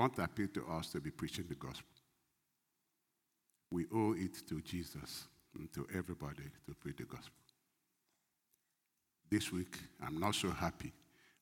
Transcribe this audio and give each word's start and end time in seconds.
Want 0.00 0.16
to 0.16 0.24
appeal 0.24 0.48
to 0.54 0.64
us 0.66 0.88
to 0.92 1.00
be 1.00 1.10
preaching 1.10 1.44
the 1.46 1.54
gospel. 1.54 1.84
We 3.70 3.84
owe 3.94 4.14
it 4.14 4.34
to 4.48 4.62
Jesus 4.62 5.26
and 5.54 5.70
to 5.74 5.86
everybody 5.94 6.44
to 6.66 6.74
preach 6.74 6.96
the 6.96 7.04
gospel. 7.04 7.34
This 9.30 9.52
week, 9.52 9.76
I'm 10.02 10.18
not 10.18 10.36
so 10.36 10.52
happy. 10.52 10.90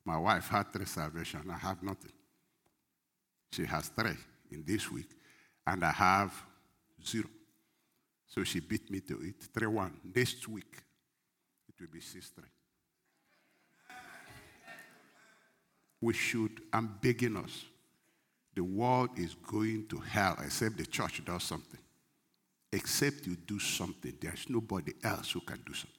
My 0.05 0.19
wife 0.19 0.49
had 0.49 0.73
three 0.73 0.87
salvations. 0.87 1.49
I 1.49 1.57
have 1.57 1.85
nothing. 1.85 2.11
She 3.53 3.65
has 3.65 3.91
three 3.91 4.17
in 4.51 4.65
this 4.67 4.91
week, 4.91 5.11
and 5.65 5.85
I 5.85 5.93
have 5.93 6.35
zero. 7.07 7.29
So 8.27 8.43
she 8.43 8.59
beat 8.59 8.91
me 8.91 8.99
to 9.03 9.21
it. 9.21 9.37
3 9.55 9.69
1. 9.69 10.01
Next 10.17 10.49
week, 10.49 10.83
it 11.69 11.81
will 11.81 11.93
be 11.93 12.01
6 12.01 12.29
3. 12.31 12.45
We 16.01 16.13
should, 16.13 16.61
I'm 16.73 16.99
begging 17.01 17.37
us. 17.37 17.65
The 18.59 18.65
world 18.65 19.11
is 19.17 19.37
going 19.47 19.87
to 19.87 19.99
hell 19.99 20.37
except 20.45 20.79
the 20.79 20.85
church 20.85 21.25
does 21.25 21.45
something. 21.45 21.79
Except 22.73 23.25
you 23.25 23.37
do 23.37 23.61
something, 23.61 24.13
there's 24.21 24.47
nobody 24.49 24.95
else 25.05 25.31
who 25.31 25.43
can 25.43 25.61
do 25.65 25.73
something. 25.75 25.95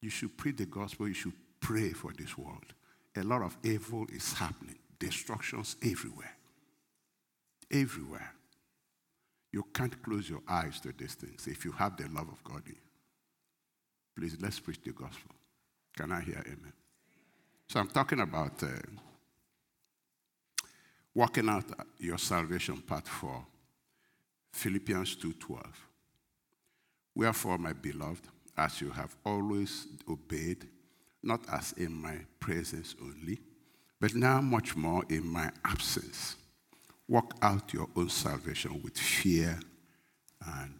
You 0.00 0.08
should 0.08 0.38
preach 0.38 0.58
the 0.58 0.66
gospel, 0.66 1.08
you 1.08 1.14
should 1.14 1.32
pray 1.58 1.90
for 1.90 2.12
this 2.16 2.38
world. 2.38 2.72
A 3.16 3.24
lot 3.24 3.42
of 3.42 3.56
evil 3.64 4.06
is 4.12 4.32
happening, 4.32 4.78
destructions 5.00 5.74
everywhere. 5.82 6.36
Everywhere. 7.68 8.32
You 9.50 9.64
can't 9.74 10.00
close 10.04 10.30
your 10.30 10.42
eyes 10.48 10.78
to 10.82 10.92
these 10.96 11.14
things 11.14 11.48
if 11.48 11.64
you 11.64 11.72
have 11.72 11.96
the 11.96 12.06
love 12.10 12.28
of 12.28 12.44
God 12.44 12.62
in 12.66 12.74
you. 12.74 12.80
Please, 14.16 14.36
let's 14.40 14.60
preach 14.60 14.82
the 14.84 14.92
gospel. 14.92 15.34
Can 15.96 16.12
I 16.12 16.20
hear 16.20 16.44
amen? 16.46 16.72
So 17.68 17.80
I'm 17.80 17.88
talking 17.88 18.20
about 18.20 18.62
uh, 18.62 18.68
working 21.16 21.48
out 21.48 21.64
your 21.98 22.18
salvation 22.18 22.76
part 22.76 23.08
4, 23.08 23.42
Philippians 24.52 25.16
2.12. 25.16 25.64
Wherefore, 27.14 27.56
my 27.56 27.72
beloved, 27.72 28.28
as 28.54 28.82
you 28.82 28.90
have 28.90 29.16
always 29.24 29.86
obeyed, 30.10 30.66
not 31.22 31.40
as 31.50 31.72
in 31.72 31.90
my 31.90 32.18
presence 32.38 32.94
only, 33.00 33.38
but 33.98 34.14
now 34.14 34.42
much 34.42 34.76
more 34.76 35.04
in 35.08 35.26
my 35.26 35.50
absence. 35.64 36.36
Work 37.08 37.30
out 37.40 37.72
your 37.72 37.88
own 37.96 38.10
salvation 38.10 38.82
with 38.84 38.98
fear 38.98 39.58
and 40.46 40.78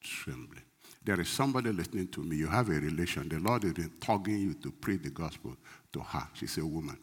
trembling. 0.00 0.62
There 1.04 1.20
is 1.20 1.28
somebody 1.28 1.70
listening 1.70 2.08
to 2.08 2.22
me. 2.22 2.36
You 2.36 2.46
have 2.46 2.70
a 2.70 2.80
relation. 2.80 3.28
The 3.28 3.38
Lord 3.38 3.64
is 3.64 3.90
tugging 4.00 4.38
you 4.38 4.54
to 4.54 4.70
preach 4.70 5.02
the 5.02 5.10
gospel 5.10 5.54
to 5.92 6.00
her. 6.00 6.26
She's 6.32 6.56
a 6.56 6.64
woman. 6.64 6.96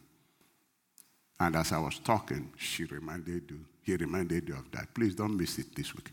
And 1.40 1.56
as 1.56 1.72
I 1.72 1.78
was 1.78 1.98
talking, 1.98 2.50
she 2.56 2.84
reminded 2.84 3.50
you, 3.50 3.64
he 3.82 3.96
reminded 3.96 4.48
you 4.48 4.54
of 4.54 4.70
that. 4.72 4.94
Please 4.94 5.14
don't 5.14 5.36
miss 5.36 5.58
it 5.58 5.74
this 5.74 5.94
week. 5.94 6.10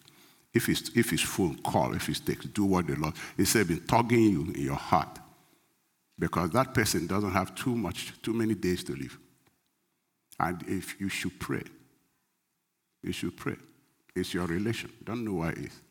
If 0.54 0.68
it's, 0.68 0.90
if 0.96 1.14
it's 1.14 1.22
phone 1.22 1.58
call, 1.62 1.94
if 1.94 2.10
it's 2.10 2.20
text, 2.20 2.54
do 2.54 2.66
what 2.66 2.88
the 2.88 2.96
Lord, 2.96 3.14
he 3.38 3.46
said, 3.46 3.68
been 3.68 3.86
tugging 3.86 4.20
you 4.20 4.42
in 4.54 4.62
your 4.62 4.76
heart. 4.76 5.20
Because 6.20 6.52
that 6.52 6.74
person 6.74 7.08
doesn't 7.08 7.32
have 7.32 7.56
too 7.56 7.76
much, 7.76 8.14
too 8.22 8.34
many 8.34 8.54
days 8.54 8.84
to 8.84 8.94
live. 8.94 9.18
And 10.40 10.62
if 10.68 11.00
you 11.00 11.08
should 11.08 11.40
pray, 11.40 11.64
you 13.02 13.12
should 13.12 13.38
pray. 13.38 13.56
It's 14.16 14.34
your 14.34 14.46
relation. 14.46 14.92
Don't 15.04 15.24
know 15.24 15.36
why 15.36 15.50
it 15.52 15.60
is. 15.60 15.82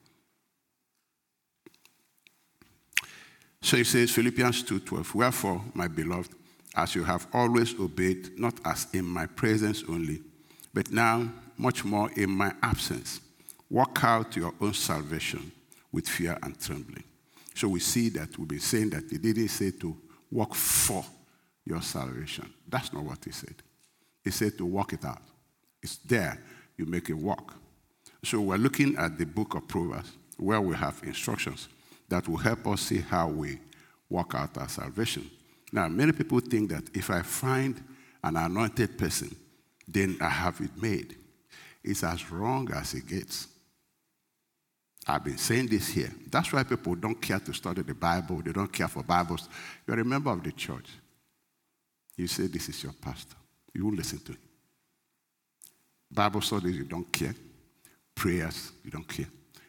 So 3.63 3.77
he 3.77 3.85
says, 3.85 4.11
Philippians 4.11 4.65
2:12, 4.65 5.15
Wherefore, 5.15 5.63
my 5.75 5.89
beloved, 5.89 6.35
as 6.75 6.95
you 6.95 7.05
have 7.05 7.27
always 7.33 7.79
obeyed, 7.79 8.39
not 8.39 8.55
as 8.65 8.87
in 8.93 9.05
my 9.05 9.27
presence 9.27 9.83
only, 9.89 10.21
but 10.73 10.91
now 10.91 11.29
much 11.57 11.85
more 11.85 12.11
in 12.17 12.31
my 12.31 12.53
absence, 12.63 13.21
work 13.69 14.03
out 14.05 14.37
your 14.37 14.55
own 14.61 14.73
salvation 14.73 15.53
with 15.93 16.09
fear 16.09 16.39
and 16.43 16.59
trembling. 16.61 17.05
So 17.55 17.69
we 17.69 17.81
see 17.81 18.09
that 18.11 18.39
we've 18.39 18.49
been 18.49 18.61
saying 18.61 18.91
that 18.91 19.05
he 19.11 19.19
didn't 19.19 19.49
say 19.49 19.73
to 19.73 19.97
work 20.31 20.55
for 20.55 21.05
your 21.67 21.83
salvation. 21.83 22.53
That's 22.69 22.93
not 22.93 23.03
what 23.03 23.25
he 23.25 23.33
said. 23.33 23.55
He 24.25 24.31
said 24.31 24.57
to 24.59 24.65
work 24.65 24.93
it 24.93 25.05
out. 25.05 25.23
It's 25.83 25.97
there 25.99 26.41
you 26.77 26.87
make 26.87 27.11
it 27.11 27.15
work. 27.15 27.55
So 28.25 28.41
we're 28.41 28.57
looking 28.57 28.97
at 28.97 29.19
the 29.19 29.27
book 29.27 29.55
of 29.55 29.67
Proverbs 29.67 30.13
where 30.37 30.61
we 30.61 30.75
have 30.77 31.01
instructions 31.05 31.69
that 32.09 32.29
will 32.29 32.39
help 32.39 32.67
us 32.67 32.81
see 32.83 32.99
how 32.99 33.29
we 33.29 33.59
work 34.09 34.35
out 34.35 34.57
our 34.57 34.69
salvation. 34.69 35.31
Now, 35.73 35.89
many 35.89 36.13
people 36.13 36.41
think 36.41 36.71
that 36.71 36.85
if 36.95 37.11
I 37.11 37.23
find 37.23 37.83
an 38.23 38.37
anointed 38.37 38.99
person, 38.99 39.35
then 39.87 40.17
I 40.21 40.29
have 40.29 40.61
it 40.61 40.81
made. 40.81 41.17
It's 41.83 42.05
as 42.05 42.31
wrong 42.31 42.71
as 42.73 42.95
it 42.95 43.07
gets. 43.07 43.49
I've 45.07 45.25
been 45.25 45.39
saying 45.39 45.69
this 45.69 45.89
here. 45.89 46.13
That's 46.31 46.53
why 46.53 46.63
people 46.63 46.95
don't 46.95 47.21
care 47.21 47.41
to 47.41 47.53
study 47.53 47.83
the 47.83 47.95
Bible. 47.95 48.43
They 48.43 48.53
don't 48.53 48.73
care 48.73 48.89
for 48.89 49.03
Bibles. 49.03 49.49
You're 49.87 50.01
a 50.01 50.05
member 50.05 50.31
of 50.31 50.43
the 50.43 50.53
church. 50.53 50.89
You 52.17 52.27
say 52.27 52.47
this 52.47 52.69
is 52.69 52.83
your 52.83 52.93
pastor. 52.93 53.37
You 53.75 53.85
won't 53.85 53.97
listen 53.97 54.19
to 54.21 54.33
him. 54.33 54.39
Bible 56.13 56.41
studies, 56.43 56.77
you 56.77 56.85
don't 56.85 57.11
care. 57.11 57.35
Prayers, 58.15 58.73
you 58.85 58.91
don't 58.91 59.09
care. 59.09 59.29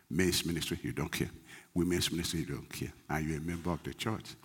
Men's 0.10 0.46
ministry, 0.46 0.80
you 0.84 0.92
don't 0.92 1.12
care. 1.12 1.30
Women's 1.74 2.12
ministry, 2.12 2.42
you 2.42 2.48
don't 2.48 2.70
care. 2.70 2.92
Are 3.10 3.22
you 3.22 3.38
a 3.38 3.40
member 3.40 3.72
of 3.72 3.82
the 3.84 3.94
church? 3.94 4.36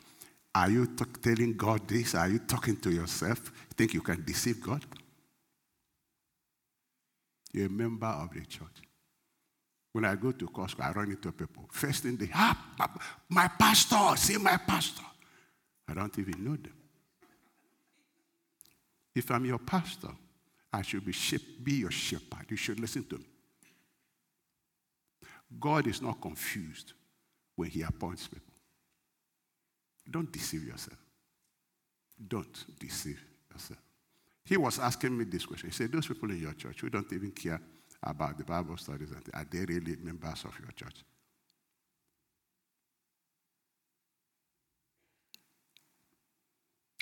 Are 0.56 0.70
you 0.70 0.86
t- 0.86 1.04
telling 1.20 1.54
God 1.54 1.86
this? 1.86 2.14
Are 2.14 2.30
you 2.30 2.38
talking 2.38 2.76
to 2.76 2.90
yourself? 2.90 3.52
You 3.68 3.74
think 3.76 3.92
you 3.92 4.00
can 4.00 4.24
deceive 4.24 4.62
God? 4.62 4.82
You're 7.52 7.66
a 7.66 7.68
member 7.68 8.06
of 8.06 8.32
the 8.32 8.40
church. 8.40 8.80
When 9.92 10.06
I 10.06 10.14
go 10.14 10.32
to 10.32 10.46
Costco, 10.46 10.80
I 10.80 10.92
run 10.92 11.10
into 11.10 11.30
people. 11.30 11.68
First 11.70 12.04
thing 12.04 12.16
they, 12.16 12.30
ah, 12.32 12.56
my 13.28 13.48
pastor, 13.48 14.16
see 14.16 14.38
my 14.38 14.56
pastor. 14.56 15.04
I 15.88 15.92
don't 15.92 16.18
even 16.18 16.42
know 16.42 16.56
them. 16.56 16.72
If 19.14 19.30
I'm 19.30 19.44
your 19.44 19.58
pastor, 19.58 20.12
I 20.72 20.80
should 20.80 21.04
be, 21.04 21.14
be 21.62 21.72
your 21.72 21.90
shepherd. 21.90 22.46
You 22.48 22.56
should 22.56 22.80
listen 22.80 23.04
to 23.04 23.18
me. 23.18 23.26
God 25.60 25.86
is 25.86 26.00
not 26.00 26.18
confused 26.18 26.94
when 27.56 27.68
He 27.68 27.82
appoints 27.82 28.26
people. 28.26 28.55
Don't 30.08 30.30
deceive 30.32 30.64
yourself. 30.64 30.98
Don't 32.28 32.78
deceive 32.78 33.20
yourself. 33.52 33.80
He 34.44 34.56
was 34.56 34.78
asking 34.78 35.16
me 35.18 35.24
this 35.24 35.44
question. 35.44 35.68
He 35.70 35.74
said, 35.74 35.90
Those 35.90 36.06
people 36.06 36.30
in 36.30 36.40
your 36.40 36.52
church 36.52 36.80
who 36.80 36.88
don't 36.88 37.12
even 37.12 37.32
care 37.32 37.60
about 38.02 38.38
the 38.38 38.44
Bible 38.44 38.76
studies, 38.76 39.08
are 39.34 39.46
they 39.50 39.64
really 39.64 39.96
members 39.96 40.44
of 40.44 40.56
your 40.60 40.70
church? 40.76 41.02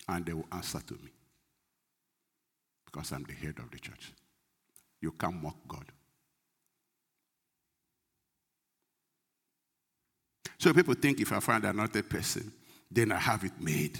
And 0.08 0.24
they 0.24 0.32
will 0.32 0.46
answer 0.52 0.80
to 0.80 0.94
me 0.94 1.10
because 2.84 3.12
I'm 3.12 3.24
the 3.24 3.32
head 3.32 3.58
of 3.58 3.70
the 3.70 3.78
church. 3.78 4.12
You 5.00 5.12
can't 5.12 5.42
mock 5.42 5.56
God. 5.66 5.84
So 10.58 10.72
people 10.72 10.94
think 10.94 11.20
if 11.20 11.32
I 11.32 11.40
find 11.40 11.64
another 11.64 12.02
person, 12.02 12.52
then 12.90 13.12
I 13.12 13.18
have 13.18 13.44
it 13.44 13.60
made. 13.60 13.98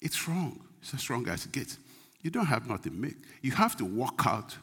It's 0.00 0.28
wrong. 0.28 0.60
It's 0.80 0.94
as 0.94 1.10
wrong 1.10 1.28
as 1.28 1.46
it 1.46 1.52
gets. 1.52 1.78
You 2.22 2.30
don't 2.30 2.46
have 2.46 2.68
nothing 2.68 3.00
made. 3.00 3.16
You 3.42 3.52
have 3.52 3.76
to 3.76 3.84
work 3.84 4.26
out 4.26 4.56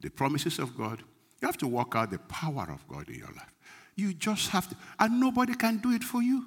the 0.00 0.10
promises 0.10 0.58
of 0.58 0.76
God. 0.76 1.02
You 1.40 1.46
have 1.46 1.58
to 1.58 1.68
work 1.68 1.94
out 1.94 2.10
the 2.10 2.18
power 2.18 2.68
of 2.70 2.86
God 2.88 3.08
in 3.08 3.16
your 3.16 3.28
life. 3.28 3.52
You 3.94 4.12
just 4.12 4.50
have 4.50 4.68
to, 4.68 4.76
and 4.98 5.20
nobody 5.20 5.54
can 5.54 5.78
do 5.78 5.92
it 5.92 6.04
for 6.04 6.22
you. 6.22 6.46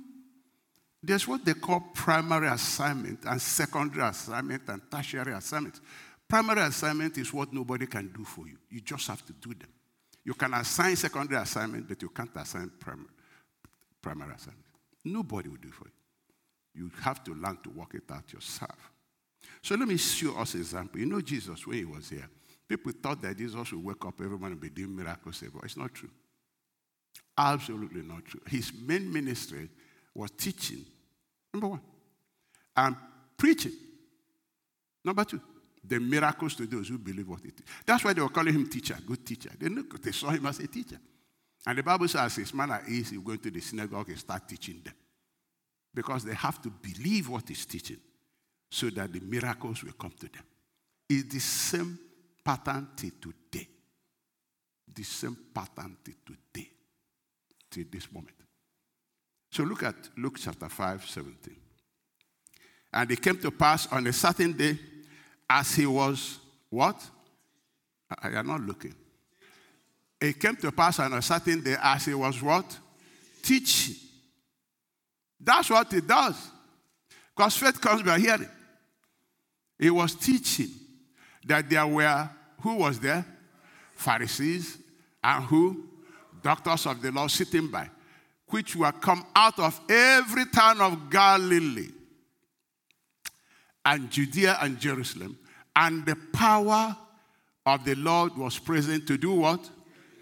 There's 1.02 1.28
what 1.28 1.46
they 1.46 1.54
call 1.54 1.80
primary 1.94 2.48
assignment 2.48 3.24
and 3.26 3.42
secondary 3.42 4.08
assignment 4.08 4.64
and 4.68 4.82
tertiary 4.92 5.34
assignment. 5.34 5.80
Primary 6.28 6.62
assignment 6.62 7.18
is 7.18 7.34
what 7.34 7.54
nobody 7.54 7.88
can 7.88 8.10
do 8.10 8.24
for 8.24 8.48
you. 8.48 8.58
You 8.70 8.82
just 8.82 9.08
have 9.08 9.26
to 9.26 9.34
do 9.34 9.54
them. 9.54 9.70
You 10.26 10.34
can 10.34 10.54
assign 10.54 10.96
secondary 10.96 11.42
assignment, 11.42 11.88
but 11.88 12.02
you 12.02 12.10
can't 12.10 12.30
assign 12.36 12.72
primary, 12.80 13.10
primary 14.02 14.36
assignment. 14.36 14.66
Nobody 15.06 15.50
will 15.50 15.58
do 15.58 15.72
for 15.72 15.86
you. 15.86 15.92
You 16.74 16.92
have 17.02 17.24
to 17.26 17.34
learn 17.34 17.58
to 17.64 17.70
work 17.70 17.94
it 17.96 18.04
out 18.12 18.32
yourself. 18.32 18.92
So 19.62 19.76
let 19.76 19.88
me 19.88 19.98
show 19.98 20.38
us 20.38 20.54
an 20.54 20.62
example. 20.62 21.00
You 21.00 21.06
know 21.06 21.22
Jesus, 21.22 21.66
when 21.66 21.78
he 21.78 21.86
was 21.86 22.10
here, 22.10 22.30
people 22.68 22.92
thought 23.02 23.22
that 23.22 23.38
Jesus 23.38 23.72
would 23.72 23.84
wake 23.84 24.06
up 24.06 24.20
everyone 24.22 24.52
and 24.52 24.62
be 24.62 24.70
doing 24.70 24.96
miracles. 24.96 25.44
But 25.54 25.64
it's 25.64 25.78
not 25.78 25.94
true. 25.94 26.10
Absolutely 27.38 28.02
not 28.04 28.26
true. 28.26 28.42
His 28.48 28.72
main 28.74 29.12
ministry 29.12 29.70
was 30.14 30.32
teaching, 30.32 30.86
number 31.54 31.68
one, 31.68 31.82
and 32.76 32.96
preaching, 33.38 33.74
number 35.04 35.24
two 35.24 35.42
the 35.84 36.00
miracles 36.00 36.56
to 36.56 36.68
those 36.68 36.88
who 36.88 36.98
believe 36.98 37.28
what 37.28 37.40
he 37.42 37.52
did. 37.52 37.64
That's 37.86 38.04
why 38.04 38.14
they 38.14 38.22
were 38.22 38.30
calling 38.30 38.54
him 38.54 38.70
teacher, 38.70 38.98
good 39.06 39.26
teacher. 39.26 39.50
They, 39.58 39.70
they 40.02 40.12
saw 40.12 40.30
him 40.30 40.46
as 40.46 40.60
a 40.60 40.68
teacher. 40.68 41.00
And 41.66 41.78
the 41.78 41.84
Bible 41.84 42.08
says, 42.08 42.22
as 42.22 42.36
his 42.36 42.54
manner 42.54 42.82
is, 42.88 43.10
he's 43.10 43.20
going 43.20 43.40
to 43.40 43.52
the 43.52 43.60
synagogue 43.60 44.10
and 44.10 44.18
start 44.18 44.48
teaching 44.48 44.82
them. 44.84 44.94
Because 45.94 46.24
they 46.24 46.36
have 46.36 46.62
to 46.62 46.70
believe 46.70 47.30
what 47.30 47.48
he's 47.48 47.66
teaching 47.66 48.00
so 48.70 48.90
that 48.92 49.12
the 49.12 49.20
miracles 49.20 49.84
will 49.84 49.94
come 49.94 50.14
to 50.20 50.28
them. 50.28 50.44
It's 51.10 51.34
the 51.34 51.40
same 51.40 51.98
pattern 52.44 52.90
till 52.96 53.12
today. 53.20 53.68
The 54.94 55.04
same 55.04 55.38
pattern 55.54 55.98
till 56.04 56.16
today. 56.26 56.70
Till 57.72 57.86
this 57.92 58.12
moment. 58.12 58.36
So 59.52 59.64
look 59.64 59.84
at 59.84 59.96
Luke 60.18 60.38
chapter 60.40 60.70
5, 60.70 61.06
17. 61.08 61.56
And 62.94 63.12
it 63.12 63.22
came 63.22 63.38
to 63.40 63.52
pass 63.52 63.88
on 63.92 64.06
a 64.06 64.14
certain 64.14 64.54
day 64.54 64.78
as 65.50 65.76
he 65.76 65.86
was 65.86 66.40
what? 66.70 67.04
I 68.22 68.30
am 68.30 68.48
not 68.48 68.62
looking. 68.62 68.94
It 70.22 70.40
came 70.40 70.56
to 70.58 70.72
pass 70.72 71.00
on 71.00 71.14
a 71.14 71.22
certain 71.22 71.62
day 71.62 71.76
as 71.82 72.06
he 72.06 72.14
was 72.14 72.42
what? 72.42 72.78
Teaching. 73.42 73.96
That's 75.40 75.70
what 75.70 75.94
it 75.94 76.06
does. 76.08 76.36
Because 77.36 77.56
faith 77.56 77.80
comes 77.80 78.04
by 78.04 78.20
hearing. 78.20 78.50
He 79.78 79.90
was 79.90 80.14
teaching 80.14 80.70
that 81.46 81.70
there 81.70 81.88
were, 81.88 82.30
who 82.62 82.76
was 82.76 83.00
there? 83.00 83.26
Pharisees 83.96 84.78
and 85.24 85.44
who? 85.46 85.86
Doctors 86.42 86.86
of 86.86 87.02
the 87.02 87.12
law 87.12 87.28
sitting 87.28 87.68
by, 87.70 87.90
which 88.48 88.76
were 88.76 88.92
come 88.92 89.26
out 89.36 89.60
of 89.60 89.80
every 89.90 90.46
town 90.46 90.82
of 90.82 91.10
Galilee 91.10 91.90
and 93.86 94.10
Judea 94.10 94.58
and 94.62 94.80
Jerusalem. 94.80 95.38
And 95.76 96.06
the 96.06 96.16
power 96.34 96.96
of 97.66 97.86
the 97.86 97.96
Lord 97.96 98.38
was 98.38 98.58
present 98.60 99.08
to 99.08 99.18
do 99.18 99.34
what? 99.34 99.70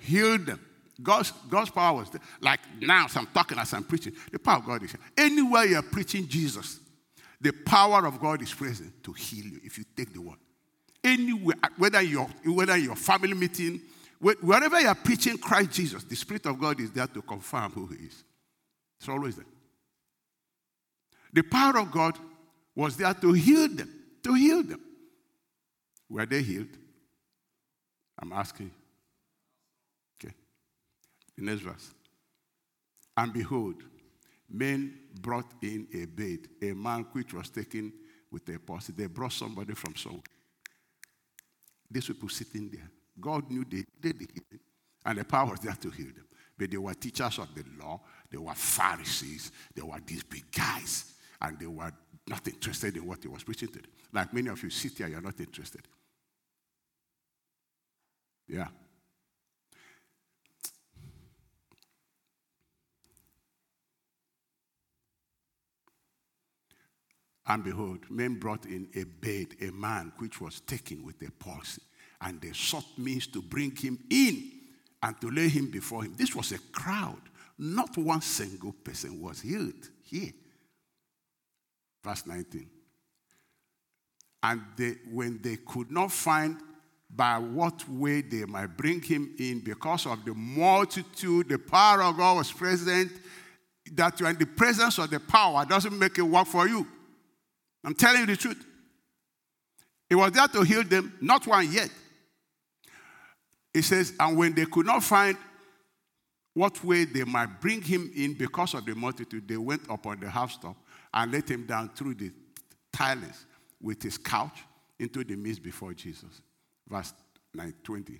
Heal 0.01 0.37
them. 0.37 0.59
God's, 1.01 1.31
God's 1.49 1.69
power 1.69 1.97
was 1.97 2.09
there. 2.09 2.21
Like 2.41 2.59
now, 2.81 3.05
as 3.05 3.15
I'm 3.15 3.27
talking, 3.27 3.57
as 3.57 3.73
I'm 3.73 3.83
preaching, 3.83 4.13
the 4.31 4.39
power 4.39 4.57
of 4.57 4.65
God 4.65 4.83
is 4.83 4.91
here. 4.91 5.01
Anywhere 5.17 5.65
you're 5.65 5.81
preaching 5.81 6.27
Jesus, 6.27 6.79
the 7.39 7.51
power 7.51 8.05
of 8.07 8.19
God 8.19 8.41
is 8.41 8.53
present 8.53 9.03
to 9.03 9.13
heal 9.13 9.45
you 9.45 9.59
if 9.63 9.77
you 9.77 9.83
take 9.95 10.13
the 10.13 10.21
word. 10.21 10.39
Anywhere, 11.03 11.55
whether 11.77 12.01
you're 12.01 12.27
whether 12.45 12.75
your 12.75 12.95
family 12.95 13.33
meeting, 13.33 13.81
wherever 14.19 14.79
you're 14.79 14.95
preaching 14.95 15.37
Christ 15.37 15.71
Jesus, 15.71 16.03
the 16.03 16.15
Spirit 16.15 16.47
of 16.47 16.59
God 16.59 16.79
is 16.79 16.91
there 16.91 17.07
to 17.07 17.21
confirm 17.21 17.71
who 17.71 17.87
He 17.87 18.05
is. 18.07 18.23
It's 18.99 19.07
always 19.07 19.35
there. 19.35 19.45
The 21.31 21.43
power 21.43 21.77
of 21.79 21.91
God 21.91 22.17
was 22.75 22.97
there 22.97 23.13
to 23.13 23.33
heal 23.33 23.67
them, 23.67 23.93
to 24.23 24.33
heal 24.33 24.63
them. 24.63 24.81
Were 26.09 26.25
they 26.25 26.41
healed? 26.41 26.69
I'm 28.19 28.33
asking. 28.33 28.67
Okay. 28.67 28.86
The 31.37 31.43
next 31.43 31.61
verse. 31.61 31.93
And 33.15 33.33
behold, 33.33 33.75
men 34.49 34.97
brought 35.19 35.51
in 35.61 35.87
a 35.93 36.05
bed, 36.05 36.39
a 36.61 36.73
man 36.73 37.05
which 37.11 37.33
was 37.33 37.49
taken 37.49 37.93
with 38.31 38.47
a 38.49 38.59
palsy. 38.59 38.93
They 38.95 39.07
brought 39.07 39.33
somebody 39.33 39.73
from 39.73 39.95
somewhere. 39.95 40.21
These 41.89 42.07
people 42.07 42.29
sitting 42.29 42.69
there. 42.69 42.89
God 43.19 43.49
knew 43.49 43.63
they 43.63 43.83
did 43.99 44.19
the 44.19 44.27
healing, 44.31 44.63
and 45.05 45.17
the 45.17 45.23
power 45.25 45.51
was 45.51 45.59
there 45.59 45.73
to 45.73 45.89
heal 45.89 46.07
them. 46.07 46.25
But 46.57 46.71
they 46.71 46.77
were 46.77 46.93
teachers 46.93 47.39
of 47.39 47.53
the 47.53 47.63
law, 47.79 48.01
they 48.29 48.37
were 48.37 48.53
Pharisees, 48.53 49.51
they 49.73 49.81
were 49.81 49.99
these 50.05 50.23
big 50.23 50.51
guys, 50.51 51.13
and 51.41 51.57
they 51.59 51.67
were 51.67 51.91
not 52.27 52.47
interested 52.47 52.97
in 52.97 53.05
what 53.05 53.21
he 53.21 53.27
was 53.27 53.43
preaching 53.43 53.69
to 53.69 53.79
them. 53.79 53.91
Like 54.11 54.33
many 54.33 54.49
of 54.49 54.61
you 54.61 54.69
sit 54.69 54.97
here, 54.97 55.07
you're 55.07 55.21
not 55.21 55.39
interested. 55.39 55.81
Yeah. 58.47 58.67
And 67.47 67.63
behold, 67.63 67.99
men 68.09 68.35
brought 68.35 68.65
in 68.65 68.89
a 68.95 69.03
bed, 69.05 69.47
a 69.61 69.71
man 69.71 70.11
which 70.17 70.41
was 70.41 70.59
taken 70.61 71.05
with 71.05 71.21
a 71.21 71.31
palsy, 71.31 71.81
and 72.21 72.41
they 72.41 72.51
sought 72.51 72.85
means 72.97 73.27
to 73.27 73.41
bring 73.41 73.75
him 73.75 73.97
in 74.09 74.51
and 75.01 75.19
to 75.21 75.29
lay 75.29 75.47
him 75.47 75.71
before 75.71 76.03
him. 76.03 76.13
This 76.17 76.35
was 76.35 76.51
a 76.51 76.59
crowd. 76.71 77.21
Not 77.57 77.97
one 77.97 78.21
single 78.21 78.73
person 78.73 79.21
was 79.21 79.41
healed 79.41 79.89
here. 80.03 80.31
Verse 82.03 82.25
19. 82.25 82.69
And 84.43 84.61
they, 84.75 84.95
when 85.11 85.39
they 85.41 85.57
could 85.57 85.91
not 85.91 86.11
find 86.11 86.57
by 87.09 87.37
what 87.37 87.87
way 87.87 88.21
they 88.21 88.45
might 88.45 88.75
bring 88.75 89.01
him 89.01 89.33
in 89.39 89.61
because 89.63 90.05
of 90.05 90.23
the 90.25 90.33
multitude, 90.33 91.47
the 91.49 91.57
power 91.57 92.03
of 92.03 92.17
God 92.17 92.37
was 92.37 92.51
present. 92.51 93.11
That 93.93 94.19
you're 94.19 94.29
in 94.29 94.37
the 94.37 94.45
presence 94.45 94.97
of 94.97 95.09
the 95.09 95.19
power 95.19 95.65
doesn't 95.65 95.97
make 95.97 96.17
it 96.17 96.23
work 96.23 96.47
for 96.47 96.67
you. 96.67 96.85
I'm 97.87 97.93
telling 97.93 98.19
you 98.19 98.25
the 98.25 98.35
truth. 98.35 98.65
He 100.09 100.15
was 100.15 100.33
there 100.33 100.47
to 100.49 100.61
heal 100.63 100.83
them, 100.83 101.17
not 101.21 101.47
one 101.47 101.71
yet. 101.71 101.89
He 103.73 103.81
says, 103.81 104.11
and 104.19 104.37
when 104.37 104.53
they 104.53 104.65
could 104.65 104.85
not 104.85 105.03
find 105.03 105.37
what 106.53 106.83
way 106.83 107.05
they 107.05 107.23
might 107.23 107.61
bring 107.61 107.81
him 107.81 108.11
in 108.13 108.33
because 108.33 108.73
of 108.73 108.85
the 108.85 108.93
multitude, 108.93 109.47
they 109.47 109.55
went 109.55 109.89
up 109.89 110.05
on 110.05 110.19
the 110.19 110.29
housetop 110.29 110.75
and 111.13 111.31
let 111.31 111.49
him 111.49 111.65
down 111.65 111.89
through 111.95 112.15
the 112.15 112.29
tilings 112.91 113.45
with 113.81 114.03
his 114.03 114.17
couch 114.17 114.59
into 114.99 115.23
the 115.23 115.37
midst 115.37 115.63
before 115.63 115.93
Jesus. 115.93 116.41
Verse 116.89 117.13
9, 117.53 117.73
20. 117.85 118.19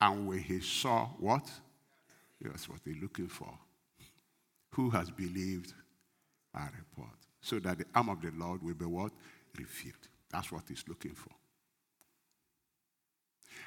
And 0.00 0.26
when 0.26 0.38
he 0.38 0.60
saw 0.60 1.08
what? 1.18 1.46
That's 2.40 2.70
what 2.70 2.78
they're 2.86 2.94
looking 3.02 3.28
for. 3.28 3.52
Who 4.70 4.88
has 4.88 5.10
believed 5.10 5.74
our 6.54 6.72
report? 6.78 7.23
So 7.44 7.58
that 7.58 7.76
the 7.76 7.84
arm 7.94 8.08
of 8.08 8.22
the 8.22 8.32
Lord 8.34 8.62
will 8.62 8.72
be 8.72 8.86
what? 8.86 9.12
Revealed. 9.58 10.08
That's 10.30 10.50
what 10.50 10.62
he's 10.66 10.82
looking 10.88 11.12
for. 11.12 11.30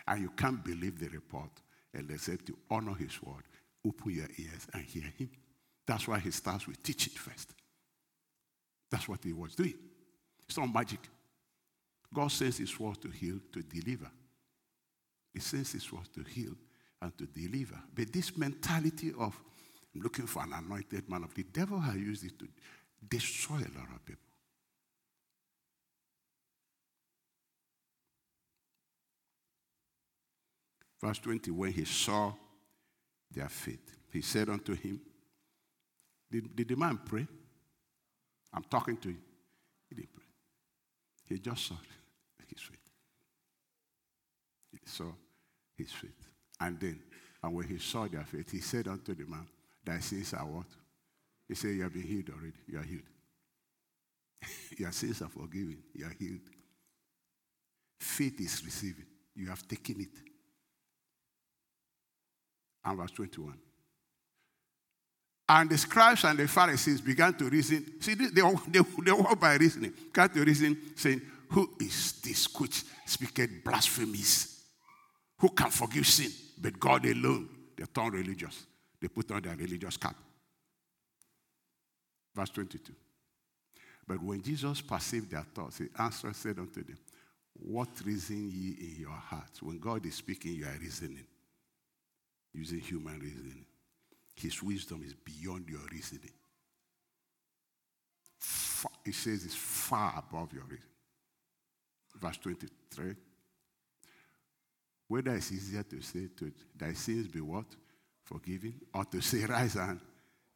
And 0.08 0.22
you 0.22 0.32
can't 0.32 0.64
believe 0.64 1.00
the 1.00 1.10
report 1.10 1.52
except 1.94 2.48
to 2.48 2.58
honor 2.72 2.96
his 2.96 3.22
word. 3.22 3.44
Open 3.86 4.14
your 4.14 4.28
ears 4.38 4.68
and 4.74 4.84
hear 4.84 5.14
him. 5.16 5.30
That's 5.86 6.08
why 6.08 6.18
he 6.18 6.32
starts 6.32 6.68
with 6.68 6.82
teaching 6.82 7.14
first. 7.14 7.54
That's 8.90 9.08
what 9.08 9.24
he 9.24 9.32
was 9.32 9.54
doing. 9.54 9.76
It's 10.48 10.58
not 10.58 10.74
magic. 10.74 11.00
God 12.12 12.32
sends 12.32 12.58
his 12.58 12.80
word 12.80 13.00
to 13.02 13.10
heal, 13.10 13.40
to 13.54 13.62
deliver. 13.62 14.10
He 15.34 15.40
sends 15.40 15.74
his 15.74 15.92
word 15.94 16.08
to 16.16 16.24
heal 16.24 16.54
and 17.00 17.16
to 17.20 17.26
deliver. 17.28 17.80
But 17.94 18.12
this 18.12 18.36
mentality 18.36 19.14
of 19.20 19.40
looking 19.94 20.26
for 20.26 20.42
an 20.42 20.54
anointed 20.54 21.08
man 21.10 21.24
of 21.24 21.34
the 21.36 21.44
devil 21.44 21.80
has 21.80 21.96
used 21.96 22.26
it 22.26 22.40
to 22.40 22.48
destroy 23.09 23.57
a 23.57 23.74
lot 23.77 23.89
of 23.94 24.06
people. 24.06 24.21
Verse 31.00 31.19
20, 31.19 31.51
when 31.51 31.71
he 31.71 31.86
saw 31.86 32.33
their 33.31 33.49
faith, 33.49 33.97
he 34.11 34.21
said 34.21 34.49
unto 34.49 34.73
him, 34.73 34.99
Did, 36.31 36.56
did 36.56 36.68
the 36.69 36.76
man 36.76 36.99
pray? 37.06 37.28
I'm 38.54 38.64
talking 38.64 38.97
to 38.97 39.09
you. 39.09 39.18
He 39.90 39.95
didn't 39.95 40.14
pray. 40.14 40.26
He 41.26 41.40
just 41.40 41.68
saw 41.68 41.76
his 42.47 42.61
faith. 42.61 42.80
He 44.71 44.80
saw 44.85 45.11
his 45.78 45.92
faith. 45.92 46.28
And 46.59 46.80
then, 46.80 46.99
and 47.44 47.54
when 47.54 47.68
he 47.68 47.78
saw 47.78 48.07
their 48.07 48.23
faith, 48.23 48.52
he 48.52 48.61
said 48.61 48.87
unto 48.87 49.14
the 49.14 49.26
man, 49.26 49.45
Thy 49.85 49.99
sins 49.99 50.33
are 50.33 50.45
what? 50.45 50.66
He 51.47 51.56
said, 51.56 51.75
You 51.75 51.83
have 51.83 51.94
been 51.94 52.04
healed 52.04 52.30
already. 52.30 52.57
You 52.68 52.80
are 52.80 52.83
healed. 52.83 53.04
Your 54.77 54.92
sins 54.92 55.21
are 55.21 55.30
forgiven. 55.30 55.77
You 55.94 56.06
are 56.06 56.16
healed. 56.18 56.42
Faith 57.99 58.39
is 58.39 58.63
receiving. 58.63 59.06
You 59.35 59.47
have 59.47 59.68
taken 59.68 60.01
it. 60.01 60.09
And 62.85 62.97
verse 62.97 63.11
21. 63.11 63.54
And 65.49 65.69
the 65.69 65.77
scribes 65.77 66.25
and 66.25 66.37
the 66.37 66.47
Pharisees 66.47 66.99
began 66.99 67.33
to 67.35 67.45
reason. 67.45 68.01
See, 68.01 68.16
they, 68.16 68.27
they, 68.27 68.42
they, 69.04 69.11
walk 69.11 69.39
by 69.39 69.56
reasoning. 69.56 69.94
Began 70.13 70.30
to 70.30 70.44
reason, 70.44 70.77
saying, 70.95 71.21
Who 71.51 71.69
is 71.80 72.19
this 72.21 72.54
which 72.59 72.83
speaketh 73.06 73.63
blasphemies? 73.63 74.61
Who 75.39 75.49
can 75.49 75.69
forgive 75.69 76.07
sin? 76.07 76.31
But 76.59 76.80
God 76.80 77.06
alone. 77.06 77.49
They 77.77 77.85
turn 77.85 78.09
religious. 78.09 78.66
They 78.99 79.07
put 79.07 79.31
on 79.31 79.42
their 79.44 79.56
religious 79.56 79.95
cap. 79.95 80.16
Verse 82.38 82.52
22. 82.52 82.94
But 84.08 84.22
when 84.22 84.44
Jesus 84.44 84.80
perceived 84.82 85.32
their 85.32 85.46
thoughts, 85.56 85.80
he 85.80 85.88
answered 85.98 86.28
and 86.28 86.36
said 86.36 86.60
unto 86.60 86.84
them, 86.84 86.98
What 87.54 87.90
reason 88.06 88.52
ye 88.52 88.92
in 88.92 89.02
your 89.02 89.10
hearts? 89.10 89.64
When 89.64 89.80
God 89.80 90.06
is 90.06 90.14
speaking, 90.14 90.54
you 90.54 90.66
are 90.66 90.78
reasoning, 90.80 91.26
using 92.54 92.80
human 92.80 93.20
reasoning. 93.20 93.66
His 94.36 94.62
wisdom 94.62 95.02
is 95.04 95.14
beyond 95.14 95.68
your 95.68 95.82
reasoning. 95.92 96.30
It 99.04 99.16
says 99.16 99.44
it's 99.44 99.56
far 99.56 100.24
above 100.30 100.54
your 100.54 100.66
reason. 100.66 100.86
Verse 102.22 102.38
23. 102.38 103.16
Whether 105.08 105.34
it's 105.34 105.52
easier 105.52 105.82
to 105.82 106.02
say 106.02 106.28
to 106.38 106.52
thy 106.76 106.94
sins 106.94 107.28
be 107.28 107.42
what? 107.42 107.66
Forgiven, 108.22 108.76
or 108.94 109.06
to 109.06 109.22
say 109.22 109.44
rise 109.46 109.76
and 109.76 110.00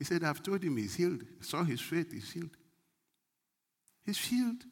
he 0.01 0.05
said, 0.05 0.23
I've 0.23 0.41
told 0.41 0.63
him 0.63 0.77
he's 0.77 0.95
healed. 0.95 1.21
I 1.21 1.43
saw 1.43 1.63
his 1.63 1.79
faith, 1.79 2.11
he's 2.11 2.31
healed. 2.31 2.49
He's 4.03 4.17
healed. 4.17 4.63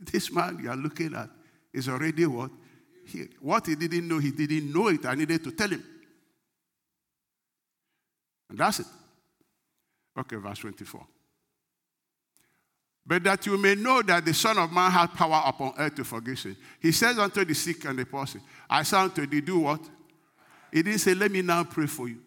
This 0.00 0.32
man 0.32 0.58
you 0.60 0.68
are 0.68 0.76
looking 0.76 1.14
at 1.14 1.30
is 1.72 1.88
already 1.88 2.26
what? 2.26 2.50
healed. 3.06 3.28
What 3.38 3.64
he 3.64 3.76
didn't 3.76 4.08
know, 4.08 4.18
he 4.18 4.32
didn't 4.32 4.72
know 4.72 4.88
it. 4.88 5.06
I 5.06 5.14
needed 5.14 5.44
to 5.44 5.52
tell 5.52 5.68
him. 5.68 5.84
And 8.50 8.58
that's 8.58 8.80
it. 8.80 8.86
Okay, 10.18 10.34
verse 10.34 10.58
24. 10.58 11.06
But 13.06 13.22
that 13.22 13.46
you 13.46 13.56
may 13.58 13.76
know 13.76 14.02
that 14.02 14.24
the 14.24 14.34
Son 14.34 14.58
of 14.58 14.72
Man 14.72 14.90
has 14.90 15.10
power 15.10 15.44
upon 15.46 15.74
earth 15.78 15.94
to 15.94 16.02
forgive 16.02 16.40
sin. 16.40 16.56
He 16.80 16.90
says 16.90 17.20
unto 17.20 17.44
the 17.44 17.54
sick 17.54 17.84
and 17.84 18.00
the 18.00 18.04
poor, 18.04 18.26
I 18.68 18.82
say 18.82 18.96
unto 18.96 19.24
thee, 19.28 19.42
do 19.42 19.60
what? 19.60 19.88
He 20.72 20.82
didn't 20.82 20.98
say, 20.98 21.14
let 21.14 21.30
me 21.30 21.40
now 21.40 21.62
pray 21.62 21.86
for 21.86 22.08
you. 22.08 22.18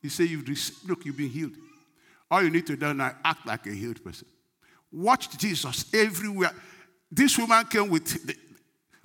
He 0.00 0.08
said, 0.08 0.28
you've 0.28 0.48
received, 0.48 0.88
look, 0.88 1.04
you've 1.04 1.16
been 1.16 1.28
healed. 1.28 1.52
All 2.30 2.42
you 2.42 2.50
need 2.50 2.66
to 2.66 2.76
do 2.76 2.94
now, 2.94 3.08
is 3.08 3.14
act 3.24 3.46
like 3.46 3.66
a 3.66 3.70
healed 3.70 4.02
person. 4.02 4.26
Watch 4.92 5.36
Jesus 5.36 5.92
everywhere. 5.92 6.52
This 7.10 7.36
woman 7.38 7.64
came 7.66 7.88
with, 7.88 8.26
the, 8.26 8.36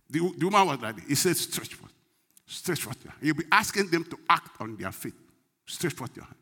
the, 0.10 0.34
the 0.38 0.46
woman 0.46 0.68
was 0.68 0.80
like, 0.80 1.08
he 1.08 1.16
said, 1.16 1.36
stretch 1.36 1.74
forth. 1.74 1.92
Stretch 2.46 2.82
forth 2.82 3.04
your 3.04 3.12
hand. 3.12 3.24
He'll 3.24 3.34
be 3.34 3.46
asking 3.52 3.90
them 3.90 4.04
to 4.06 4.18
act 4.30 4.62
on 4.62 4.76
their 4.78 4.92
feet. 4.92 5.16
Stretch 5.66 5.94
forth 5.94 6.16
your 6.16 6.26
hand. 6.26 6.38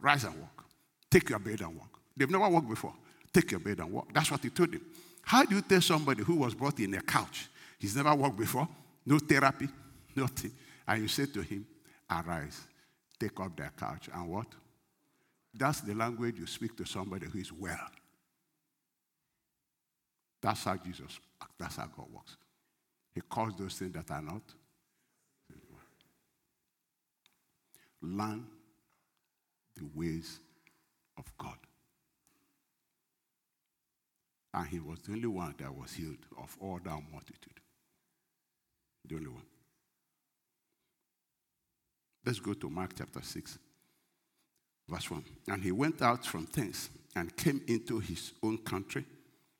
Rise 0.00 0.24
and 0.24 0.38
walk. 0.38 0.64
Take 1.10 1.28
your 1.30 1.38
bed 1.38 1.60
and 1.60 1.76
walk. 1.76 2.00
They've 2.16 2.30
never 2.30 2.48
walked 2.48 2.68
before. 2.68 2.94
Take 3.32 3.50
your 3.50 3.60
bed 3.60 3.80
and 3.80 3.92
walk. 3.92 4.12
That's 4.12 4.30
what 4.30 4.42
he 4.42 4.50
told 4.50 4.72
him. 4.72 4.82
How 5.22 5.44
do 5.44 5.56
you 5.56 5.62
tell 5.62 5.80
somebody 5.80 6.22
who 6.22 6.36
was 6.36 6.54
brought 6.54 6.78
in 6.78 6.94
a 6.94 7.00
couch, 7.00 7.48
he's 7.78 7.96
never 7.96 8.14
walked 8.14 8.38
before, 8.38 8.68
no 9.04 9.18
therapy, 9.18 9.68
nothing, 10.14 10.52
and 10.86 11.02
you 11.02 11.08
say 11.08 11.26
to 11.26 11.42
him, 11.42 11.66
Arise, 12.08 12.60
take 13.18 13.38
up 13.40 13.56
their 13.56 13.72
couch, 13.76 14.08
and 14.12 14.28
what? 14.28 14.46
That's 15.54 15.80
the 15.80 15.94
language 15.94 16.38
you 16.38 16.46
speak 16.46 16.76
to 16.76 16.84
somebody 16.84 17.26
who 17.26 17.38
is 17.38 17.52
well. 17.52 17.88
That's 20.42 20.64
how 20.64 20.76
Jesus, 20.76 21.18
that's 21.58 21.76
how 21.76 21.86
God 21.86 22.06
works. 22.12 22.36
He 23.14 23.22
calls 23.22 23.56
those 23.56 23.74
things 23.74 23.94
that 23.94 24.10
are 24.10 24.22
not. 24.22 24.42
Learn 28.02 28.46
the 29.74 29.88
ways 29.94 30.38
of 31.18 31.24
God. 31.38 31.56
And 34.52 34.66
he 34.68 34.78
was 34.78 35.00
the 35.00 35.12
only 35.12 35.26
one 35.26 35.54
that 35.58 35.74
was 35.74 35.92
healed 35.92 36.24
of 36.40 36.56
all 36.60 36.78
that 36.84 37.02
multitude. 37.10 37.60
The 39.06 39.16
only 39.16 39.28
one. 39.28 39.42
Let's 42.26 42.40
go 42.40 42.52
to 42.54 42.68
Mark 42.68 42.90
chapter 42.98 43.22
6, 43.22 43.58
verse 44.88 45.10
1. 45.10 45.24
And 45.48 45.62
he 45.62 45.70
went 45.70 46.02
out 46.02 46.26
from 46.26 46.46
thence 46.52 46.90
and 47.14 47.34
came 47.36 47.62
into 47.68 48.00
his 48.00 48.32
own 48.42 48.58
country, 48.58 49.04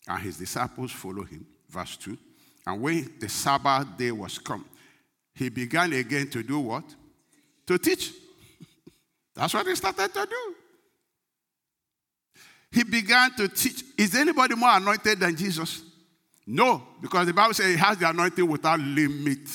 and 0.08 0.20
his 0.20 0.36
disciples 0.36 0.90
followed 0.90 1.28
him. 1.28 1.46
Verse 1.70 1.96
2. 1.96 2.18
And 2.66 2.82
when 2.82 3.14
the 3.20 3.28
Sabbath 3.28 3.96
day 3.96 4.10
was 4.10 4.38
come, 4.38 4.64
he 5.32 5.48
began 5.48 5.92
again 5.92 6.28
to 6.30 6.42
do 6.42 6.58
what? 6.58 6.84
To 7.68 7.78
teach. 7.78 8.12
That's 9.34 9.54
what 9.54 9.66
he 9.66 9.76
started 9.76 10.12
to 10.12 10.26
do 10.26 10.54
he 12.76 12.84
began 12.84 13.34
to 13.36 13.48
teach. 13.48 13.82
Is 13.96 14.14
anybody 14.14 14.54
more 14.54 14.76
anointed 14.76 15.18
than 15.18 15.34
Jesus? 15.34 15.82
No, 16.46 16.82
because 17.00 17.26
the 17.26 17.32
Bible 17.32 17.54
says 17.54 17.70
he 17.70 17.76
has 17.76 17.96
the 17.96 18.10
anointing 18.10 18.46
without 18.46 18.78
limit. 18.78 19.48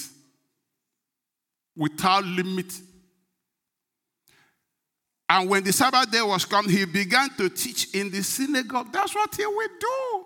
Without 1.75 2.25
limit. 2.25 2.73
And 5.33 5.49
when 5.49 5.63
the 5.63 5.71
Sabbath 5.71 6.11
day 6.11 6.21
was 6.21 6.43
come, 6.43 6.67
he 6.67 6.83
began 6.83 7.29
to 7.37 7.47
teach 7.47 7.95
in 7.95 8.11
the 8.11 8.21
synagogue. 8.21 8.91
That's 8.91 9.15
what 9.15 9.33
he 9.33 9.45
would 9.45 9.79
do. 9.79 10.25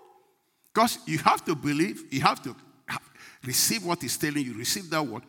Because 0.74 0.98
you 1.06 1.18
have 1.18 1.44
to 1.44 1.54
believe, 1.54 2.12
you 2.12 2.20
have 2.22 2.42
to 2.42 2.56
receive 3.44 3.84
what 3.84 4.02
he's 4.02 4.16
telling 4.18 4.44
you, 4.44 4.54
receive 4.54 4.90
that 4.90 5.06
word 5.06 5.22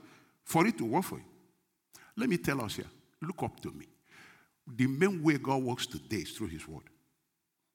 for 0.44 0.66
it 0.66 0.80
to 0.80 0.84
work 0.84 1.04
for 1.04 1.20
you. 1.20 1.26
Let 2.16 2.28
me 2.28 2.38
tell 2.38 2.60
us 2.62 2.78
here 2.78 2.88
look 3.22 3.44
up 3.44 3.60
to 3.60 3.72
me. 3.72 3.86
The 4.66 4.88
main 4.88 5.22
way 5.22 5.38
God 5.38 5.62
works 5.62 5.86
today 5.86 6.18
is 6.18 6.32
through 6.32 6.48
his 6.48 6.68
word. 6.68 6.90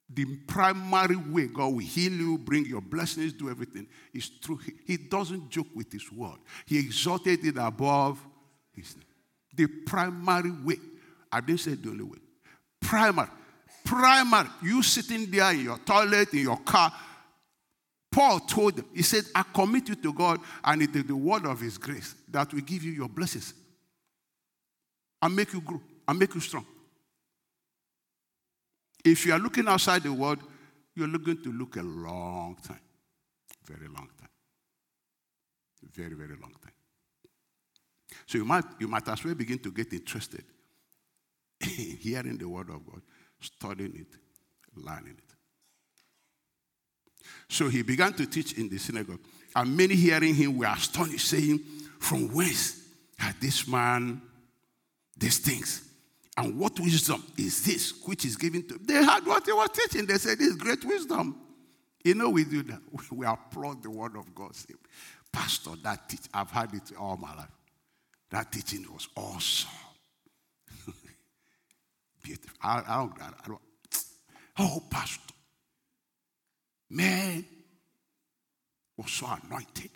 The 0.09 0.25
primary 0.45 1.15
way 1.15 1.47
God 1.47 1.67
will 1.73 1.79
heal 1.79 2.11
you, 2.11 2.37
bring 2.37 2.65
your 2.65 2.81
blessings, 2.81 3.31
do 3.31 3.49
everything 3.49 3.87
is 4.13 4.29
through 4.43 4.57
Him. 4.57 4.77
He 4.85 4.97
doesn't 4.97 5.49
joke 5.49 5.67
with 5.73 5.91
His 5.91 6.11
word. 6.11 6.39
He 6.65 6.77
exalted 6.77 7.45
it 7.45 7.55
above 7.57 8.19
His 8.73 8.93
name. 8.93 9.05
The 9.55 9.67
primary 9.85 10.51
way. 10.51 10.75
I 11.33 11.41
didn't 11.41 11.61
say 11.61 11.73
the 11.73 11.89
only 11.89 12.03
way. 12.03 12.19
Primary. 12.79 13.27
Primary. 13.83 14.49
You 14.61 14.83
sitting 14.83 15.29
there 15.31 15.51
in 15.51 15.61
your 15.61 15.79
toilet, 15.79 16.31
in 16.33 16.41
your 16.41 16.59
car. 16.59 16.93
Paul 18.11 18.39
told 18.41 18.75
them, 18.75 18.85
he 18.93 19.01
said, 19.01 19.23
I 19.33 19.41
commit 19.41 19.89
you 19.89 19.95
to 19.95 20.13
God, 20.13 20.39
and 20.63 20.83
it 20.83 20.95
is 20.95 21.05
the 21.05 21.15
word 21.15 21.47
of 21.47 21.59
his 21.59 21.79
grace 21.79 22.13
that 22.29 22.53
will 22.53 22.61
give 22.61 22.83
you 22.83 22.91
your 22.91 23.09
blessings 23.09 23.55
and 25.19 25.35
make 25.35 25.51
you 25.53 25.61
grow 25.61 25.81
and 26.07 26.19
make 26.19 26.35
you 26.35 26.41
strong. 26.41 26.67
If 29.03 29.25
you 29.25 29.33
are 29.33 29.39
looking 29.39 29.67
outside 29.67 30.03
the 30.03 30.13
world, 30.13 30.39
you're 30.95 31.07
looking 31.07 31.41
to 31.41 31.51
look 31.51 31.75
a 31.77 31.81
long 31.81 32.57
time. 32.61 32.79
Very 33.65 33.87
long 33.87 34.07
time. 34.19 34.29
Very, 35.91 36.13
very 36.13 36.35
long 36.39 36.53
time. 36.61 36.73
So 38.27 38.37
you 38.37 38.45
might, 38.45 38.65
you 38.79 38.87
might 38.87 39.07
as 39.07 39.23
well 39.25 39.33
begin 39.33 39.57
to 39.57 39.71
get 39.71 39.91
interested 39.91 40.41
in 40.41 40.52
hearing 41.99 42.37
the 42.37 42.47
word 42.47 42.69
of 42.69 42.85
God, 42.85 43.01
studying 43.39 43.95
it, 43.95 44.17
learning 44.75 45.17
it. 45.17 45.33
So 47.47 47.69
he 47.69 47.81
began 47.81 48.13
to 48.13 48.25
teach 48.25 48.53
in 48.53 48.69
the 48.69 48.77
synagogue, 48.77 49.19
and 49.55 49.77
many 49.77 49.95
hearing 49.95 50.35
him 50.35 50.57
were 50.57 50.65
astonished, 50.65 51.27
saying, 51.27 51.59
From 51.99 52.33
whence 52.33 52.81
had 53.17 53.35
this 53.39 53.67
man 53.67 54.21
these 55.17 55.39
things? 55.39 55.89
And 56.35 56.57
what 56.57 56.79
wisdom 56.79 57.23
is 57.37 57.63
this 57.63 57.93
which 58.05 58.25
is 58.25 58.35
given 58.35 58.67
to 58.67 58.79
They 58.79 59.03
heard 59.03 59.25
what 59.25 59.45
he 59.45 59.51
was 59.51 59.69
teaching. 59.69 60.05
They 60.07 60.17
said, 60.17 60.39
This 60.39 60.47
is 60.49 60.55
great 60.55 60.83
wisdom. 60.83 61.39
You 62.03 62.15
know, 62.15 62.29
we 62.29 62.43
do 62.43 62.63
that. 62.63 62.81
We 63.11 63.25
applaud 63.25 63.83
the 63.83 63.91
word 63.91 64.17
of 64.17 64.33
God. 64.33 64.51
Pastor, 65.31 65.71
that 65.83 66.09
teach, 66.09 66.21
I've 66.33 66.51
had 66.51 66.73
it 66.73 66.91
all 66.99 67.17
my 67.17 67.33
life. 67.35 67.51
That 68.29 68.51
teaching 68.51 68.85
was 68.91 69.07
awesome. 69.15 69.69
Beautiful. 72.23 72.57
I, 72.61 72.83
I, 72.87 72.97
don't, 72.97 73.21
I 73.21 73.47
don't. 73.47 73.61
Oh, 74.59 74.81
Pastor. 74.89 75.33
Man 76.89 77.43
was 78.95 79.11
so 79.11 79.27
anointed. 79.27 79.89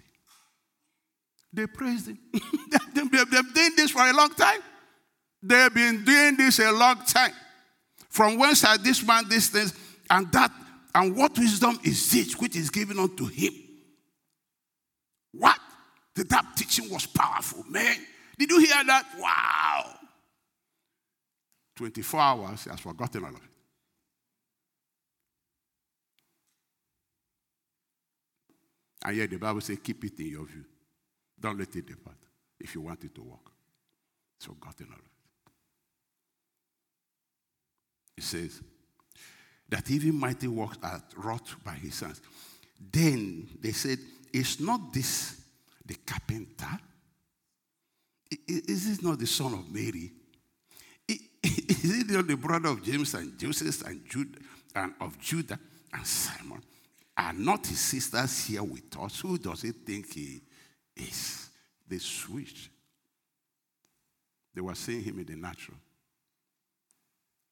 They 1.54 1.68
praised 1.68 2.08
him. 2.08 2.20
they've 2.94 3.12
been 3.12 3.52
doing 3.54 3.72
this 3.76 3.92
for 3.92 4.02
a 4.02 4.14
long 4.14 4.30
time. 4.32 4.62
They've 5.42 5.74
been 5.74 6.04
doing 6.04 6.38
this 6.38 6.60
a 6.60 6.72
long 6.72 6.98
time. 7.06 7.32
From 8.10 8.38
whence 8.38 8.64
are 8.66 8.78
this 8.78 9.06
man 9.06 9.30
these 9.30 9.50
things 9.50 9.74
and 10.10 10.32
that? 10.32 10.52
And 10.96 11.16
what 11.16 11.38
wisdom 11.38 11.80
is 11.84 12.12
this 12.12 12.36
which 12.40 12.56
is 12.56 12.72
given 12.72 12.98
unto 12.98 13.28
him? 13.28 13.54
What? 15.34 15.60
That, 16.16 16.30
that 16.30 16.46
teaching 16.56 16.90
was 16.90 17.06
powerful, 17.06 17.64
man. 17.70 17.98
Did 18.40 18.50
you 18.50 18.60
hear 18.60 18.84
that? 18.86 19.06
Wow. 19.20 19.97
24 21.78 22.20
hours, 22.20 22.64
he 22.64 22.70
has 22.70 22.80
forgotten 22.80 23.24
all 23.24 23.30
of 23.30 23.36
it. 23.36 23.42
And 29.06 29.16
yet 29.16 29.30
the 29.30 29.38
Bible 29.38 29.62
says, 29.62 29.78
keep 29.82 30.04
it 30.04 30.20
in 30.20 30.28
your 30.28 30.46
view. 30.46 30.66
Don't 31.40 31.58
let 31.58 31.74
it 31.76 31.88
depart 31.88 32.18
if 32.60 32.74
you 32.76 32.82
want 32.82 33.04
it 33.04 33.14
to 33.16 33.22
work. 33.22 33.52
It's 34.36 34.48
forgotten 34.48 34.88
all 34.90 34.96
of 34.96 35.06
it. 35.06 35.12
It 38.18 38.24
says 38.24 38.62
that 39.70 39.90
even 39.92 40.20
mighty 40.20 40.48
works 40.48 40.78
are 40.82 41.02
wrought 41.16 41.56
by 41.64 41.74
his 41.74 41.96
sons. 41.96 42.22
Then 42.92 43.48
they 43.62 43.72
said, 43.72 44.00
Is 44.34 44.60
not 44.60 44.92
this 44.92 45.40
the 45.86 45.96
carpenter? 46.06 46.80
Is 48.48 48.88
this 48.88 49.02
not 49.02 49.20
the 49.20 49.28
son 49.28 49.54
of 49.54 49.72
Mary? 49.72 50.12
Is 51.70 52.02
it 52.02 52.10
not 52.10 52.28
the 52.28 52.36
brother 52.36 52.70
of 52.70 52.84
James 52.84 53.14
and 53.14 53.38
Joseph 53.38 53.86
and 53.88 54.06
Judah 54.06 54.40
and 54.76 54.94
of 55.00 55.18
Judah 55.20 55.60
and 55.94 56.06
Simon? 56.06 56.62
Are 57.18 57.34
not 57.34 57.66
his 57.66 57.80
sisters 57.80 58.46
here 58.46 58.64
with 58.64 58.98
us? 59.00 59.20
Who 59.22 59.38
does 59.38 59.62
he 59.62 59.72
think 59.72 60.14
he 60.14 60.42
is? 60.96 61.50
They 61.88 61.98
switched. 61.98 62.70
They 64.54 64.62
were 64.62 64.76
seeing 64.76 65.04
him 65.04 65.20
in 65.20 65.26
the 65.26 65.36
natural. 65.36 65.78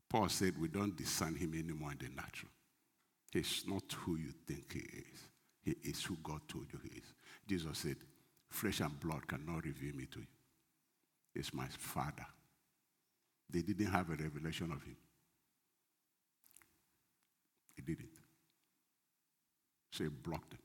Paul 0.09 0.29
said 0.29 0.59
we 0.59 0.67
don't 0.67 0.95
discern 0.95 1.35
him 1.35 1.53
anymore 1.53 1.91
in 1.91 1.97
the 1.97 2.15
natural. 2.15 2.51
He's 3.31 3.63
not 3.67 3.83
who 3.97 4.17
you 4.17 4.31
think 4.47 4.73
he 4.73 4.79
is. 4.79 5.19
He 5.61 5.89
is 5.89 6.03
who 6.03 6.17
God 6.23 6.41
told 6.47 6.65
you 6.71 6.79
he 6.83 6.99
is. 6.99 7.13
Jesus 7.47 7.79
said, 7.79 7.97
Flesh 8.49 8.79
and 8.81 8.99
blood 8.99 9.27
cannot 9.27 9.65
reveal 9.65 9.95
me 9.95 10.05
to 10.11 10.19
you. 10.19 10.27
It's 11.33 11.53
my 11.53 11.67
Father. 11.67 12.25
They 13.49 13.61
didn't 13.61 13.87
have 13.87 14.09
a 14.09 14.15
revelation 14.15 14.71
of 14.71 14.81
him. 14.83 14.97
He 17.75 17.81
didn't. 17.81 18.09
So 19.91 20.03
he 20.03 20.09
blocked 20.09 20.51
them. 20.51 20.59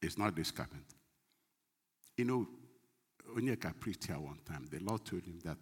It's 0.00 0.18
not 0.18 0.34
this 0.34 0.50
carpenter. 0.50 0.96
You 2.16 2.24
know, 2.24 2.48
Onyeka 3.36 3.78
preached 3.78 4.04
here 4.06 4.18
one 4.18 4.40
time. 4.44 4.66
The 4.70 4.80
Lord 4.80 5.04
told 5.04 5.22
him 5.22 5.38
that 5.44 5.58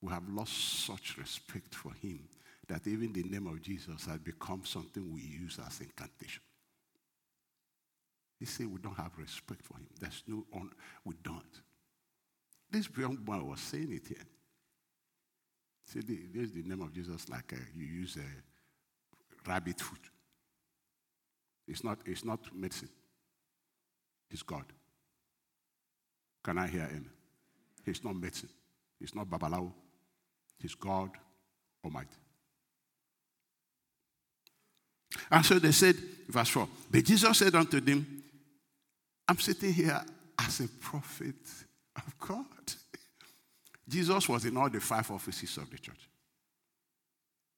we 0.00 0.12
have 0.12 0.28
lost 0.28 0.84
such 0.86 1.16
respect 1.16 1.74
for 1.74 1.92
him 1.94 2.20
that 2.68 2.86
even 2.86 3.12
the 3.12 3.22
name 3.22 3.46
of 3.46 3.60
Jesus 3.62 4.06
has 4.06 4.18
become 4.18 4.62
something 4.64 5.12
we 5.12 5.22
use 5.22 5.58
as 5.66 5.80
incantation. 5.80 6.42
He 8.42 8.46
said 8.46 8.66
we 8.66 8.80
don't 8.80 8.96
have 8.96 9.12
respect 9.18 9.64
for 9.64 9.74
him. 9.74 9.86
There's 10.00 10.24
no 10.26 10.44
honor. 10.52 10.72
We 11.04 11.14
don't. 11.22 11.62
This 12.68 12.88
young 12.98 13.14
boy 13.14 13.38
was 13.38 13.60
saying 13.60 13.92
it 13.92 14.08
here. 14.08 14.26
See, 15.86 16.00
this 16.00 16.48
is 16.48 16.52
the 16.52 16.64
name 16.64 16.82
of 16.82 16.92
Jesus, 16.92 17.28
like 17.28 17.52
uh, 17.52 17.62
you 17.72 17.86
use 17.86 18.16
a 18.16 19.48
rabbit 19.48 19.80
foot. 19.80 20.00
It's 21.68 21.84
not, 21.84 22.00
it's 22.04 22.24
not 22.24 22.40
medicine. 22.52 22.88
It's 24.28 24.42
God. 24.42 24.64
Can 26.42 26.58
I 26.58 26.66
hear 26.66 26.86
him? 26.86 27.08
He's 27.84 28.02
not 28.02 28.16
medicine. 28.16 28.48
He's 28.98 29.14
not 29.14 29.30
Babalawo. 29.30 29.72
He's 30.58 30.74
God 30.74 31.10
Almighty. 31.84 32.08
And 35.30 35.46
so 35.46 35.60
they 35.60 35.70
said, 35.70 35.94
verse 36.28 36.48
4, 36.48 36.68
but 36.90 37.04
Jesus 37.04 37.38
said 37.38 37.54
unto 37.54 37.80
them, 37.80 38.21
I'm 39.28 39.38
sitting 39.38 39.72
here 39.72 40.02
as 40.38 40.60
a 40.60 40.68
prophet 40.68 41.36
of 41.96 42.18
God. 42.18 42.44
Jesus 43.88 44.28
was 44.28 44.44
in 44.44 44.56
all 44.56 44.70
the 44.70 44.80
five 44.80 45.10
offices 45.10 45.56
of 45.56 45.70
the 45.70 45.78
church. 45.78 46.08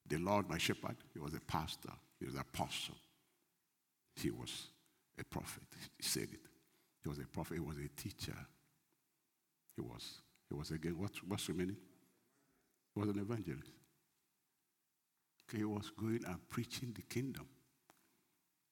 The 0.07 0.17
Lord, 0.17 0.49
my 0.49 0.57
shepherd, 0.57 0.97
he 1.13 1.19
was 1.19 1.33
a 1.33 1.39
pastor, 1.39 1.91
he 2.19 2.25
was 2.25 2.35
an 2.35 2.41
apostle, 2.41 2.95
he 4.15 4.29
was 4.29 4.67
a 5.19 5.23
prophet. 5.23 5.63
He 5.97 6.03
said 6.03 6.29
it. 6.31 6.39
He 7.03 7.09
was 7.09 7.19
a 7.19 7.25
prophet, 7.25 7.55
he 7.55 7.59
was 7.59 7.77
a 7.77 8.01
teacher. 8.01 8.37
He 9.75 9.81
was, 9.81 10.21
he 10.49 10.55
was 10.55 10.71
again, 10.71 10.97
what, 10.97 11.11
what's 11.27 11.47
remaining? 11.49 11.77
He 12.93 12.99
was 12.99 13.09
an 13.09 13.19
evangelist. 13.19 13.71
He 15.51 15.63
was 15.63 15.91
going 15.91 16.23
and 16.25 16.49
preaching 16.49 16.93
the 16.95 17.01
kingdom. 17.03 17.47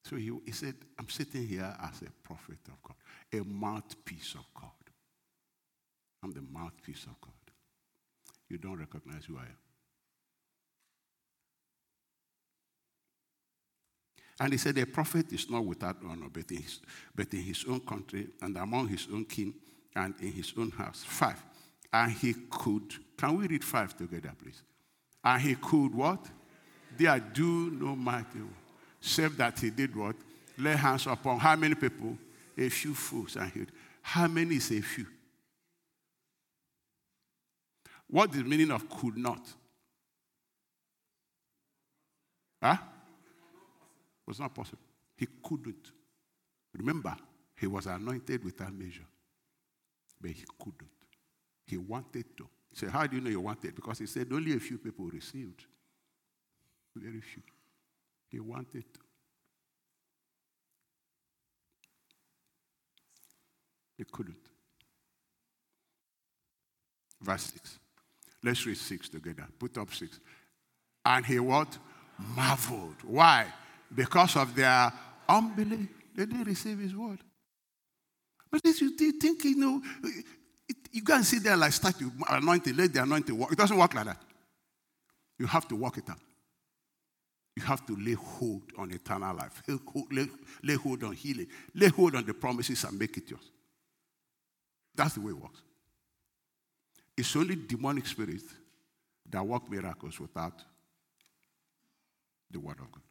So 0.04 0.16
he, 0.16 0.30
he 0.44 0.52
said, 0.52 0.74
I'm 0.98 1.08
sitting 1.08 1.46
here 1.46 1.74
as 1.82 2.02
a 2.02 2.10
prophet 2.22 2.58
of 2.68 2.82
God, 2.82 2.96
a 3.32 3.42
mouthpiece 3.44 4.34
of 4.34 4.44
God. 4.54 4.70
I'm 6.22 6.32
the 6.32 6.42
mouthpiece 6.42 7.04
of 7.04 7.18
God. 7.20 7.32
You 8.48 8.58
don't 8.58 8.78
recognize 8.78 9.24
who 9.24 9.38
I 9.38 9.42
am. 9.42 9.56
And 14.40 14.52
he 14.52 14.58
said, 14.58 14.76
A 14.78 14.86
prophet 14.86 15.32
is 15.32 15.48
not 15.48 15.64
without 15.64 15.96
honor, 16.04 16.26
but 16.30 16.50
in, 16.50 16.58
his, 16.58 16.80
but 17.14 17.32
in 17.32 17.40
his 17.40 17.64
own 17.68 17.80
country 17.80 18.28
and 18.42 18.56
among 18.56 18.88
his 18.88 19.06
own 19.12 19.24
kin 19.24 19.54
and 19.94 20.14
in 20.20 20.32
his 20.32 20.52
own 20.58 20.70
house. 20.70 21.04
Five. 21.06 21.42
And 21.92 22.12
he 22.12 22.34
could, 22.50 22.94
can 23.16 23.38
we 23.38 23.46
read 23.46 23.64
five 23.64 23.96
together, 23.96 24.32
please? 24.42 24.60
And 25.22 25.40
he 25.40 25.54
could 25.54 25.94
what? 25.94 26.26
There 26.98 27.18
do 27.20 27.70
no 27.70 27.96
mighty 27.96 28.40
work. 28.40 28.63
Save 29.04 29.36
that 29.36 29.58
he 29.58 29.68
did 29.68 29.94
what? 29.94 30.16
Lay 30.56 30.74
hands 30.74 31.06
upon 31.06 31.38
how 31.38 31.54
many 31.56 31.74
people? 31.74 32.16
A 32.56 32.70
few 32.70 32.94
fools 32.94 33.36
and 33.36 33.52
healed. 33.52 33.68
How 34.00 34.26
many 34.26 34.56
is 34.56 34.70
a 34.70 34.80
few? 34.80 35.06
What 38.08 38.30
is 38.30 38.38
the 38.38 38.44
meaning 38.44 38.70
of 38.70 38.88
could 38.88 39.18
not? 39.18 39.46
Huh? 42.62 42.78
It 42.80 44.26
was 44.26 44.40
not 44.40 44.54
possible. 44.54 44.78
He 45.18 45.26
couldn't. 45.42 45.92
Remember, 46.72 47.14
he 47.56 47.66
was 47.66 47.84
anointed 47.84 48.42
without 48.42 48.72
measure. 48.72 49.06
But 50.18 50.30
he 50.30 50.44
couldn't. 50.58 50.88
He 51.66 51.76
wanted 51.76 52.24
to. 52.38 52.48
He 52.70 52.76
said, 52.76 52.88
How 52.88 53.06
do 53.06 53.16
you 53.16 53.22
know 53.22 53.28
he 53.28 53.36
wanted? 53.36 53.74
Because 53.74 53.98
he 53.98 54.06
said 54.06 54.28
only 54.32 54.54
a 54.54 54.60
few 54.60 54.78
people 54.78 55.04
received. 55.06 55.66
Very 56.96 57.20
few. 57.20 57.42
He 58.30 58.40
wanted 58.40 58.84
to. 58.94 59.03
He 63.96 64.04
couldn't. 64.04 64.36
Verse 67.20 67.52
6. 67.52 67.78
Let's 68.42 68.66
read 68.66 68.76
6 68.76 69.08
together. 69.08 69.46
Put 69.58 69.78
up 69.78 69.92
6. 69.92 70.20
And 71.06 71.24
he 71.24 71.38
what? 71.38 71.78
Marveled. 72.18 72.96
Why? 73.02 73.46
Because 73.94 74.36
of 74.36 74.54
their 74.54 74.92
unbelief. 75.28 75.88
They 76.14 76.26
didn't 76.26 76.44
receive 76.44 76.78
his 76.78 76.94
word. 76.94 77.18
But 78.50 78.62
this 78.62 78.80
you 78.80 78.96
think, 78.96 79.44
you 79.44 79.56
know, 79.56 79.82
you 80.92 81.02
can't 81.02 81.24
sit 81.24 81.42
there 81.42 81.56
like 81.56 81.72
start 81.72 81.98
to 81.98 82.10
anointing, 82.28 82.76
let 82.76 82.92
the 82.92 83.02
anointing 83.02 83.36
work. 83.36 83.50
It 83.50 83.58
doesn't 83.58 83.76
work 83.76 83.94
like 83.94 84.06
that. 84.06 84.22
You 85.38 85.46
have 85.46 85.66
to 85.68 85.76
work 85.76 85.98
it 85.98 86.08
out. 86.08 86.20
You 87.56 87.64
have 87.64 87.84
to 87.86 87.96
lay 87.96 88.12
hold 88.14 88.62
on 88.78 88.92
eternal 88.92 89.34
life, 89.34 89.62
lay 89.66 89.78
lay, 90.10 90.28
lay 90.62 90.74
hold 90.74 91.02
on 91.04 91.12
healing, 91.14 91.46
lay 91.74 91.88
hold 91.88 92.14
on 92.14 92.24
the 92.24 92.34
promises 92.34 92.84
and 92.84 92.98
make 92.98 93.16
it 93.16 93.30
yours. 93.30 93.50
That's 94.94 95.14
the 95.14 95.20
way 95.20 95.30
it 95.30 95.40
works. 95.40 95.60
It's 97.16 97.34
only 97.36 97.56
demonic 97.56 98.06
spirits 98.06 98.54
that 99.30 99.44
work 99.44 99.70
miracles 99.70 100.18
without 100.20 100.52
the 102.50 102.60
word 102.60 102.78
of 102.80 102.92
God. 102.92 103.02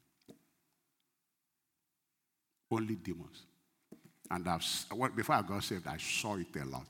Only 2.72 2.96
demons. 2.96 3.44
And 4.32 4.48
I've, 4.48 4.66
before 5.16 5.36
I 5.36 5.42
got 5.42 5.64
saved, 5.64 5.88
I 5.88 5.98
saw 5.98 6.36
it 6.36 6.56
a 6.62 6.66
lot. 6.66 6.88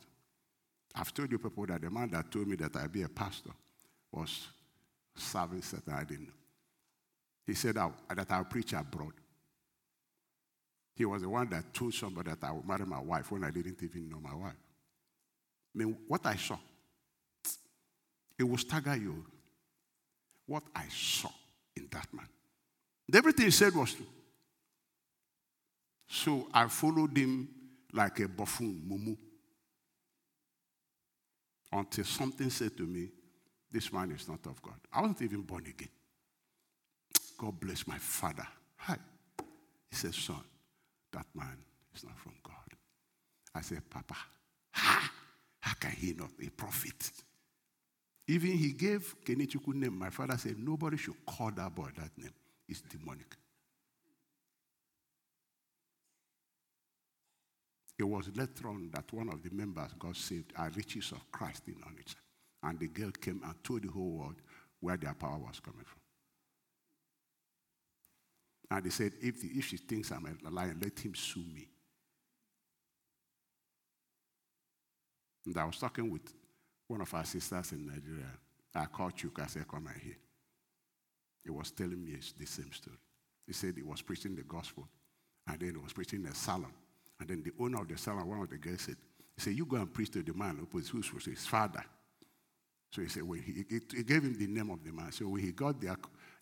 I've 0.95 1.13
told 1.13 1.31
you 1.31 1.39
people 1.39 1.65
that 1.65 1.81
the 1.81 1.89
man 1.89 2.09
that 2.11 2.31
told 2.31 2.47
me 2.47 2.55
that 2.57 2.75
I'd 2.75 2.91
be 2.91 3.01
a 3.01 3.09
pastor 3.09 3.51
was 4.11 4.47
serving 5.15 5.61
Satan. 5.61 5.93
I 5.93 6.03
didn't 6.03 6.27
know. 6.27 6.33
He 7.45 7.55
said 7.55 7.75
that 7.75 8.27
I'll 8.29 8.45
preach 8.45 8.73
abroad. 8.73 9.13
He 10.95 11.05
was 11.05 11.23
the 11.23 11.29
one 11.29 11.49
that 11.49 11.73
told 11.73 11.93
somebody 11.93 12.29
that 12.29 12.43
I 12.43 12.51
would 12.51 12.67
marry 12.67 12.85
my 12.85 12.99
wife 12.99 13.31
when 13.31 13.43
I 13.43 13.49
didn't 13.49 13.81
even 13.81 14.09
know 14.09 14.19
my 14.21 14.35
wife. 14.35 14.53
I 15.73 15.77
mean, 15.77 15.97
what 16.07 16.25
I 16.25 16.35
saw, 16.35 16.57
it 18.37 18.43
will 18.43 18.57
stagger 18.57 18.95
you. 18.95 19.25
What 20.45 20.63
I 20.75 20.85
saw 20.89 21.31
in 21.75 21.87
that 21.91 22.07
man. 22.13 22.27
Everything 23.13 23.45
he 23.45 23.51
said 23.51 23.73
was 23.75 23.93
true. 23.93 24.05
So 26.07 26.47
I 26.53 26.67
followed 26.67 27.17
him 27.17 27.47
like 27.91 28.19
a 28.19 28.27
buffoon, 28.27 28.81
mumu. 28.87 29.17
Until 31.71 32.03
something 32.03 32.49
said 32.49 32.77
to 32.77 32.83
me, 32.83 33.09
This 33.71 33.91
man 33.91 34.11
is 34.11 34.27
not 34.27 34.45
of 34.45 34.61
God. 34.61 34.75
I 34.91 35.01
wasn't 35.01 35.23
even 35.23 35.41
born 35.41 35.65
again. 35.65 35.89
God 37.37 37.59
bless 37.59 37.87
my 37.87 37.97
father. 37.97 38.47
Hi. 38.77 38.97
He 39.89 39.95
said, 39.95 40.13
Son, 40.13 40.43
that 41.11 41.25
man 41.33 41.57
is 41.95 42.03
not 42.03 42.17
from 42.17 42.33
God. 42.43 42.77
I 43.55 43.61
said, 43.61 43.81
Papa, 43.89 44.15
ha, 44.71 45.11
can 45.83 45.91
he 45.91 46.13
not 46.13 46.37
be 46.37 46.47
a 46.47 46.51
prophet? 46.51 47.11
Even 48.25 48.51
he 48.51 48.71
gave 48.71 49.15
Kenichuku 49.25 49.73
name. 49.73 49.99
My 49.99 50.09
father 50.09 50.37
said, 50.37 50.57
Nobody 50.57 50.95
should 50.95 51.25
call 51.25 51.51
that 51.51 51.75
boy 51.75 51.89
that 51.97 52.17
name. 52.17 52.31
It's 52.69 52.79
demonic. 52.79 53.35
It 57.99 58.05
was 58.05 58.29
later 58.33 58.69
on 58.69 58.91
that 58.93 59.11
one 59.11 59.27
of 59.27 59.43
the 59.43 59.49
members 59.53 59.91
got 59.99 60.15
saved 60.15 60.53
at 60.57 60.73
riches 60.73 61.11
of 61.11 61.29
Christ 61.33 61.63
in 61.67 61.75
Onitsha. 61.75 62.15
And 62.63 62.79
the 62.79 62.87
girl 62.87 63.11
came 63.11 63.41
and 63.43 63.53
told 63.61 63.83
the 63.83 63.91
whole 63.91 64.09
world 64.09 64.35
where 64.79 64.95
their 64.95 65.13
power 65.13 65.37
was 65.37 65.59
coming 65.59 65.83
from. 65.83 65.99
And 68.71 68.85
they 68.85 68.89
said, 68.89 69.11
if, 69.21 69.43
if 69.43 69.65
she 69.65 69.75
thinks 69.75 70.11
I'm 70.11 70.39
a 70.45 70.49
liar, 70.49 70.75
let 70.81 70.97
him 70.97 71.13
sue 71.13 71.43
me. 71.53 71.67
And 75.45 75.57
I 75.57 75.65
was 75.65 75.77
talking 75.77 76.09
with 76.11 76.33
one 76.87 77.01
of 77.01 77.13
our 77.13 77.25
sisters 77.25 77.71
in 77.71 77.87
Nigeria. 77.87 78.29
I 78.75 78.85
called 78.85 79.15
Chuka, 79.15 79.43
I 79.43 79.47
said, 79.47 79.67
come 79.67 79.87
and 79.87 80.01
here. 80.01 80.17
He 81.43 81.51
was 81.51 81.71
telling 81.71 82.03
me 82.03 82.15
the 82.37 82.45
same 82.45 82.71
story. 82.71 82.97
He 83.45 83.53
said 83.53 83.73
he 83.75 83.83
was 83.83 84.01
preaching 84.01 84.35
the 84.35 84.43
gospel, 84.43 84.87
and 85.47 85.59
then 85.59 85.71
he 85.71 85.77
was 85.77 85.93
preaching 85.93 86.25
a 86.25 86.33
salon. 86.33 86.71
And 87.19 87.29
then 87.29 87.43
the 87.43 87.51
owner 87.63 87.81
of 87.81 87.87
the 87.87 87.97
salon, 87.97 88.27
one 88.27 88.41
of 88.41 88.49
the 88.49 88.57
girls 88.57 88.81
said, 88.81 88.95
he 89.35 89.41
said, 89.41 89.53
you 89.53 89.65
go 89.65 89.77
and 89.77 89.93
preach 89.93 90.11
to 90.11 90.23
the 90.23 90.33
man 90.33 90.65
who 90.71 90.77
was 90.77 91.25
his 91.25 91.45
father. 91.45 91.83
So 92.91 93.01
he 93.01 93.09
said, 93.09 93.23
when 93.23 93.41
he, 93.41 93.65
he, 93.69 94.03
gave 94.03 94.23
him 94.23 94.37
the 94.37 94.47
name 94.47 94.69
of 94.69 94.83
the 94.83 94.91
man. 94.91 95.11
So 95.11 95.27
when 95.27 95.41
he 95.41 95.51
got 95.51 95.81
there, 95.81 95.95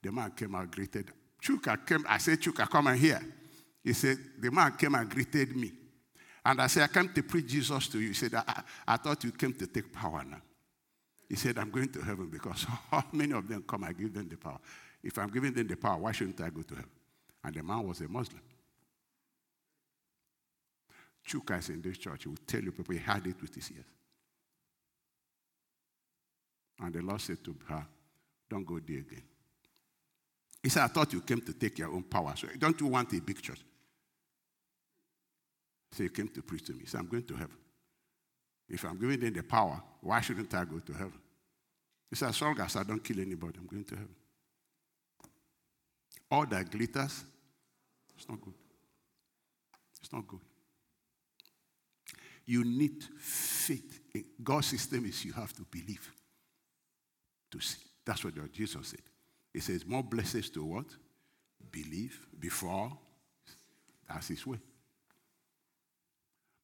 the 0.04 0.12
man 0.12 0.32
came 0.32 0.54
out, 0.54 0.70
greeted. 0.70 1.08
Chuka 1.42 1.86
came, 1.86 2.06
I 2.08 2.18
said, 2.18 2.40
Chuka, 2.40 2.70
come 2.70 2.88
and 2.88 3.00
hear. 3.00 3.22
He 3.84 3.94
said, 3.94 4.18
the 4.40 4.52
man 4.52 4.74
came 4.74 4.94
and 4.94 5.10
greeted 5.10 5.56
me. 5.56 5.72
And 6.44 6.62
I 6.62 6.68
said, 6.68 6.84
I 6.84 6.88
came 6.88 7.10
to 7.10 7.24
preach 7.24 7.48
Jesus 7.48 7.88
to 7.90 8.00
you. 8.00 8.10
He 8.10 8.14
said, 8.14 8.34
I, 8.36 8.64
I 8.88 8.98
thought 8.98 9.24
you 9.24 9.32
came 9.32 9.54
to 9.54 9.68
take 9.68 9.94
power 9.94 10.24
now. 10.24 10.42
He 11.30 11.36
said, 11.36 11.58
I'm 11.58 11.70
going 11.70 11.90
to 11.90 12.02
heaven 12.02 12.30
because 12.30 12.66
how 12.92 13.04
many 13.12 13.34
of 13.34 13.48
them 13.48 13.64
come, 13.68 13.84
I 13.84 13.94
give 13.94 14.14
them 14.14 14.28
the 14.28 14.38
power. 14.38 14.60
If 15.04 15.18
I'm 15.18 15.30
giving 15.30 15.54
them 15.54 15.68
the 15.68 15.76
power, 15.76 15.98
why 15.98 16.12
shouldn't 16.12 16.42
I 16.42 16.50
go 16.50 16.62
to 16.62 16.76
heaven? 16.76 16.90
And 17.44 17.56
the 17.56 17.64
man 17.64 17.88
was 17.88 18.02
a 18.02 18.08
Muslim. 18.08 18.42
Chuka 21.28 21.60
is 21.60 21.70
in 21.70 21.82
this 21.82 21.98
church. 21.98 22.24
He 22.24 22.30
will 22.30 22.38
tell 22.46 22.62
you 22.62 22.72
people 22.72 22.94
he 22.94 23.00
had 23.00 23.26
it 23.28 23.40
with 23.42 23.54
his 23.54 23.72
ears. 23.72 23.86
And 26.80 26.94
the 26.94 27.02
Lord 27.02 27.22
said 27.22 27.44
to 27.44 27.56
her, 27.70 27.86
Don't 28.50 28.66
go 28.66 28.80
there 28.80 28.98
again. 28.98 29.22
He 30.64 30.70
said, 30.70 30.84
I 30.84 30.88
thought 30.88 31.14
you 31.14 31.22
came 31.22 31.42
to 31.42 31.54
take 31.54 31.80
your 31.80 31.90
own 31.90 32.04
power. 32.04 32.34
So 32.36 32.48
don't 32.58 32.80
you 32.80 32.88
want 32.88 33.14
a 33.14 33.22
big 33.22 33.42
church? 33.42 33.62
So 36.02 36.06
he 36.06 36.10
came 36.10 36.30
to 36.30 36.42
preach 36.42 36.66
to 36.66 36.74
me. 36.74 36.86
so 36.86 36.98
I'm 36.98 37.06
going 37.06 37.22
to 37.22 37.36
heaven. 37.36 37.58
If 38.68 38.84
I'm 38.86 38.98
giving 38.98 39.20
them 39.20 39.34
the 39.34 39.44
power, 39.44 39.80
why 40.02 40.20
shouldn't 40.20 40.52
I 40.52 40.66
go 40.66 40.80
to 40.80 40.94
heaven? 40.94 41.20
He 42.10 42.16
said, 42.16 42.30
as 42.30 42.42
long 42.42 42.60
as 42.60 42.76
I 42.76 42.82
don't 42.82 43.04
kill 43.04 43.20
anybody, 43.20 43.60
I'm 43.60 43.68
going 43.68 43.84
to 43.84 43.96
heaven. 43.96 44.16
All 46.32 46.48
that 46.48 46.72
glitters, 46.72 47.24
it's 48.18 48.28
not 48.28 48.42
good. 48.42 48.56
It's 50.00 50.12
not 50.12 50.28
good. 50.28 50.40
You 52.48 52.64
need 52.66 53.04
faith. 53.20 54.00
God's 54.44 54.66
system 54.66 55.06
is 55.06 55.24
you 55.24 55.34
have 55.34 55.54
to 55.54 55.62
believe 55.70 56.12
to 57.52 57.60
see. 57.60 57.78
That's 58.04 58.24
what 58.24 58.34
Jesus 58.52 58.88
said. 58.88 59.02
He 59.54 59.60
says, 59.60 59.86
more 59.86 60.02
blessings 60.02 60.50
to 60.50 60.66
what? 60.66 60.88
Believe 61.72 62.26
before. 62.40 62.92
That's 64.10 64.30
his 64.30 64.48
way. 64.48 64.58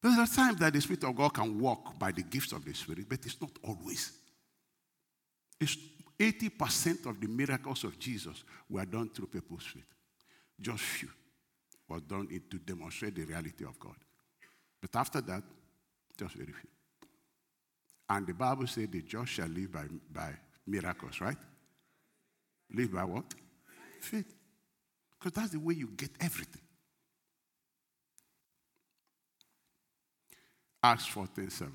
There's 0.02 0.30
a 0.30 0.34
time 0.34 0.56
that 0.56 0.72
the 0.72 0.80
Spirit 0.80 1.04
of 1.04 1.16
God 1.16 1.34
can 1.34 1.58
walk 1.58 1.98
by 1.98 2.12
the 2.12 2.22
gifts 2.22 2.52
of 2.52 2.64
the 2.64 2.72
Spirit, 2.72 3.06
but 3.08 3.24
it's 3.24 3.40
not 3.40 3.50
always. 3.64 4.12
It's 5.60 5.76
80% 6.18 7.06
of 7.06 7.20
the 7.20 7.26
miracles 7.26 7.84
of 7.84 7.98
Jesus 7.98 8.44
were 8.68 8.84
done 8.84 9.08
through 9.10 9.26
people's 9.26 9.64
faith. 9.64 9.86
Just 10.60 10.82
few 10.82 11.08
were 11.88 12.00
done 12.00 12.28
to 12.50 12.58
demonstrate 12.58 13.14
the 13.14 13.24
reality 13.24 13.64
of 13.64 13.78
God. 13.78 13.96
But 14.80 14.94
after 14.94 15.20
that, 15.22 15.42
just 16.18 16.34
very 16.34 16.52
few. 16.52 16.70
And 18.10 18.26
the 18.26 18.34
Bible 18.34 18.66
said 18.66 18.90
the 18.90 19.02
just 19.02 19.32
shall 19.32 19.48
live 19.48 19.72
by, 19.72 19.84
by 20.12 20.32
miracles, 20.66 21.20
right? 21.20 21.36
Live 22.72 22.92
by 22.92 23.04
what? 23.04 23.34
Faith. 24.00 24.34
Because 25.18 25.32
that's 25.32 25.50
the 25.50 25.60
way 25.60 25.74
you 25.74 25.88
get 25.88 26.10
everything. 26.20 26.62
Acts 30.82 31.06
14 31.06 31.50
7. 31.50 31.72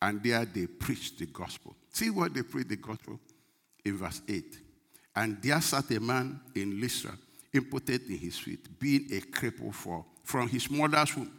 And 0.00 0.22
there 0.22 0.44
they 0.44 0.66
preached 0.66 1.18
the 1.18 1.26
gospel. 1.26 1.76
See 1.92 2.10
what 2.10 2.34
they 2.34 2.42
preached 2.42 2.70
the 2.70 2.76
gospel? 2.76 3.20
In 3.84 3.96
verse 3.96 4.20
8. 4.28 4.58
And 5.14 5.42
there 5.42 5.60
sat 5.60 5.90
a 5.90 6.00
man 6.00 6.40
in 6.54 6.80
Lystra, 6.80 7.12
impotent 7.52 8.02
in 8.08 8.18
his 8.18 8.38
feet, 8.38 8.78
being 8.78 9.06
a 9.12 9.20
cripple 9.20 9.74
for, 9.74 10.04
from 10.24 10.48
his 10.48 10.70
mother's 10.70 11.16
womb, 11.16 11.30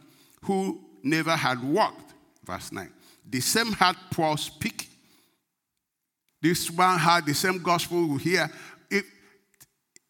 who 0.42 0.80
never 1.02 1.36
had 1.36 1.62
walked. 1.62 2.14
Verse 2.44 2.72
9. 2.72 2.90
The 3.28 3.40
same 3.40 3.72
had 3.72 3.96
Paul 4.10 4.36
speak. 4.36 4.88
This 6.40 6.70
one 6.70 6.98
had 6.98 7.24
the 7.24 7.34
same 7.34 7.58
gospel 7.62 8.06
we 8.06 8.18
hear. 8.18 8.50
It, 8.90 9.04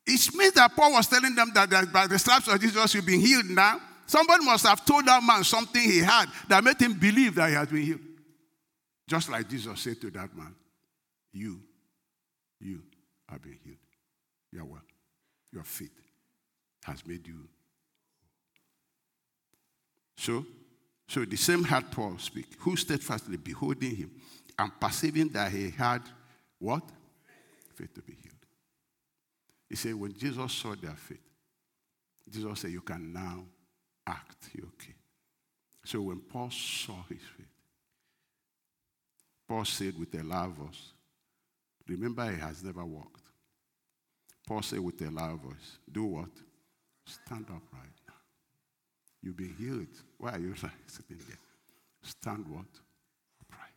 it 0.06 0.34
means 0.34 0.52
that 0.54 0.74
Paul 0.74 0.92
was 0.92 1.06
telling 1.06 1.34
them 1.34 1.50
that, 1.54 1.70
that 1.70 1.92
by 1.92 2.06
the 2.06 2.18
stripes 2.18 2.48
of 2.48 2.60
Jesus 2.60 2.94
you've 2.94 3.06
been 3.06 3.20
healed 3.20 3.46
now. 3.46 3.80
Somebody 4.06 4.44
must 4.44 4.66
have 4.66 4.84
told 4.84 5.06
that 5.06 5.22
man 5.22 5.44
something 5.44 5.82
he 5.82 5.98
had 5.98 6.26
that 6.48 6.62
made 6.62 6.80
him 6.80 6.94
believe 6.94 7.34
that 7.36 7.48
he 7.48 7.54
has 7.54 7.68
been 7.68 7.82
healed. 7.82 8.00
Just 9.06 9.30
like 9.30 9.48
Jesus 9.48 9.80
said 9.80 10.00
to 10.00 10.10
that 10.10 10.36
man, 10.36 10.54
You, 11.32 11.60
you 12.60 12.82
have 13.28 13.42
been 13.42 13.58
healed. 13.64 13.76
You 14.52 14.60
are 14.60 14.64
well. 14.64 14.82
Your 15.52 15.64
faith 15.64 15.92
has 16.84 17.06
made 17.06 17.26
you. 17.26 17.48
So, 20.16 20.44
so 21.08 21.24
the 21.24 21.36
same 21.36 21.64
had 21.64 21.90
Paul 21.90 22.16
speak, 22.18 22.46
who 22.58 22.76
steadfastly 22.76 23.36
beholding 23.36 23.96
him 23.96 24.10
and 24.58 24.72
perceiving 24.80 25.28
that 25.30 25.52
he 25.52 25.70
had 25.70 26.02
what? 26.58 26.82
Faith 27.74 27.94
to 27.94 28.02
be 28.02 28.12
healed. 28.12 28.34
He 29.68 29.76
said, 29.76 29.94
when 29.94 30.16
Jesus 30.16 30.52
saw 30.52 30.74
their 30.74 30.92
faith, 30.92 31.18
Jesus 32.30 32.60
said, 32.60 32.70
You 32.70 32.80
can 32.80 33.12
now 33.12 33.44
act. 34.06 34.50
Okay? 34.56 34.94
So 35.84 36.00
when 36.00 36.20
Paul 36.20 36.50
saw 36.50 36.96
his 37.08 37.20
faith, 37.36 37.46
Paul 39.48 39.64
said 39.64 39.98
with 39.98 40.14
a 40.14 40.22
loud 40.22 40.52
voice, 40.52 40.92
Remember, 41.86 42.30
he 42.30 42.40
has 42.40 42.64
never 42.64 42.84
walked. 42.84 43.20
Paul 44.46 44.62
said 44.62 44.80
with 44.80 45.00
a 45.02 45.10
loud 45.10 45.40
voice, 45.40 45.78
Do 45.90 46.04
what? 46.04 46.30
Stand 47.04 47.44
upright. 47.44 47.90
You've 49.22 49.36
been 49.36 49.54
healed. 49.58 49.86
Why 50.18 50.32
are 50.32 50.38
you 50.38 50.54
sitting 50.86 51.18
there? 51.26 51.38
Stand 52.02 52.46
what? 52.48 52.66
Upright. 53.42 53.72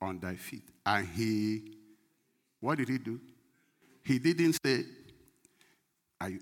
On 0.00 0.18
thy 0.18 0.36
feet. 0.36 0.68
And 0.86 1.06
he, 1.08 1.76
what 2.60 2.78
did 2.78 2.88
he 2.88 2.98
do? 2.98 3.20
He 4.04 4.18
didn't 4.18 4.58
say, 4.64 4.84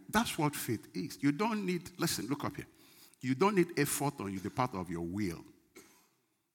that's 0.09 0.39
what 0.39 0.55
faith 0.55 0.87
is. 0.95 1.19
You 1.21 1.33
don't 1.33 1.65
need, 1.65 1.91
listen, 1.99 2.27
look 2.29 2.45
up 2.45 2.57
here. 2.57 2.67
You 3.23 3.35
don't 3.37 3.55
need 3.55 3.79
effort 3.79 4.15
on 4.21 4.37
the 4.43 4.51
part 4.51 4.75
of 4.75 4.91
your 4.91 5.03
will 5.03 5.43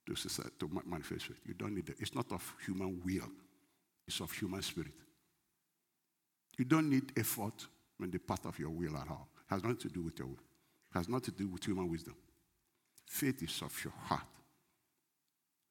to, 0.06 0.16
to 0.16 0.82
manifest 0.86 1.26
faith. 1.26 1.40
You 1.46 1.54
don't 1.54 1.74
need 1.74 1.90
it. 1.90 1.96
It's 2.00 2.14
not 2.14 2.32
of 2.32 2.56
human 2.66 3.02
will, 3.04 3.30
it's 4.06 4.20
of 4.20 4.32
human 4.32 4.62
spirit. 4.62 4.92
You 6.58 6.66
don't 6.66 6.90
need 6.90 7.12
effort 7.18 7.68
on 8.02 8.12
the 8.12 8.18
part 8.20 8.46
of 8.46 8.58
your 8.60 8.70
will 8.70 8.98
at 8.98 9.08
all. 9.10 9.28
It 9.50 9.54
has 9.54 9.64
nothing 9.64 9.78
to 9.78 9.90
do 9.90 10.04
with 10.04 10.20
your 10.20 10.28
will. 10.28 10.36
It 10.36 10.98
has 10.98 11.08
nothing 11.08 11.34
to 11.34 11.44
do 11.44 11.48
with 11.48 11.64
human 11.64 11.90
wisdom. 11.90 12.16
Faith 13.06 13.42
is 13.44 13.62
of 13.62 13.84
your 13.84 13.94
heart. 14.06 14.26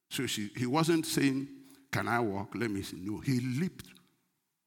So 0.09 0.25
she, 0.25 0.49
he 0.55 0.65
wasn't 0.65 1.05
saying, 1.05 1.47
Can 1.91 2.07
I 2.07 2.19
walk? 2.19 2.55
Let 2.55 2.71
me 2.71 2.81
see. 2.81 2.97
No, 2.99 3.19
he 3.19 3.39
leaped. 3.39 3.87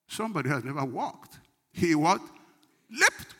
Somebody 0.06 0.48
has 0.50 0.62
never 0.62 0.84
walked. 0.84 1.38
He 1.72 1.94
what? 1.94 2.20
Leaped. 2.90 3.34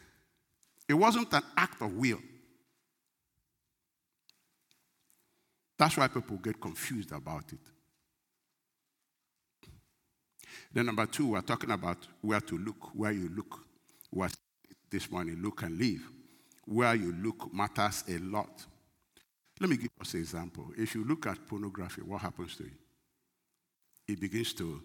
It 0.89 0.95
wasn't 0.95 1.33
an 1.33 1.43
act 1.57 1.83
of 1.83 1.93
will. 1.95 2.19
That's 5.81 5.97
why 5.97 6.09
people 6.09 6.37
get 6.37 6.61
confused 6.61 7.11
about 7.11 7.55
it. 7.55 7.59
Then, 10.71 10.85
number 10.85 11.07
two, 11.07 11.29
we're 11.29 11.41
talking 11.41 11.71
about 11.71 12.07
where 12.21 12.43
to 12.43 12.59
look, 12.59 12.95
where 12.95 13.13
you 13.13 13.31
look. 13.35 13.65
What 14.11 14.37
this 14.91 15.11
morning, 15.11 15.41
look 15.41 15.63
and 15.63 15.79
live. 15.79 16.03
Where 16.67 16.95
you 16.95 17.15
look 17.15 17.55
matters 17.55 18.05
a 18.11 18.19
lot. 18.19 18.67
Let 19.59 19.71
me 19.71 19.79
give 19.79 19.89
us 19.99 20.13
an 20.13 20.21
example. 20.21 20.67
If 20.77 20.95
you 20.95 21.03
look 21.03 21.27
at 21.27 21.47
pornography, 21.49 22.03
what 22.03 22.21
happens 22.21 22.57
to 22.57 22.65
you? 22.65 22.77
It 24.07 24.21
begins 24.21 24.53
to 24.55 24.83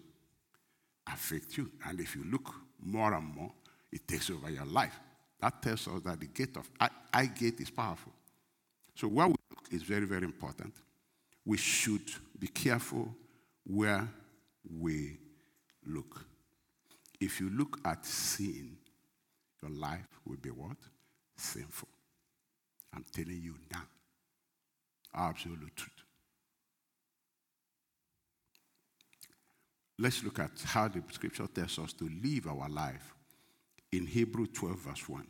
affect 1.12 1.58
you. 1.58 1.70
And 1.86 2.00
if 2.00 2.16
you 2.16 2.24
look 2.24 2.54
more 2.82 3.12
and 3.12 3.36
more, 3.36 3.52
it 3.92 4.08
takes 4.08 4.30
over 4.30 4.48
your 4.48 4.64
life. 4.64 4.98
That 5.40 5.60
tells 5.60 5.88
us 5.88 6.00
that 6.06 6.20
the 6.20 6.26
gate 6.26 6.56
of 6.56 6.70
eye 6.80 7.26
gate 7.26 7.60
is 7.60 7.68
powerful. 7.68 8.12
So 8.94 9.08
where 9.08 9.26
we 9.26 9.34
look 9.50 9.66
is 9.70 9.82
very, 9.82 10.06
very 10.06 10.24
important 10.24 10.72
we 11.46 11.56
should 11.56 12.10
be 12.38 12.48
careful 12.48 13.14
where 13.64 14.08
we 14.78 15.16
look. 15.86 16.26
If 17.20 17.40
you 17.40 17.48
look 17.50 17.78
at 17.84 18.04
sin, 18.04 18.76
your 19.62 19.70
life 19.70 20.06
will 20.26 20.36
be 20.36 20.50
what? 20.50 20.76
Sinful. 21.36 21.88
I'm 22.92 23.04
telling 23.12 23.40
you 23.40 23.54
now. 23.72 23.84
Absolute 25.14 25.74
truth. 25.76 25.92
Let's 29.98 30.22
look 30.22 30.40
at 30.40 30.50
how 30.64 30.88
the 30.88 31.02
scripture 31.10 31.46
tells 31.46 31.78
us 31.78 31.92
to 31.94 32.10
live 32.22 32.48
our 32.48 32.68
life 32.68 33.14
in 33.92 34.06
Hebrew 34.06 34.46
12, 34.46 34.78
verse 34.78 35.08
1. 35.08 35.26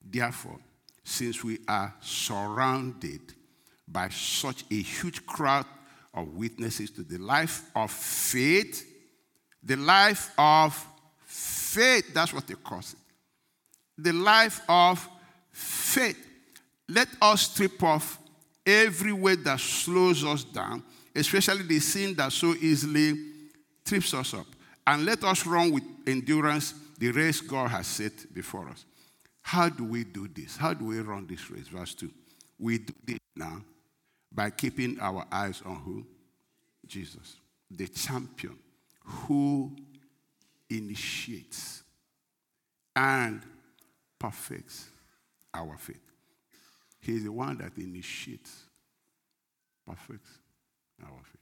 Therefore, 0.00 0.58
since 1.02 1.44
we 1.44 1.58
are 1.68 1.94
surrounded 2.00 3.34
by 3.86 4.08
such 4.08 4.64
a 4.70 4.74
huge 4.74 5.24
crowd 5.26 5.66
of 6.12 6.28
witnesses 6.34 6.90
to 6.92 7.02
the 7.02 7.18
life 7.18 7.70
of 7.74 7.90
faith. 7.90 8.90
The 9.62 9.76
life 9.76 10.32
of 10.38 10.86
faith, 11.24 12.12
that's 12.14 12.32
what 12.32 12.46
they 12.46 12.54
call 12.54 12.80
it. 12.80 12.94
The 13.98 14.12
life 14.12 14.60
of 14.68 15.06
faith. 15.50 16.18
Let 16.88 17.08
us 17.20 17.42
strip 17.42 17.82
off 17.82 18.18
every 18.66 19.12
weight 19.12 19.44
that 19.44 19.60
slows 19.60 20.24
us 20.24 20.44
down, 20.44 20.82
especially 21.14 21.62
the 21.62 21.80
sin 21.80 22.14
that 22.14 22.32
so 22.32 22.54
easily 22.54 23.14
trips 23.84 24.14
us 24.14 24.34
up. 24.34 24.46
And 24.86 25.04
let 25.04 25.24
us 25.24 25.46
run 25.46 25.72
with 25.72 25.84
endurance 26.06 26.74
the 26.98 27.10
race 27.10 27.40
God 27.40 27.70
has 27.70 27.86
set 27.86 28.32
before 28.34 28.68
us. 28.68 28.84
How 29.40 29.68
do 29.68 29.84
we 29.84 30.04
do 30.04 30.28
this? 30.28 30.56
How 30.56 30.74
do 30.74 30.86
we 30.86 30.98
run 31.00 31.26
this 31.26 31.50
race? 31.50 31.68
Verse 31.68 31.94
2. 31.94 32.10
We 32.58 32.78
do 32.78 32.94
this 33.06 33.18
now 33.34 33.62
by 34.34 34.50
keeping 34.50 34.98
our 35.00 35.24
eyes 35.30 35.62
on 35.64 35.76
who? 35.76 36.06
Jesus, 36.86 37.36
the 37.70 37.86
champion 37.88 38.58
who 39.04 39.74
initiates 40.68 41.82
and 42.94 43.42
perfects 44.18 44.88
our 45.52 45.76
faith. 45.78 46.00
He 47.00 47.16
is 47.16 47.24
the 47.24 47.32
one 47.32 47.58
that 47.58 47.72
initiates, 47.76 48.64
perfects 49.86 50.30
our 51.02 51.20
faith. 51.22 51.40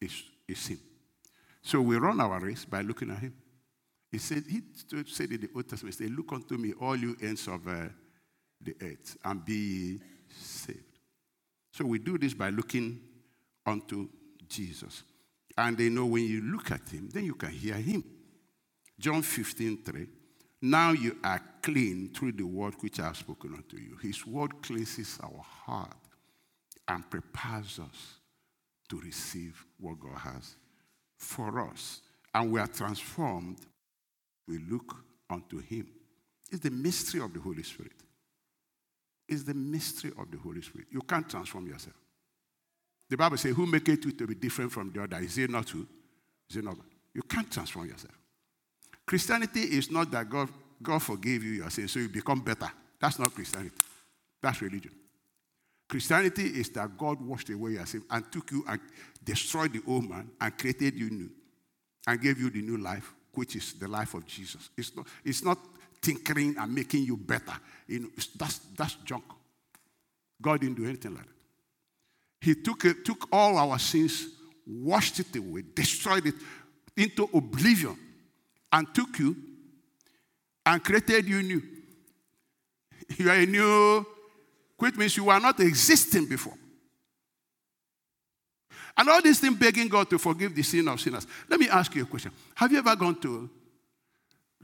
It's, 0.00 0.22
it's 0.48 0.66
Him. 0.66 0.80
So 1.62 1.80
we 1.80 1.96
run 1.96 2.20
our 2.20 2.40
race 2.40 2.64
by 2.64 2.82
looking 2.82 3.10
at 3.10 3.18
Him. 3.18 3.34
He 4.10 4.18
said, 4.18 4.44
He 4.48 4.62
said 5.06 5.30
in 5.30 5.40
the 5.40 5.50
Old 5.54 5.68
Testament, 5.68 5.94
he 5.94 6.04
said, 6.04 6.16
Look 6.16 6.32
unto 6.32 6.56
me, 6.56 6.72
all 6.80 6.96
you 6.96 7.16
ends 7.20 7.46
of 7.48 7.66
uh, 7.66 7.88
the 8.60 8.74
earth, 8.80 9.16
and 9.24 9.44
be 9.44 10.00
saved. 10.28 10.85
So 11.76 11.84
we 11.84 11.98
do 11.98 12.16
this 12.16 12.32
by 12.32 12.48
looking 12.48 12.98
unto 13.66 14.08
Jesus. 14.48 15.02
And 15.58 15.76
they 15.76 15.90
know 15.90 16.06
when 16.06 16.24
you 16.24 16.40
look 16.40 16.70
at 16.70 16.88
him, 16.88 17.10
then 17.12 17.26
you 17.26 17.34
can 17.34 17.50
hear 17.50 17.74
him. 17.74 18.02
John 18.98 19.20
15, 19.20 19.82
3. 19.84 20.06
Now 20.62 20.92
you 20.92 21.18
are 21.22 21.38
clean 21.60 22.14
through 22.14 22.32
the 22.32 22.46
word 22.46 22.76
which 22.80 22.98
I 22.98 23.08
have 23.08 23.18
spoken 23.18 23.52
unto 23.52 23.76
you. 23.76 23.98
His 24.00 24.26
word 24.26 24.62
cleanses 24.62 25.18
our 25.22 25.42
heart 25.42 25.98
and 26.88 27.10
prepares 27.10 27.78
us 27.78 28.20
to 28.88 28.98
receive 28.98 29.62
what 29.78 30.00
God 30.00 30.16
has 30.16 30.56
for 31.18 31.68
us. 31.68 32.00
And 32.34 32.52
we 32.52 32.58
are 32.58 32.68
transformed. 32.68 33.58
We 34.48 34.60
look 34.70 34.96
unto 35.28 35.60
him. 35.60 35.88
It's 36.50 36.62
the 36.62 36.70
mystery 36.70 37.20
of 37.20 37.34
the 37.34 37.40
Holy 37.40 37.64
Spirit. 37.64 37.92
It's 39.28 39.42
the 39.42 39.54
mystery 39.54 40.12
of 40.18 40.30
the 40.30 40.38
Holy 40.38 40.62
Spirit. 40.62 40.88
You 40.90 41.00
can't 41.00 41.28
transform 41.28 41.66
yourself. 41.66 41.96
The 43.08 43.16
Bible 43.16 43.36
says, 43.36 43.54
Who 43.54 43.66
make 43.66 43.88
it 43.88 44.02
to 44.02 44.26
be 44.26 44.34
different 44.34 44.72
from 44.72 44.92
the 44.92 45.02
other? 45.02 45.18
Is 45.18 45.38
it 45.38 45.50
not 45.50 45.68
who? 45.68 45.86
Is 46.48 46.56
it 46.56 46.64
not 46.64 46.76
God? 46.76 46.86
You 47.14 47.22
can't 47.22 47.50
transform 47.50 47.88
yourself. 47.88 48.14
Christianity 49.06 49.60
is 49.60 49.90
not 49.90 50.10
that 50.10 50.28
God, 50.28 50.48
God 50.82 51.02
forgave 51.02 51.44
you 51.44 51.52
your 51.52 51.70
sins, 51.70 51.92
so 51.92 52.00
you 52.00 52.08
become 52.08 52.40
better. 52.40 52.70
That's 53.00 53.18
not 53.18 53.34
Christianity. 53.34 53.74
That's 54.42 54.60
religion. 54.60 54.92
Christianity 55.88 56.46
is 56.46 56.68
that 56.70 56.96
God 56.98 57.20
washed 57.20 57.50
away 57.50 57.72
your 57.72 57.86
sin 57.86 58.02
and 58.10 58.30
took 58.32 58.50
you 58.50 58.64
and 58.68 58.80
destroyed 59.22 59.72
the 59.72 59.82
old 59.86 60.08
man 60.08 60.28
and 60.40 60.58
created 60.58 60.94
you 60.94 61.10
new 61.10 61.30
and 62.06 62.20
gave 62.20 62.38
you 62.40 62.50
the 62.50 62.60
new 62.60 62.76
life, 62.76 63.14
which 63.34 63.54
is 63.54 63.74
the 63.74 63.86
life 63.86 64.14
of 64.14 64.26
Jesus. 64.26 64.70
It's 64.76 64.96
not, 64.96 65.06
it's 65.24 65.44
not 65.44 65.58
tinkering 66.00 66.56
and 66.58 66.74
making 66.74 67.04
you 67.04 67.16
better. 67.16 67.54
You 67.86 68.00
know, 68.00 68.08
that's, 68.36 68.58
that's 68.76 68.94
junk. 69.04 69.24
God 70.40 70.60
didn't 70.60 70.76
do 70.76 70.84
anything 70.84 71.14
like 71.14 71.24
that. 71.24 71.32
He 72.40 72.54
took, 72.54 72.84
it, 72.84 73.04
took 73.04 73.28
all 73.32 73.56
our 73.58 73.78
sins, 73.78 74.28
washed 74.66 75.20
it 75.20 75.34
away, 75.36 75.62
destroyed 75.74 76.26
it 76.26 76.34
into 76.96 77.28
oblivion, 77.34 77.96
and 78.72 78.94
took 78.94 79.18
you 79.18 79.36
and 80.64 80.82
created 80.82 81.26
you 81.26 81.42
new. 81.42 81.62
You 83.18 83.30
are 83.30 83.36
a 83.36 83.46
new, 83.46 84.04
which 84.78 84.96
means 84.96 85.16
you 85.16 85.24
were 85.24 85.38
not 85.38 85.60
existing 85.60 86.26
before. 86.26 86.54
And 88.96 89.08
all 89.08 89.22
these 89.22 89.38
things 89.38 89.56
begging 89.56 89.88
God 89.88 90.08
to 90.10 90.18
forgive 90.18 90.54
the 90.54 90.62
sin 90.62 90.88
of 90.88 91.00
sinners. 91.00 91.26
Let 91.48 91.60
me 91.60 91.68
ask 91.68 91.94
you 91.94 92.02
a 92.02 92.06
question. 92.06 92.32
Have 92.54 92.72
you 92.72 92.78
ever 92.78 92.96
gone 92.96 93.20
to 93.20 93.48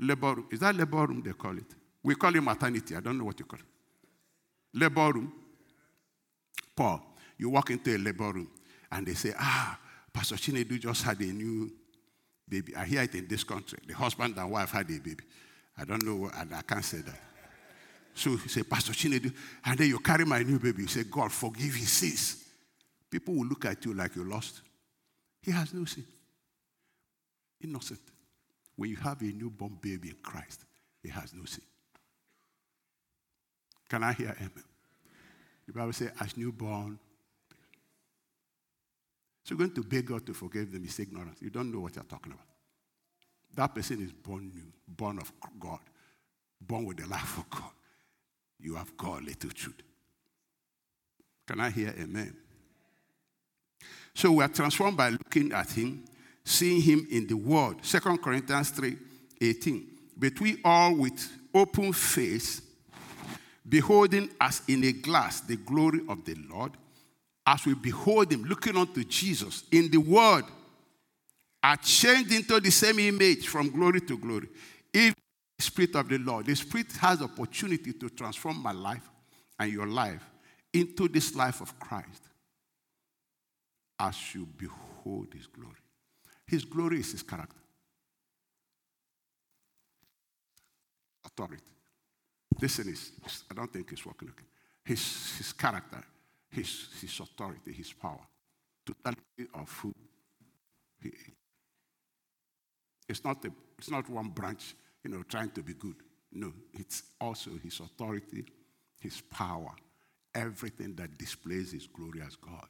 labor 0.02 0.34
room? 0.34 0.46
Is 0.50 0.60
that 0.60 0.74
labor 0.74 1.06
room 1.06 1.22
they 1.24 1.32
call 1.32 1.56
it? 1.56 1.74
We 2.02 2.14
call 2.14 2.34
it 2.34 2.42
maternity. 2.42 2.96
I 2.96 3.00
don't 3.00 3.18
know 3.18 3.24
what 3.24 3.38
you 3.38 3.46
call 3.46 3.60
it. 3.60 4.78
Labor 4.78 5.12
room. 5.12 5.32
Paul. 6.74 7.02
You 7.38 7.50
walk 7.50 7.70
into 7.70 7.94
a 7.94 7.98
labor 7.98 8.32
room 8.32 8.48
and 8.90 9.06
they 9.06 9.14
say, 9.14 9.32
ah, 9.38 9.78
Pastor 10.12 10.36
Chinedu 10.36 10.78
just 10.78 11.02
had 11.02 11.20
a 11.20 11.24
new 11.24 11.72
baby. 12.48 12.74
I 12.76 12.84
hear 12.84 13.02
it 13.02 13.14
in 13.14 13.26
this 13.26 13.44
country. 13.44 13.78
The 13.86 13.94
husband 13.94 14.36
and 14.36 14.50
wife 14.50 14.70
had 14.70 14.90
a 14.90 14.98
baby. 14.98 15.24
I 15.76 15.84
don't 15.84 16.04
know, 16.04 16.30
and 16.34 16.54
I 16.54 16.62
can't 16.62 16.84
say 16.84 16.98
that. 16.98 17.20
So 18.14 18.30
you 18.30 18.38
say, 18.48 18.62
Pastor 18.62 18.92
Chinedu, 18.92 19.32
and 19.64 19.78
then 19.78 19.88
you 19.88 19.98
carry 19.98 20.24
my 20.24 20.42
new 20.42 20.58
baby. 20.58 20.82
You 20.82 20.88
say, 20.88 21.04
God, 21.04 21.32
forgive 21.32 21.74
his 21.74 21.90
sins. 21.90 22.44
People 23.10 23.34
will 23.34 23.46
look 23.46 23.64
at 23.64 23.84
you 23.84 23.94
like 23.94 24.14
you're 24.14 24.28
lost. 24.28 24.60
He 25.42 25.50
has 25.50 25.72
no 25.72 25.84
sin. 25.86 26.04
Innocent. 27.64 28.00
When 28.82 28.90
you 28.90 28.96
have 28.96 29.22
a 29.22 29.26
newborn 29.26 29.78
baby 29.80 30.08
in 30.08 30.16
Christ, 30.24 30.64
he 31.04 31.08
has 31.10 31.32
no 31.32 31.44
sin. 31.44 31.62
Can 33.88 34.02
I 34.02 34.12
hear 34.12 34.34
amen? 34.36 34.64
The 35.68 35.72
Bible 35.72 35.92
says, 35.92 36.10
as 36.18 36.36
newborn 36.36 36.98
so 39.44 39.54
you're 39.54 39.58
going 39.58 39.74
to 39.74 39.84
beg 39.84 40.06
God 40.06 40.26
to 40.26 40.34
forgive 40.34 40.72
them 40.72 40.84
is 40.84 40.98
ignorance. 40.98 41.40
You 41.40 41.50
don't 41.50 41.72
know 41.72 41.78
what 41.78 41.94
you're 41.94 42.02
talking 42.02 42.32
about. 42.32 42.44
That 43.54 43.72
person 43.72 44.02
is 44.02 44.10
born 44.10 44.50
new, 44.52 44.72
born 44.88 45.20
of 45.20 45.32
God, 45.60 45.78
born 46.60 46.84
with 46.84 46.96
the 46.96 47.06
life 47.06 47.38
of 47.38 47.48
God. 47.50 47.70
You 48.58 48.74
have 48.74 48.96
God, 48.96 49.22
little 49.22 49.50
truth. 49.50 49.80
Can 51.46 51.60
I 51.60 51.70
hear 51.70 51.94
amen? 52.00 52.36
So 54.12 54.32
we 54.32 54.42
are 54.42 54.48
transformed 54.48 54.96
by 54.96 55.10
looking 55.10 55.52
at 55.52 55.70
him, 55.70 56.02
seeing 56.44 56.80
him 56.80 57.06
in 57.10 57.26
the 57.26 57.36
word. 57.36 57.82
2 57.82 58.00
Corinthians 58.18 58.70
3 58.70 58.96
18. 59.40 59.86
But 60.16 60.40
we 60.40 60.60
all 60.64 60.94
with 60.94 61.30
open 61.54 61.92
face, 61.92 62.62
beholding 63.68 64.30
as 64.40 64.62
in 64.68 64.84
a 64.84 64.92
glass 64.92 65.40
the 65.40 65.56
glory 65.56 66.00
of 66.08 66.24
the 66.24 66.36
Lord, 66.48 66.72
as 67.46 67.66
we 67.66 67.74
behold 67.74 68.32
him, 68.32 68.44
looking 68.44 68.76
unto 68.76 69.04
Jesus 69.04 69.64
in 69.72 69.90
the 69.90 69.98
word, 69.98 70.44
are 71.62 71.76
changed 71.76 72.32
into 72.32 72.60
the 72.60 72.70
same 72.70 72.98
image 72.98 73.48
from 73.48 73.70
glory 73.70 74.00
to 74.00 74.18
glory. 74.18 74.48
If 74.92 75.14
the 75.58 75.64
Spirit 75.64 75.94
of 75.96 76.08
the 76.08 76.18
Lord, 76.18 76.46
the 76.46 76.54
Spirit 76.54 76.92
has 77.00 77.22
opportunity 77.22 77.92
to 77.92 78.08
transform 78.10 78.62
my 78.62 78.72
life 78.72 79.08
and 79.58 79.72
your 79.72 79.86
life 79.86 80.22
into 80.72 81.08
this 81.08 81.34
life 81.34 81.60
of 81.60 81.78
Christ 81.78 82.22
as 83.98 84.34
you 84.34 84.46
behold 84.56 85.28
his 85.34 85.46
glory. 85.46 85.76
His 86.46 86.64
glory 86.64 87.00
is 87.00 87.12
his 87.12 87.22
character. 87.22 87.56
Authority. 91.24 91.62
Listen, 92.60 92.88
is 92.88 93.12
I 93.50 93.54
don't 93.54 93.72
think 93.72 93.90
it's 93.92 94.04
working 94.04 94.28
okay. 94.28 94.46
His, 94.84 95.36
his 95.38 95.52
character 95.52 96.04
his, 96.52 96.88
his 97.00 97.18
authority, 97.18 97.72
his 97.72 97.92
power, 97.92 98.20
totality 98.84 99.48
of 99.54 99.70
who 99.82 99.92
he 101.00 101.08
is. 101.08 101.32
It's 103.08 103.24
not, 103.24 103.44
a, 103.44 103.50
it's 103.78 103.90
not 103.90 104.08
one 104.08 104.28
branch, 104.28 104.74
you 105.02 105.10
know, 105.10 105.22
trying 105.22 105.50
to 105.50 105.62
be 105.62 105.74
good. 105.74 105.96
No, 106.30 106.52
it's 106.74 107.02
also 107.20 107.50
his 107.62 107.80
authority, 107.80 108.44
his 109.00 109.20
power, 109.20 109.72
everything 110.34 110.94
that 110.96 111.18
displays 111.18 111.72
his 111.72 111.86
glory 111.86 112.20
as 112.24 112.36
God. 112.36 112.68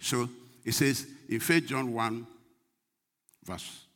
So 0.00 0.28
it 0.64 0.72
says 0.72 1.06
in 1.28 1.40
1 1.40 1.66
John 1.66 1.92
1, 1.92 2.26
verse 3.44 3.86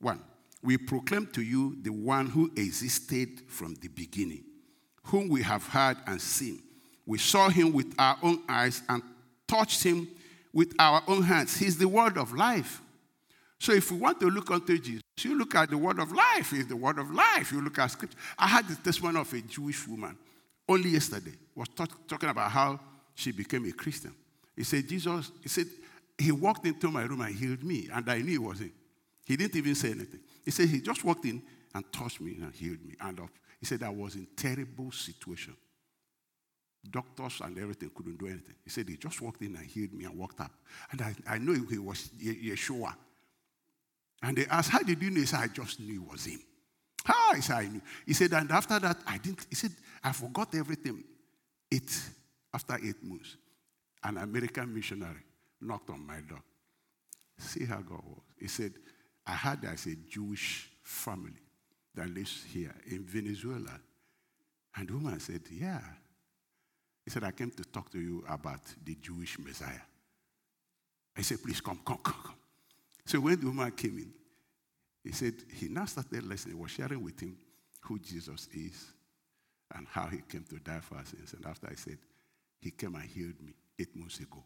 1, 0.00 0.20
we 0.62 0.76
proclaim 0.76 1.26
to 1.28 1.42
you 1.42 1.76
the 1.82 1.92
one 1.92 2.26
who 2.26 2.50
existed 2.56 3.42
from 3.48 3.74
the 3.76 3.88
beginning, 3.88 4.44
whom 5.04 5.28
we 5.28 5.42
have 5.42 5.66
heard 5.66 5.96
and 6.06 6.20
seen 6.20 6.62
we 7.08 7.16
saw 7.16 7.48
him 7.48 7.72
with 7.72 7.94
our 7.98 8.18
own 8.22 8.42
eyes 8.46 8.82
and 8.86 9.02
touched 9.46 9.82
him 9.82 10.06
with 10.52 10.74
our 10.78 11.02
own 11.08 11.22
hands. 11.22 11.56
He's 11.56 11.78
the 11.78 11.88
word 11.88 12.18
of 12.18 12.34
life. 12.34 12.82
So 13.58 13.72
if 13.72 13.90
we 13.90 13.96
want 13.96 14.20
to 14.20 14.28
look 14.28 14.50
unto 14.50 14.78
Jesus, 14.78 15.02
you 15.22 15.36
look 15.36 15.54
at 15.54 15.70
the 15.70 15.78
word 15.78 15.98
of 16.00 16.12
life. 16.12 16.50
He's 16.50 16.66
the 16.66 16.76
word 16.76 16.98
of 16.98 17.10
life. 17.10 17.50
You 17.50 17.62
look 17.62 17.78
at 17.78 17.90
scripture. 17.90 18.18
I 18.38 18.46
had 18.46 18.68
the 18.68 18.76
testimony 18.76 19.18
of 19.18 19.32
a 19.32 19.40
Jewish 19.40 19.88
woman 19.88 20.18
only 20.68 20.90
yesterday. 20.90 21.32
Was 21.54 21.68
talk, 21.70 22.06
talking 22.06 22.28
about 22.28 22.50
how 22.50 22.78
she 23.14 23.32
became 23.32 23.64
a 23.64 23.72
Christian. 23.72 24.14
He 24.54 24.64
said, 24.64 24.86
Jesus, 24.86 25.32
he 25.42 25.48
said, 25.48 25.66
he 26.18 26.32
walked 26.32 26.66
into 26.66 26.90
my 26.90 27.02
room 27.04 27.20
and 27.20 27.34
healed 27.34 27.62
me, 27.62 27.88
and 27.92 28.08
I 28.10 28.18
knew 28.18 28.42
it 28.42 28.48
was 28.48 28.58
him. 28.58 28.72
He 29.24 29.36
didn't 29.36 29.56
even 29.56 29.74
say 29.74 29.90
anything. 29.92 30.20
He 30.44 30.50
said, 30.50 30.68
he 30.68 30.80
just 30.80 31.04
walked 31.04 31.24
in 31.24 31.42
and 31.74 31.92
touched 31.92 32.20
me 32.20 32.38
and 32.40 32.52
healed 32.52 32.84
me. 32.84 32.94
And 33.00 33.20
he 33.60 33.66
said, 33.66 33.82
I 33.82 33.90
was 33.90 34.14
in 34.14 34.26
terrible 34.36 34.90
situation. 34.90 35.54
Doctors 36.90 37.40
and 37.44 37.58
everything 37.58 37.90
couldn't 37.94 38.18
do 38.18 38.26
anything. 38.26 38.54
He 38.64 38.70
said 38.70 38.88
he 38.88 38.96
just 38.96 39.20
walked 39.20 39.42
in 39.42 39.54
and 39.56 39.66
healed 39.66 39.92
me 39.92 40.06
and 40.06 40.18
walked 40.18 40.40
up. 40.40 40.52
And 40.90 41.02
I, 41.02 41.14
I 41.28 41.38
know 41.38 41.52
he 41.52 41.78
was 41.78 42.08
Yeshua. 42.18 42.94
And 44.22 44.36
they 44.36 44.46
asked, 44.46 44.70
How 44.70 44.78
did 44.78 45.02
you 45.02 45.10
know? 45.10 45.20
He 45.20 45.26
said, 45.26 45.40
I 45.40 45.48
just 45.48 45.78
knew 45.78 46.02
it 46.02 46.10
was 46.10 46.24
him. 46.24 46.40
How? 47.04 47.34
He 47.34 47.42
said, 47.42 47.56
I 47.56 47.66
knew. 47.66 47.82
He 48.06 48.14
said, 48.14 48.32
and 48.32 48.50
after 48.50 48.78
that, 48.78 48.98
I 49.06 49.18
didn't, 49.18 49.46
he 49.48 49.54
said, 49.54 49.72
I 50.02 50.12
forgot 50.12 50.54
everything. 50.54 51.04
Eight, 51.70 52.00
after 52.54 52.76
eight 52.76 53.02
months, 53.02 53.36
an 54.02 54.16
American 54.16 54.74
missionary 54.74 55.22
knocked 55.60 55.90
on 55.90 56.06
my 56.06 56.20
door. 56.20 56.42
See 57.38 57.64
how 57.64 57.80
God 57.80 58.02
was. 58.04 58.22
He 58.38 58.48
said, 58.48 58.72
I 59.26 59.32
heard 59.32 59.62
there's 59.62 59.86
a 59.86 59.94
Jewish 59.94 60.70
family 60.82 61.40
that 61.94 62.08
lives 62.08 62.44
here 62.52 62.74
in 62.90 63.04
Venezuela. 63.04 63.78
And 64.76 64.88
the 64.88 64.94
woman 64.94 65.20
said, 65.20 65.42
Yeah. 65.50 65.80
He 67.04 67.10
said, 67.10 67.24
I 67.24 67.30
came 67.30 67.50
to 67.52 67.64
talk 67.64 67.90
to 67.92 67.98
you 67.98 68.22
about 68.28 68.60
the 68.84 68.94
Jewish 68.96 69.38
Messiah. 69.38 69.80
I 71.16 71.22
said, 71.22 71.42
please 71.42 71.58
come, 71.58 71.80
come, 71.84 71.98
come, 72.04 72.14
come. 72.22 72.34
So 73.06 73.18
when 73.18 73.40
the 73.40 73.46
woman 73.46 73.70
came 73.70 73.96
in, 73.96 74.12
he 75.02 75.12
said, 75.12 75.32
he 75.54 75.68
now 75.68 75.86
started 75.86 76.22
listening, 76.24 76.56
he 76.56 76.62
was 76.62 76.70
sharing 76.70 77.02
with 77.02 77.18
him 77.18 77.38
who 77.80 77.98
Jesus 77.98 78.46
is 78.52 78.92
and 79.74 79.86
how 79.90 80.06
he 80.08 80.18
came 80.28 80.44
to 80.50 80.56
die 80.56 80.80
for 80.80 80.96
our 80.96 81.04
sins. 81.06 81.32
And 81.32 81.46
after 81.46 81.68
I 81.70 81.76
said, 81.76 81.96
he 82.60 82.70
came 82.70 82.94
and 82.94 83.04
healed 83.04 83.40
me 83.42 83.54
eight 83.78 83.96
months 83.96 84.20
ago. 84.20 84.44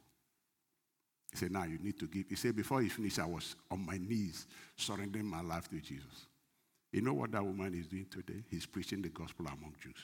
He 1.33 1.39
said, 1.39 1.51
now 1.51 1.65
you 1.65 1.79
need 1.83 1.99
to 1.99 2.07
give. 2.07 2.27
He 2.29 2.37
said, 2.37 2.55
before 2.55 2.83
he 2.83 2.91
finished, 2.91 3.19
I 3.19 3.27
was 3.27 3.57
on 3.71 3.85
my 3.85 3.97
knees 3.97 4.47
surrendering 4.77 5.27
my 5.27 5.41
life 5.41 5.69
to 5.71 5.81
Jesus. 5.81 6.27
You 6.93 7.01
know 7.01 7.15
what 7.15 7.33
that 7.33 7.43
woman 7.43 7.75
is 7.75 7.87
doing 7.87 8.07
today? 8.11 8.45
He's 8.51 8.67
preaching 8.67 9.01
the 9.01 9.09
gospel 9.09 9.47
among 9.47 9.75
Jews. 9.83 9.95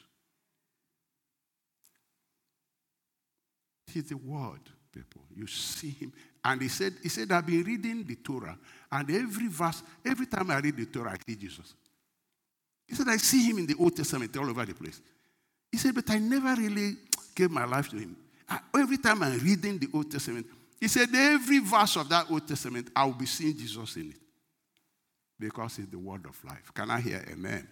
He's 3.92 4.04
the 4.04 4.16
word, 4.16 4.60
people. 4.90 5.20
You 5.36 5.46
see 5.46 5.90
him. 5.90 6.12
And 6.42 6.62
he 6.62 6.68
said, 6.68 6.94
he 7.02 7.10
said, 7.10 7.30
I've 7.30 7.46
been 7.46 7.62
reading 7.62 8.04
the 8.04 8.16
Torah, 8.16 8.56
and 8.90 9.10
every 9.10 9.48
verse, 9.48 9.82
every 10.04 10.26
time 10.26 10.50
I 10.50 10.60
read 10.60 10.76
the 10.76 10.86
Torah, 10.86 11.10
I 11.10 11.16
see 11.26 11.36
Jesus. 11.36 11.74
He 12.86 12.94
said, 12.94 13.08
I 13.08 13.18
see 13.18 13.50
him 13.50 13.58
in 13.58 13.66
the 13.66 13.74
Old 13.78 13.94
Testament 13.94 14.34
all 14.38 14.48
over 14.48 14.64
the 14.64 14.74
place. 14.74 15.00
He 15.70 15.76
said, 15.76 15.94
but 15.94 16.10
I 16.10 16.18
never 16.18 16.54
really 16.54 16.96
gave 17.34 17.50
my 17.50 17.66
life 17.66 17.90
to 17.90 17.96
him. 17.96 18.16
I, 18.48 18.60
every 18.78 18.96
time 18.96 19.22
I'm 19.22 19.38
reading 19.40 19.78
the 19.78 19.88
Old 19.92 20.10
Testament, 20.10 20.46
he 20.80 20.88
said, 20.88 21.08
every 21.14 21.58
verse 21.58 21.96
of 21.96 22.08
that 22.08 22.30
Old 22.30 22.46
Testament, 22.46 22.90
I 22.94 23.04
will 23.04 23.12
be 23.12 23.26
seeing 23.26 23.56
Jesus 23.56 23.96
in 23.96 24.10
it. 24.10 24.16
Because 25.38 25.78
it's 25.78 25.90
the 25.90 25.98
word 25.98 26.26
of 26.26 26.42
life. 26.44 26.72
Can 26.74 26.90
I 26.90 27.00
hear 27.00 27.24
amen? 27.30 27.66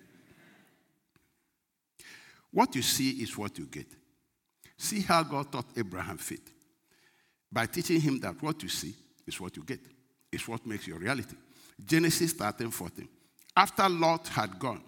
What 2.53 2.75
you 2.75 2.83
see 2.83 3.11
is 3.23 3.37
what 3.37 3.59
you 3.59 3.67
get. 3.67 3.87
See 4.77 5.01
how 5.01 5.23
God 5.23 5.51
taught 5.51 5.67
Abraham 5.77 6.17
faith. 6.17 6.53
By 7.51 7.67
teaching 7.67 8.01
him 8.01 8.21
that 8.21 8.41
what 8.43 8.63
you 8.63 8.69
see 8.69 8.95
is 9.27 9.41
what 9.41 9.57
you 9.57 9.63
get. 9.63 9.81
It's 10.33 10.47
what 10.47 10.67
makes 10.67 10.87
your 10.87 10.99
reality. 10.99 11.37
Genesis 11.85 12.33
13, 12.33 12.71
14. 12.71 13.09
After 13.57 13.89
Lot 13.89 14.29
had 14.29 14.59
gone, 14.59 14.83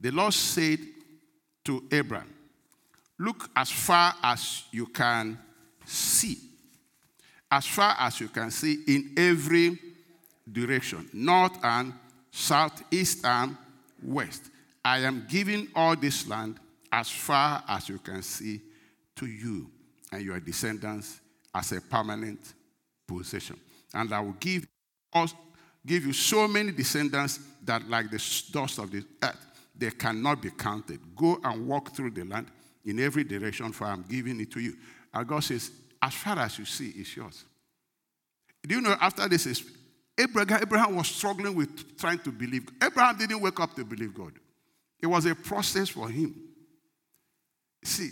the 0.00 0.10
Lord 0.10 0.32
said 0.32 0.78
to 1.64 1.84
Abraham, 1.90 2.32
Look 3.18 3.50
as 3.54 3.70
far 3.70 4.14
as 4.22 4.64
you 4.72 4.86
can 4.86 5.38
see. 5.84 6.38
As 7.52 7.66
far 7.66 7.94
as 7.98 8.18
you 8.18 8.28
can 8.28 8.50
see 8.50 8.78
in 8.88 9.12
every 9.16 9.78
direction 10.50 11.08
north 11.12 11.56
and 11.62 11.92
south, 12.30 12.82
east 12.90 13.24
and 13.24 13.56
west. 14.02 14.44
I 14.84 15.00
am 15.00 15.26
giving 15.28 15.68
all 15.74 15.94
this 15.94 16.26
land 16.26 16.58
as 16.90 17.08
far 17.10 17.62
as 17.68 17.88
you 17.88 17.98
can 17.98 18.22
see 18.22 18.60
to 19.16 19.26
you 19.26 19.70
and 20.10 20.22
your 20.22 20.40
descendants 20.40 21.20
as 21.54 21.72
a 21.72 21.80
permanent 21.80 22.54
possession. 23.06 23.60
And 23.94 24.12
I 24.12 24.20
will 24.20 24.36
give, 24.40 24.66
us, 25.12 25.34
give 25.86 26.06
you 26.06 26.12
so 26.12 26.48
many 26.48 26.72
descendants 26.72 27.38
that, 27.64 27.88
like 27.88 28.10
the 28.10 28.16
dust 28.50 28.78
of 28.78 28.90
the 28.90 29.04
earth, 29.22 29.46
they 29.76 29.90
cannot 29.90 30.42
be 30.42 30.50
counted. 30.50 31.00
Go 31.14 31.38
and 31.44 31.68
walk 31.68 31.94
through 31.94 32.10
the 32.12 32.24
land 32.24 32.46
in 32.84 32.98
every 32.98 33.24
direction, 33.24 33.72
for 33.72 33.86
I'm 33.86 34.04
giving 34.08 34.40
it 34.40 34.50
to 34.52 34.60
you. 34.60 34.76
And 35.14 35.26
God 35.26 35.44
says, 35.44 35.70
as 36.02 36.14
far 36.14 36.38
as 36.40 36.58
you 36.58 36.64
see, 36.64 36.88
is 36.88 37.16
yours. 37.16 37.44
Do 38.66 38.74
you 38.74 38.80
know 38.80 38.96
after 39.00 39.28
this 39.28 39.46
is 39.46 39.64
Abraham, 40.18 40.60
Abraham 40.60 40.96
was 40.96 41.08
struggling 41.08 41.54
with 41.54 41.96
trying 41.98 42.18
to 42.20 42.30
believe. 42.30 42.68
Abraham 42.82 43.16
didn't 43.16 43.40
wake 43.40 43.58
up 43.60 43.74
to 43.74 43.84
believe 43.84 44.12
God. 44.12 44.32
It 45.00 45.06
was 45.06 45.24
a 45.26 45.34
process 45.34 45.88
for 45.88 46.08
him. 46.08 46.34
See, 47.82 48.10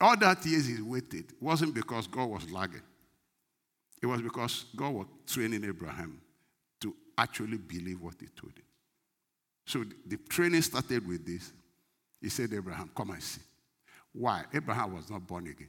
all 0.00 0.16
that 0.16 0.44
years 0.44 0.66
he 0.66 0.82
waited 0.82 1.26
wasn't 1.40 1.74
because 1.74 2.06
God 2.06 2.28
was 2.28 2.50
lagging. 2.50 2.82
It 4.02 4.06
was 4.06 4.20
because 4.20 4.66
God 4.74 4.90
was 4.90 5.06
training 5.26 5.64
Abraham 5.64 6.20
to 6.80 6.94
actually 7.16 7.58
believe 7.58 8.00
what 8.00 8.14
he 8.18 8.26
told 8.26 8.52
him. 8.52 8.64
So 9.64 9.84
the 10.06 10.16
training 10.28 10.62
started 10.62 11.06
with 11.06 11.24
this. 11.24 11.52
He 12.20 12.28
said, 12.28 12.52
Abraham, 12.52 12.90
come 12.94 13.10
and 13.10 13.22
see. 13.22 13.40
Why? 14.12 14.44
Abraham 14.52 14.94
was 14.94 15.08
not 15.08 15.26
born 15.26 15.46
again. 15.46 15.68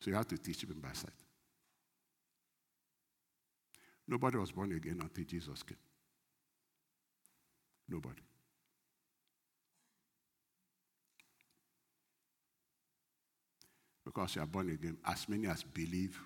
So 0.00 0.10
you 0.10 0.16
have 0.16 0.28
to 0.28 0.38
teach 0.38 0.62
him 0.62 0.80
by 0.80 0.92
sight. 0.92 1.10
Nobody 4.08 4.36
was 4.36 4.52
born 4.52 4.72
again 4.72 4.98
until 5.00 5.24
Jesus 5.24 5.62
came. 5.62 5.78
Nobody. 7.88 8.22
Because 14.04 14.36
you 14.36 14.42
are 14.42 14.46
born 14.46 14.70
again, 14.70 14.96
as 15.04 15.28
many 15.28 15.48
as 15.48 15.64
believe, 15.64 16.18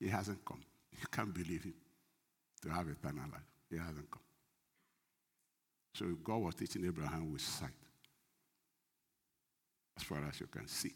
he 0.00 0.08
hasn't 0.08 0.44
come. 0.44 0.62
You 0.92 1.06
can't 1.10 1.32
believe 1.32 1.62
him 1.62 1.74
to 2.62 2.68
have 2.70 2.88
eternal 2.88 3.24
life. 3.30 3.40
He 3.70 3.76
hasn't 3.76 4.10
come. 4.10 4.22
So 5.94 6.06
God 6.22 6.38
was 6.38 6.54
teaching 6.56 6.84
Abraham 6.84 7.32
with 7.32 7.42
sight, 7.42 7.70
as 9.96 10.02
far 10.02 10.24
as 10.28 10.40
you 10.40 10.46
can 10.46 10.66
see. 10.66 10.92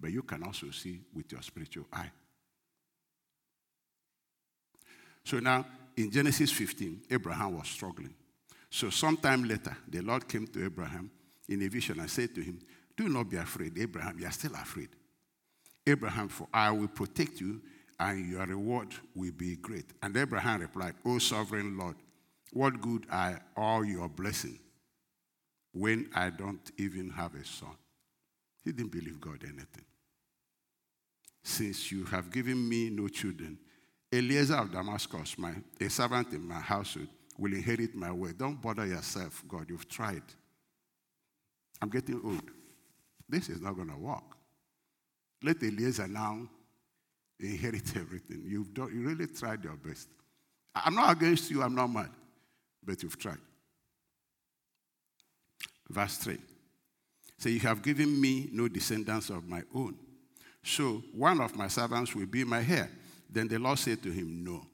But 0.00 0.12
you 0.12 0.22
can 0.22 0.42
also 0.42 0.70
see 0.70 1.00
with 1.14 1.30
your 1.30 1.42
spiritual 1.42 1.86
eye. 1.92 2.10
So 5.24 5.38
now, 5.38 5.66
in 5.96 6.10
Genesis 6.10 6.50
15, 6.50 7.02
Abraham 7.10 7.58
was 7.58 7.68
struggling. 7.68 8.14
So 8.70 8.88
sometime 8.90 9.44
later, 9.44 9.76
the 9.88 10.00
Lord 10.00 10.26
came 10.26 10.46
to 10.46 10.64
Abraham 10.64 11.10
in 11.48 11.62
a 11.62 11.68
vision 11.68 12.00
and 12.00 12.10
said 12.10 12.34
to 12.34 12.40
him, 12.40 12.60
Do 12.96 13.08
not 13.08 13.28
be 13.28 13.36
afraid, 13.36 13.76
Abraham, 13.78 14.18
you 14.18 14.26
are 14.26 14.32
still 14.32 14.54
afraid. 14.54 14.88
Abraham, 15.86 16.28
for 16.28 16.46
I 16.52 16.70
will 16.70 16.88
protect 16.88 17.40
you, 17.40 17.60
and 17.98 18.30
your 18.30 18.46
reward 18.46 18.88
will 19.14 19.32
be 19.32 19.56
great. 19.56 19.86
And 20.02 20.16
Abraham 20.16 20.60
replied, 20.60 20.94
O 21.04 21.18
sovereign 21.18 21.76
Lord, 21.76 21.96
what 22.52 22.80
good 22.80 23.06
are 23.10 23.40
all 23.56 23.84
your 23.84 24.08
blessings 24.08 24.58
when 25.72 26.08
I 26.14 26.30
don't 26.30 26.70
even 26.78 27.10
have 27.10 27.34
a 27.34 27.44
son? 27.44 27.76
He 28.64 28.72
didn't 28.72 28.92
believe 28.92 29.20
God 29.20 29.42
anything. 29.42 29.84
Since 31.42 31.90
you 31.90 32.04
have 32.04 32.30
given 32.30 32.68
me 32.68 32.90
no 32.90 33.08
children, 33.08 33.58
Eliezer 34.12 34.56
of 34.56 34.72
Damascus, 34.72 35.38
my, 35.38 35.54
a 35.80 35.88
servant 35.88 36.32
in 36.32 36.46
my 36.46 36.60
household, 36.60 37.08
will 37.38 37.52
inherit 37.52 37.94
my 37.94 38.12
way. 38.12 38.32
Don't 38.36 38.60
bother 38.60 38.86
yourself, 38.86 39.42
God. 39.48 39.66
You've 39.68 39.88
tried. 39.88 40.22
I'm 41.80 41.88
getting 41.88 42.20
old. 42.22 42.50
This 43.28 43.48
is 43.48 43.60
not 43.60 43.76
going 43.76 43.88
to 43.88 43.96
work. 43.96 44.24
Let 45.42 45.62
Eliezer 45.62 46.08
now 46.08 46.48
inherit 47.38 47.96
everything. 47.96 48.42
You've 48.44 48.74
done, 48.74 48.90
you 48.92 49.08
really 49.08 49.26
tried 49.26 49.64
your 49.64 49.76
best. 49.76 50.08
I'm 50.74 50.94
not 50.94 51.16
against 51.16 51.50
you, 51.50 51.62
I'm 51.62 51.74
not 51.74 51.86
mad, 51.86 52.10
but 52.84 53.02
you've 53.02 53.18
tried. 53.18 53.38
Verse 55.88 56.16
3. 56.18 56.38
So 57.38 57.48
you 57.48 57.60
have 57.60 57.82
given 57.82 58.20
me 58.20 58.50
no 58.52 58.68
descendants 58.68 59.30
of 59.30 59.48
my 59.48 59.62
own. 59.74 59.96
So 60.62 61.02
one 61.12 61.40
of 61.40 61.56
my 61.56 61.68
servants 61.68 62.14
will 62.14 62.26
be 62.26 62.44
my 62.44 62.64
heir. 62.64 62.90
Then 63.28 63.48
the 63.48 63.58
Lord 63.58 63.78
said 63.78 64.02
to 64.02 64.10
him, 64.10 64.44
No, 64.44 64.66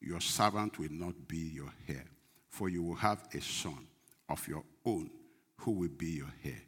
your 0.00 0.20
servant 0.20 0.78
will 0.78 0.92
not 0.92 1.14
be 1.28 1.36
your 1.54 1.72
heir, 1.88 2.04
for 2.48 2.68
you 2.68 2.82
will 2.82 2.96
have 2.96 3.28
a 3.34 3.40
son 3.40 3.86
of 4.28 4.46
your 4.48 4.64
own 4.84 5.10
who 5.58 5.72
will 5.72 5.88
be 5.88 6.12
your 6.12 6.32
heir. 6.44 6.62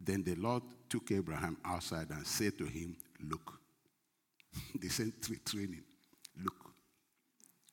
Then 0.00 0.22
the 0.22 0.34
Lord 0.36 0.62
took 0.88 1.10
Abraham 1.12 1.58
outside 1.64 2.08
and 2.10 2.26
said 2.26 2.56
to 2.58 2.64
him, 2.64 2.96
Look. 3.28 3.60
they 4.80 4.88
sent 4.88 5.14
training. 5.44 5.82
Look. 6.42 6.70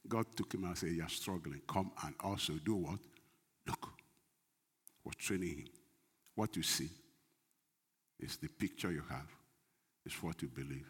God 0.07 0.25
took 0.35 0.53
him 0.53 0.65
and 0.65 0.77
said, 0.77 0.89
You're 0.91 1.07
struggling. 1.09 1.61
Come 1.67 1.91
and 2.03 2.15
also 2.19 2.53
do 2.53 2.75
what? 2.75 2.99
Look. 3.65 3.89
We're 5.03 5.13
training 5.17 5.59
him. 5.59 5.67
What 6.35 6.55
you 6.55 6.63
see 6.63 6.89
is 8.19 8.37
the 8.37 8.49
picture 8.49 8.91
you 8.91 9.03
have, 9.09 9.27
is 10.07 10.13
what 10.23 10.41
you 10.41 10.47
believe, 10.47 10.89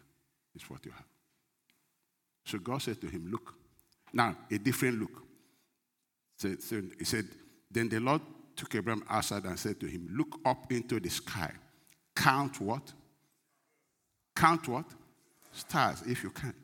is 0.54 0.62
what 0.70 0.84
you 0.86 0.92
have. 0.92 1.04
So 2.44 2.58
God 2.58 2.80
said 2.80 3.00
to 3.02 3.06
him, 3.08 3.28
Look. 3.30 3.54
Now, 4.12 4.34
a 4.50 4.58
different 4.58 5.00
look. 5.00 5.22
So, 6.38 6.56
so 6.58 6.80
he 6.98 7.04
said, 7.04 7.26
Then 7.70 7.88
the 7.88 8.00
Lord 8.00 8.22
took 8.56 8.74
Abraham 8.74 9.04
outside 9.10 9.44
and 9.44 9.58
said 9.58 9.78
to 9.80 9.86
him, 9.86 10.08
Look 10.12 10.40
up 10.44 10.72
into 10.72 10.98
the 10.98 11.10
sky. 11.10 11.52
Count 12.14 12.60
what? 12.60 12.92
Count 14.34 14.66
what? 14.68 14.86
Stars, 15.52 16.02
if 16.06 16.22
you 16.22 16.30
can. 16.30 16.54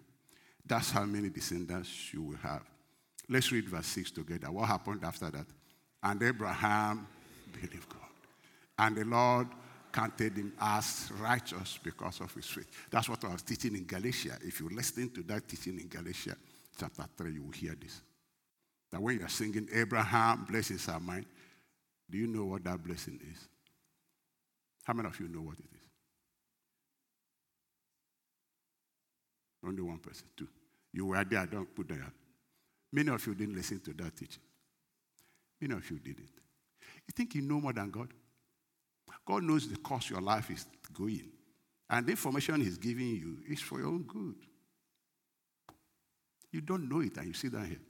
That's 0.66 0.90
how 0.90 1.04
many 1.04 1.28
descendants 1.28 2.14
you 2.14 2.22
will 2.22 2.38
have. 2.38 2.62
Let's 3.28 3.52
read 3.52 3.68
verse 3.68 3.86
6 3.86 4.12
together. 4.12 4.50
What 4.50 4.68
happened 4.68 5.04
after 5.04 5.30
that? 5.30 5.46
And 6.02 6.22
Abraham 6.22 7.06
believed 7.52 7.88
God. 7.88 8.00
And 8.78 8.96
the 8.96 9.04
Lord 9.04 9.48
counted 9.94 10.36
him 10.36 10.52
as 10.60 11.12
righteous 11.20 11.78
because 11.80 12.20
of 12.20 12.34
his 12.34 12.46
faith. 12.46 12.68
That's 12.90 13.08
what 13.08 13.24
I 13.24 13.28
was 13.28 13.42
teaching 13.42 13.76
in 13.76 13.84
Galatia. 13.86 14.36
If 14.42 14.60
you 14.60 14.68
listen 14.68 15.08
to 15.10 15.22
that 15.22 15.46
teaching 15.46 15.78
in 15.78 15.86
Galatia 15.86 16.36
chapter 16.76 17.04
3, 17.16 17.32
you 17.32 17.44
will 17.44 17.52
hear 17.52 17.76
this. 17.80 18.02
That 18.90 19.00
when 19.00 19.20
you're 19.20 19.28
singing, 19.28 19.68
Abraham, 19.72 20.46
blessings 20.50 20.88
are 20.88 20.98
mine, 20.98 21.24
do 22.10 22.18
you 22.18 22.26
know 22.26 22.44
what 22.44 22.64
that 22.64 22.82
blessing 22.82 23.20
is? 23.32 23.48
How 24.82 24.94
many 24.94 25.08
of 25.08 25.18
you 25.20 25.28
know 25.28 25.42
what 25.42 25.58
it 25.58 25.64
is? 25.72 25.88
Only 29.64 29.82
one 29.82 29.98
person, 29.98 30.26
two. 30.36 30.48
You 30.92 31.06
were 31.06 31.24
there, 31.24 31.46
don't 31.46 31.72
put 31.72 31.88
that. 31.88 32.00
out. 32.00 32.12
Many 32.92 33.10
of 33.10 33.24
you 33.26 33.34
didn't 33.36 33.54
listen 33.54 33.78
to 33.80 33.92
that 33.94 34.16
teaching. 34.16 34.42
Many 35.60 35.74
of 35.74 35.88
you 35.88 36.00
didn't. 36.00 36.30
You 37.06 37.12
think 37.14 37.36
you 37.36 37.42
know 37.42 37.60
more 37.60 37.72
than 37.72 37.90
God? 37.90 38.08
God 39.26 39.42
knows 39.42 39.68
the 39.68 39.76
course 39.76 40.10
your 40.10 40.20
life 40.20 40.50
is 40.50 40.66
going. 40.92 41.30
And 41.88 42.06
the 42.06 42.10
information 42.10 42.60
He's 42.60 42.78
giving 42.78 43.08
you 43.08 43.38
is 43.48 43.60
for 43.60 43.78
your 43.78 43.88
own 43.88 44.02
good. 44.02 44.36
You 46.50 46.60
don't 46.60 46.88
know 46.88 47.00
it, 47.00 47.16
and 47.16 47.26
you 47.26 47.32
sit 47.32 47.52
down 47.52 47.66
here. 47.66 47.80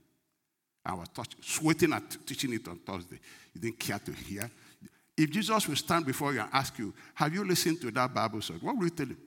I 0.87 0.95
was 0.95 1.09
touch, 1.09 1.35
sweating 1.41 1.93
at 1.93 2.27
teaching 2.27 2.53
it 2.53 2.69
on 2.69 2.79
Thursday. 2.79 3.19
You 3.55 3.61
didn't 3.61 3.79
care 3.79 3.99
to 3.99 4.13
hear. 4.13 4.51
If 5.17 5.31
Jesus 5.31 5.69
will 5.69 5.77
stand 5.77 6.05
before 6.07 6.33
you 6.35 6.41
and 6.41 6.51
ask 6.53 6.79
you, 6.79 6.93
Have 7.15 7.33
you 7.33 7.45
listened 7.45 7.81
to 7.83 7.91
that 7.93 8.13
Bible 8.13 8.41
study? 8.43 8.59
What 8.61 8.77
will 8.77 8.85
you 8.85 8.91
tell 8.91 9.07
him? 9.07 9.19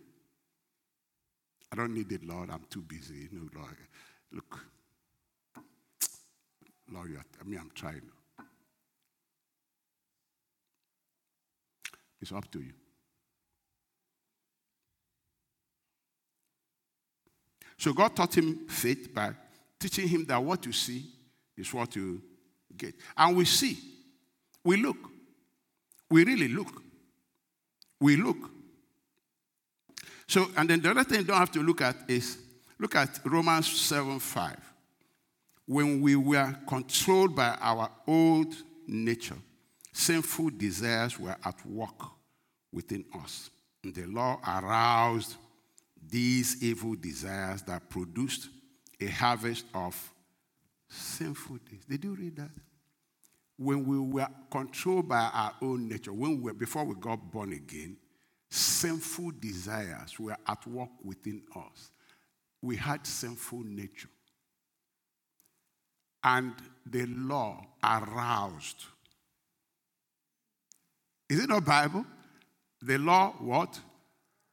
I 1.72 1.76
don't 1.76 1.94
need 1.94 2.12
it, 2.12 2.24
Lord. 2.24 2.50
I'm 2.50 2.66
too 2.70 2.82
busy. 2.82 3.30
No, 3.32 3.50
Lord. 3.56 3.78
Look, 4.32 4.60
Lord, 6.92 7.18
I 7.40 7.44
mean, 7.44 7.60
I'm 7.60 7.72
trying. 7.74 8.02
It's 12.22 12.32
up 12.32 12.50
to 12.52 12.60
you. 12.60 12.74
So 17.78 17.94
God 17.94 18.16
taught 18.16 18.36
him 18.36 18.68
faith 18.68 19.14
by 19.14 19.32
teaching 19.80 20.08
him 20.08 20.26
that 20.26 20.44
what 20.44 20.66
you 20.66 20.72
see 20.72 21.06
is 21.56 21.72
what 21.74 21.96
you 21.96 22.22
get. 22.76 22.96
And 23.16 23.38
we 23.38 23.46
see, 23.46 23.78
we 24.64 24.78
look, 24.78 24.98
we 26.10 26.24
really 26.24 26.48
look. 26.48 26.82
We 28.00 28.16
look. 28.16 28.38
So, 30.28 30.48
and 30.58 30.70
then 30.70 30.82
the 30.82 30.92
other 30.92 31.04
thing 31.04 31.20
you 31.20 31.26
don't 31.26 31.38
have 31.38 31.52
to 31.52 31.62
look 31.62 31.82
at 31.82 31.96
is 32.08 32.38
look 32.80 32.96
at 32.96 33.20
Romans 33.26 33.68
7 33.68 34.20
5. 34.20 34.56
When 35.66 36.02
we 36.02 36.16
were 36.16 36.56
controlled 36.68 37.36
by 37.36 37.58
our 37.60 37.90
old 38.08 38.54
nature, 38.88 39.38
sinful 39.98 40.52
desires 40.52 41.20
were 41.20 41.36
at 41.44 41.66
work 41.66 42.04
within 42.72 43.04
us. 43.24 43.50
And 43.84 43.96
the 43.96 44.06
law 44.06 44.40
aroused 44.48 45.36
these 46.10 46.62
evil 46.62 46.96
desires 46.96 47.64
that 47.64 47.90
produced 47.90 48.50
a 49.02 49.08
harvest 49.08 49.66
of 49.74 49.96
sinful 50.88 51.58
deeds. 51.70 51.86
Did 51.86 52.04
you 52.04 52.14
read 52.14 52.36
that? 52.38 52.52
When 53.58 53.86
we 53.86 53.98
were 53.98 54.28
controlled 54.52 55.10
by 55.10 55.30
our 55.34 55.54
own 55.64 55.90
nature, 55.90 56.14
when 56.14 56.38
we 56.38 56.44
were, 56.44 56.54
before 56.54 56.84
we 56.84 56.94
got 56.94 57.32
born 57.32 57.54
again, 57.54 57.98
sinful 58.52 59.32
desires 59.40 60.20
were 60.20 60.38
at 60.48 60.68
work 60.68 60.90
within 61.04 61.42
us. 61.56 61.90
We 62.62 62.76
had 62.76 63.06
sinful 63.08 63.64
nature. 63.64 64.10
And 66.24 66.54
the 66.86 67.08
law 67.08 67.66
aroused. 67.84 68.86
Is 71.30 71.40
it 71.40 71.50
not 71.50 71.66
Bible? 71.66 72.06
The 72.82 72.98
law 72.98 73.34
what? 73.40 73.80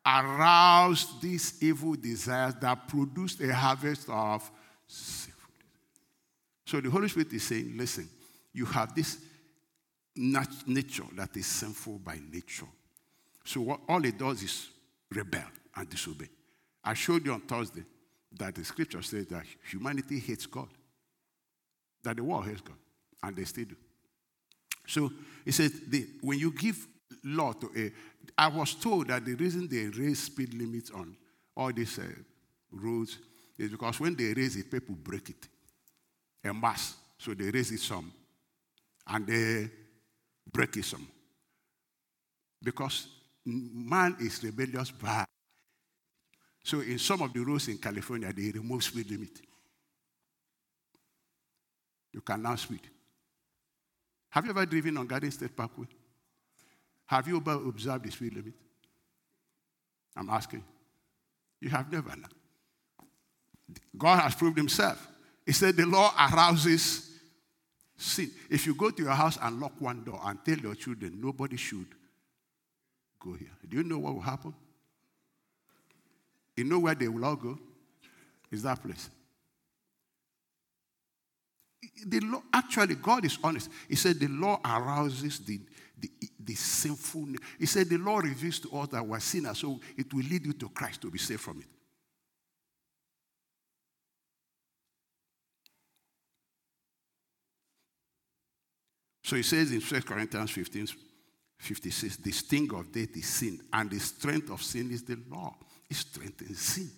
Aroused 0.07 1.22
these 1.22 1.62
evil 1.62 1.95
desires 1.95 2.55
that 2.61 2.89
produced 2.89 3.41
a 3.41 3.55
harvest 3.55 4.09
of 4.09 4.51
sinful 4.87 5.51
desires. 5.59 5.75
So 6.66 6.81
the 6.81 6.91
Holy 6.91 7.09
Spirit 7.09 7.33
is 7.33 7.43
saying, 7.43 7.75
listen, 7.77 8.09
you 8.53 8.66
have 8.66 8.95
this 8.95 9.18
nat- 10.16 10.66
nature 10.66 11.05
that 11.14 11.37
is 11.37 11.47
sinful 11.47 11.99
by 11.99 12.18
nature. 12.31 12.66
So 13.45 13.61
what, 13.62 13.81
all 13.89 14.05
it 14.05 14.18
does 14.18 14.43
is 14.43 14.68
rebel 15.11 15.45
and 15.77 15.89
disobey. 15.89 16.29
I 16.83 16.95
showed 16.95 17.25
you 17.25 17.33
on 17.33 17.41
Thursday 17.43 17.85
that 18.39 18.55
the 18.55 18.64
scripture 18.64 19.03
says 19.03 19.27
that 19.29 19.45
humanity 19.70 20.18
hates 20.18 20.47
God, 20.47 20.68
that 22.03 22.16
the 22.16 22.25
world 22.25 22.47
hates 22.47 22.61
God, 22.61 22.77
and 23.22 23.37
they 23.37 23.45
still 23.45 23.64
do. 23.64 23.77
So 24.87 25.12
he 25.45 25.53
said, 25.53 25.72
the, 25.89 26.07
when 26.20 26.39
you 26.39 26.53
give 26.53 26.87
law 27.24 27.53
to 27.53 27.70
a, 27.76 27.93
I 28.37 28.49
was 28.49 28.74
told 28.74 29.09
that 29.09 29.24
the 29.24 29.35
reason 29.35 29.68
they 29.68 29.87
raise 29.87 30.22
speed 30.22 30.55
limits 30.55 30.91
on 30.91 31.16
all 31.57 31.72
these 31.72 31.99
uh, 31.99 32.05
roads 32.72 33.18
is 33.59 33.70
because 33.70 34.01
when 34.01 34.14
they 34.16 34.32
raise 34.35 34.57
it, 34.57 34.70
people 34.70 34.95
break 34.95 35.30
it 35.30 35.49
en 36.45 36.61
mass. 36.61 36.97
So 37.18 37.32
they 37.35 37.51
raise 37.51 37.72
it 37.72 37.80
some 37.80 38.12
and 39.07 39.26
they 39.26 39.70
break 40.51 40.76
it 40.76 40.85
some. 40.85 41.07
Because 42.62 43.09
man 43.47 44.16
is 44.20 44.43
rebellious 44.43 44.91
bad. 44.91 45.26
So 46.62 46.80
in 46.80 46.99
some 46.99 47.22
of 47.22 47.32
the 47.32 47.41
roads 47.41 47.68
in 47.68 47.78
California, 47.78 48.32
they 48.32 48.51
remove 48.51 48.82
speed 48.82 49.11
limit. 49.11 49.41
You 52.12 52.20
can 52.20 52.43
now 52.43 52.57
speed. 52.57 52.80
Have 54.35 54.45
you 54.47 54.51
ever 54.51 54.66
driven 54.66 54.97
on 54.97 55.07
Garden 55.07 55.30
State 55.30 55.55
Parkway? 55.55 55.87
Have 57.07 57.28
you 57.28 57.37
ever 57.37 57.53
observed 57.53 58.05
the 58.05 58.11
speed 58.11 58.35
limit? 58.35 58.55
I'm 60.16 60.28
asking. 60.28 60.64
You 61.61 61.68
have 61.70 61.93
never. 61.93 62.11
God 63.97 64.18
has 64.18 64.35
proved 64.35 64.59
himself. 64.59 65.07
He 65.47 65.53
said 65.53 65.76
the 65.76 65.87
law 65.87 66.12
arouses 66.18 67.12
sin. 67.97 68.28
If 68.51 68.66
you 68.66 68.74
go 68.74 68.91
to 68.91 69.05
your 69.05 69.12
house 69.12 69.39
and 69.41 69.61
lock 69.61 69.74
one 69.78 70.03
door 70.03 70.20
and 70.24 70.45
tell 70.45 70.59
your 70.59 70.74
children 70.74 71.20
nobody 71.22 71.57
should 71.57 71.87
go 73.20 73.35
here, 73.35 73.57
do 73.68 73.76
you 73.76 73.85
know 73.85 73.99
what 74.01 74.14
will 74.14 74.20
happen? 74.20 74.53
You 76.57 76.64
know 76.64 76.80
where 76.80 76.97
they 76.97 77.07
will 77.07 77.24
all 77.24 77.37
go? 77.37 77.57
Is 78.51 78.64
that 78.64 78.82
place. 78.82 79.09
The 82.07 82.20
law, 82.20 82.42
actually, 82.53 82.97
God 82.97 83.24
is 83.24 83.38
honest. 83.42 83.70
He 83.88 83.97
said 83.97 84.18
the 84.18 84.28
law 84.28 84.61
arouses 84.64 85.38
the, 85.40 85.61
the, 85.99 86.11
the 86.38 86.55
sinful. 86.55 87.28
He 87.59 87.66
said 87.66 87.88
the 87.88 87.99
law 87.99 88.18
reveals 88.18 88.59
to 88.61 88.76
us 88.78 88.88
that 88.88 89.07
we're 89.07 89.20
sinners, 89.20 89.59
so 89.59 89.80
it 89.97 90.12
will 90.12 90.24
lead 90.24 90.45
you 90.45 90.53
to 90.55 90.68
Christ 90.70 91.03
to 91.03 91.11
be 91.11 91.18
saved 91.18 91.40
from 91.40 91.61
it. 91.61 91.66
So 99.22 99.36
he 99.36 99.42
says 99.42 99.72
in 99.72 99.80
1 99.80 100.03
Corinthians 100.03 100.51
15, 100.51 100.86
56, 101.59 102.16
the 102.18 102.30
sting 102.30 102.74
of 102.74 102.92
death 102.92 103.16
is 103.16 103.26
sin, 103.26 103.59
and 103.72 103.90
the 103.90 103.99
strength 103.99 104.51
of 104.51 104.62
sin 104.62 104.90
is 104.90 105.03
the 105.03 105.18
law. 105.30 105.55
It 105.88 105.97
strengthens 105.97 106.61
sin. 106.61 106.90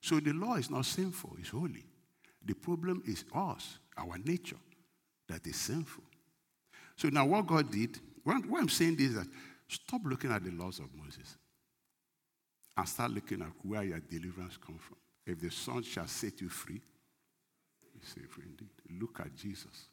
So 0.00 0.18
the 0.20 0.32
law 0.32 0.54
is 0.54 0.70
not 0.70 0.86
sinful, 0.86 1.36
it's 1.38 1.50
holy. 1.50 1.84
The 2.44 2.54
problem 2.54 3.02
is 3.06 3.24
us, 3.34 3.78
our 3.96 4.16
nature, 4.18 4.56
that 5.28 5.46
is 5.46 5.56
sinful. 5.56 6.04
So 6.96 7.08
now 7.08 7.26
what 7.26 7.46
God 7.46 7.70
did, 7.70 7.98
what 8.24 8.36
I'm 8.36 8.68
saying 8.68 8.96
is 8.98 9.14
that 9.14 9.26
stop 9.68 10.00
looking 10.04 10.32
at 10.32 10.44
the 10.44 10.50
laws 10.50 10.78
of 10.78 10.86
Moses 10.94 11.36
and 12.76 12.88
start 12.88 13.10
looking 13.10 13.42
at 13.42 13.48
where 13.62 13.82
your 13.82 14.00
deliverance 14.00 14.56
comes 14.56 14.80
from. 14.80 14.96
If 15.26 15.40
the 15.40 15.50
Son 15.50 15.82
shall 15.82 16.06
set 16.06 16.40
you 16.40 16.48
free, 16.48 16.80
you 17.94 18.00
say 18.02 18.22
free 18.28 18.44
indeed. 18.46 18.70
Look 19.00 19.20
at 19.20 19.34
Jesus. 19.36 19.88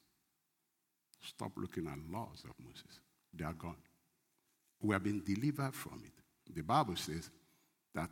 Stop 1.22 1.52
looking 1.58 1.88
at 1.88 1.98
laws 2.12 2.44
of 2.46 2.52
Moses. 2.64 3.00
They 3.34 3.44
are 3.44 3.54
gone. 3.54 3.76
We 4.82 4.94
have 4.94 5.04
been 5.04 5.24
delivered 5.24 5.74
from 5.74 6.02
it. 6.06 6.54
The 6.54 6.62
Bible 6.62 6.96
says 6.96 7.30
that 7.94 8.12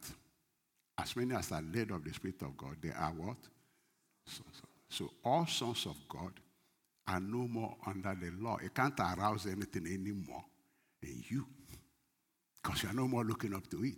as 0.98 1.16
many 1.16 1.36
as 1.36 1.52
are 1.52 1.62
led 1.62 1.92
of 1.92 2.04
the 2.04 2.14
Spirit 2.14 2.42
of 2.42 2.56
God, 2.58 2.78
they 2.82 2.92
are 2.92 3.12
what? 3.12 3.38
Sons 4.26 4.62
of 4.64 4.70
So 4.90 5.12
all 5.24 5.46
sons 5.46 5.86
of 5.86 5.96
God 6.08 6.32
are 7.08 7.20
no 7.20 7.48
more 7.48 7.76
under 7.86 8.16
the 8.20 8.32
law. 8.40 8.58
It 8.64 8.74
can't 8.74 9.00
arouse 9.00 9.46
anything 9.46 9.86
anymore 9.86 10.44
in 11.04 11.24
you 11.28 11.46
because 12.62 12.84
you 12.84 12.90
are 12.90 12.94
no 12.94 13.08
more 13.08 13.24
looking 13.24 13.54
up 13.54 13.70
to 13.70 13.84
it. 13.84 13.98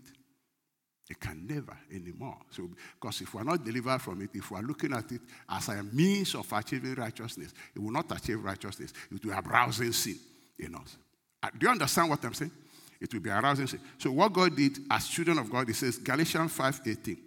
It 1.10 1.20
can 1.22 1.48
never 1.48 1.78
anymore. 1.94 2.38
So, 2.52 2.70
because 3.00 3.22
if 3.22 3.34
we're 3.34 3.44
not 3.44 3.64
delivered 3.64 4.02
from 4.02 4.22
it, 4.22 4.32
if 4.34 4.52
we're 4.52 4.60
looking 4.60 4.92
at 4.92 5.10
it 5.12 5.22
as 5.50 5.70
a 5.70 5.82
means 5.84 6.36
of 6.36 6.52
achieving 6.52 6.96
righteousness, 6.96 7.54
it 7.74 7.80
will 7.80 7.92
not 7.92 8.12
achieve 8.12 8.44
righteousness. 8.44 8.92
It 9.10 9.24
will 9.24 9.32
be 9.32 9.48
arousing 9.48 9.94
sin 9.94 10.20
in 10.60 10.76
us. 10.76 10.98
Uh, 11.42 11.50
do 11.58 11.68
you 11.68 11.72
understand 11.72 12.10
what 12.10 12.24
I'm 12.26 12.34
saying? 12.34 12.52
It 13.00 13.14
will 13.14 13.22
be 13.22 13.30
arousing. 13.30 13.68
So, 13.98 14.12
what 14.12 14.34
God 14.34 14.56
did 14.56 14.80
as 14.90 15.08
children 15.08 15.38
of 15.38 15.52
God, 15.52 15.68
He 15.68 15.74
says, 15.74 15.98
Galatians 15.98 16.52
5:18. 16.58 17.18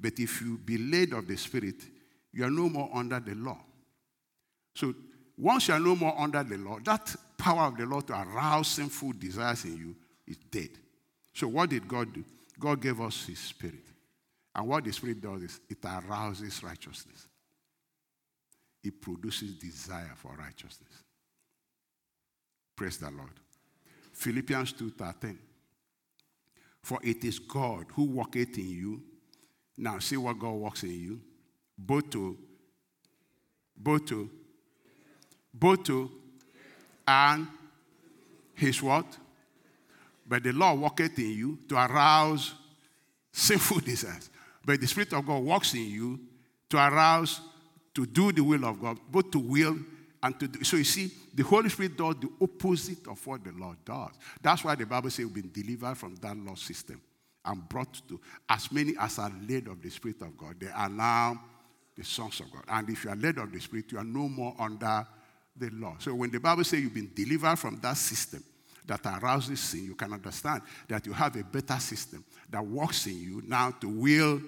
But 0.00 0.18
if 0.18 0.40
you 0.40 0.58
be 0.58 0.78
led 0.78 1.12
of 1.12 1.26
the 1.26 1.36
Spirit, 1.36 1.76
you 2.32 2.44
are 2.44 2.50
no 2.50 2.68
more 2.68 2.90
under 2.94 3.20
the 3.20 3.34
law. 3.34 3.58
So, 4.74 4.94
once 5.36 5.68
you 5.68 5.74
are 5.74 5.80
no 5.80 5.96
more 5.96 6.14
under 6.18 6.42
the 6.42 6.56
law, 6.56 6.78
that 6.84 7.14
power 7.36 7.66
of 7.66 7.76
the 7.76 7.86
law 7.86 8.00
to 8.00 8.12
arouse 8.12 8.68
sinful 8.68 9.12
desires 9.18 9.64
in 9.64 9.76
you 9.76 9.96
is 10.26 10.36
dead. 10.50 10.70
So, 11.32 11.48
what 11.48 11.70
did 11.70 11.86
God 11.86 12.12
do? 12.12 12.24
God 12.58 12.80
gave 12.80 13.00
us 13.00 13.26
His 13.26 13.38
Spirit. 13.38 13.84
And 14.54 14.66
what 14.66 14.84
the 14.84 14.92
Spirit 14.92 15.20
does 15.20 15.42
is 15.42 15.60
it 15.68 15.78
arouses 15.84 16.62
righteousness, 16.62 17.28
it 18.82 19.00
produces 19.00 19.54
desire 19.54 20.12
for 20.16 20.34
righteousness. 20.36 20.90
Praise 22.74 22.98
the 22.98 23.10
Lord. 23.10 23.32
Philippians 24.18 24.72
2:13. 24.72 25.38
For 26.82 26.98
it 27.02 27.24
is 27.24 27.38
God 27.38 27.86
who 27.94 28.04
worketh 28.04 28.58
in 28.58 28.68
you. 28.68 29.02
Now 29.76 30.00
see 30.00 30.16
what 30.16 30.38
God 30.38 30.54
works 30.54 30.82
in 30.82 30.90
you. 30.90 31.20
Both 31.76 32.10
to, 32.10 32.36
both 33.76 34.06
to, 34.06 34.28
both 35.54 35.84
to 35.84 36.10
and 37.06 37.46
his 38.54 38.82
what? 38.82 39.06
But 40.26 40.42
the 40.42 40.52
law 40.52 40.74
worketh 40.74 41.18
in 41.18 41.30
you 41.30 41.58
to 41.68 41.76
arouse 41.76 42.54
sinful 43.32 43.80
desires. 43.84 44.30
But 44.64 44.80
the 44.80 44.86
Spirit 44.88 45.12
of 45.12 45.26
God 45.26 45.44
works 45.44 45.74
in 45.74 45.86
you 45.86 46.20
to 46.70 46.76
arouse, 46.76 47.40
to 47.94 48.04
do 48.04 48.32
the 48.32 48.42
will 48.42 48.64
of 48.64 48.80
God, 48.80 48.98
both 49.10 49.30
to 49.30 49.38
will 49.38 49.78
and 50.22 50.40
to 50.40 50.48
do. 50.48 50.64
So 50.64 50.76
you 50.76 50.84
see, 50.84 51.10
the 51.38 51.44
Holy 51.44 51.68
Spirit 51.68 51.96
does 51.96 52.16
the 52.16 52.28
opposite 52.40 53.06
of 53.06 53.24
what 53.24 53.44
the 53.44 53.52
Lord 53.52 53.76
does. 53.84 54.10
That's 54.42 54.64
why 54.64 54.74
the 54.74 54.86
Bible 54.86 55.08
says 55.08 55.24
we've 55.24 55.34
been 55.34 55.52
delivered 55.52 55.96
from 55.96 56.16
that 56.16 56.36
law 56.36 56.56
system 56.56 57.00
and 57.44 57.68
brought 57.68 58.02
to 58.08 58.20
as 58.48 58.72
many 58.72 58.94
as 58.98 59.20
are 59.20 59.30
led 59.48 59.68
of 59.68 59.80
the 59.80 59.88
Spirit 59.88 60.20
of 60.22 60.36
God. 60.36 60.56
They 60.58 60.66
are 60.66 60.88
now 60.88 61.40
the 61.96 62.02
sons 62.02 62.40
of 62.40 62.50
God. 62.50 62.64
And 62.68 62.90
if 62.90 63.04
you 63.04 63.10
are 63.10 63.14
led 63.14 63.38
of 63.38 63.52
the 63.52 63.60
Spirit, 63.60 63.92
you 63.92 63.98
are 63.98 64.04
no 64.04 64.28
more 64.28 64.52
under 64.58 65.06
the 65.56 65.70
law. 65.74 65.94
So 66.00 66.12
when 66.12 66.32
the 66.32 66.40
Bible 66.40 66.64
says 66.64 66.80
you've 66.80 66.92
been 66.92 67.12
delivered 67.14 67.54
from 67.54 67.78
that 67.82 67.96
system 67.98 68.42
that 68.86 69.06
arouses 69.06 69.60
sin, 69.60 69.84
you 69.84 69.94
can 69.94 70.12
understand 70.12 70.62
that 70.88 71.06
you 71.06 71.12
have 71.12 71.36
a 71.36 71.44
better 71.44 71.78
system 71.78 72.24
that 72.50 72.66
works 72.66 73.06
in 73.06 73.16
you 73.16 73.44
now 73.46 73.70
to 73.80 73.88
will 73.88 74.42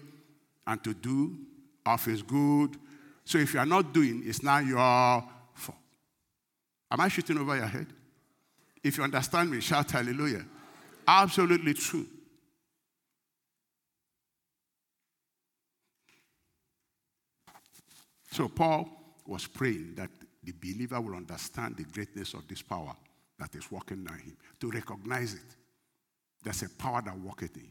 and 0.66 0.82
to 0.82 0.93
do 0.93 1.38
of 1.86 2.05
his 2.05 2.20
good. 2.20 2.76
So 3.24 3.38
if 3.38 3.55
you 3.55 3.61
are 3.61 3.66
not 3.66 3.95
doing, 3.95 4.24
it's 4.26 4.43
now 4.43 4.59
your. 4.59 5.24
Am 6.91 7.01
I 7.01 7.09
shooting 7.09 7.38
over 7.38 7.57
your 7.57 7.66
head? 7.66 7.86
If 8.82 8.97
you 8.97 9.05
understand 9.05 9.51
me, 9.51 9.61
shout 9.61 9.91
hallelujah. 9.91 10.45
Absolutely 11.07 11.74
true. 11.74 12.07
So 18.32 18.49
Paul 18.49 18.88
was 19.26 19.47
praying 19.47 19.95
that 19.97 20.11
the 20.43 20.53
believer 20.53 21.01
will 21.01 21.14
understand 21.14 21.76
the 21.76 21.84
greatness 21.84 22.34
of 22.34 22.47
this 22.49 22.62
power 22.62 22.95
that 23.38 23.55
is 23.55 23.70
working 23.70 24.07
in 24.09 24.18
him, 24.18 24.36
to 24.61 24.70
recognize 24.70 25.34
it. 25.34 25.57
There's 26.43 26.62
a 26.62 26.70
power 26.70 27.03
that 27.03 27.18
worketh 27.18 27.57
in 27.57 27.64
you. 27.64 27.68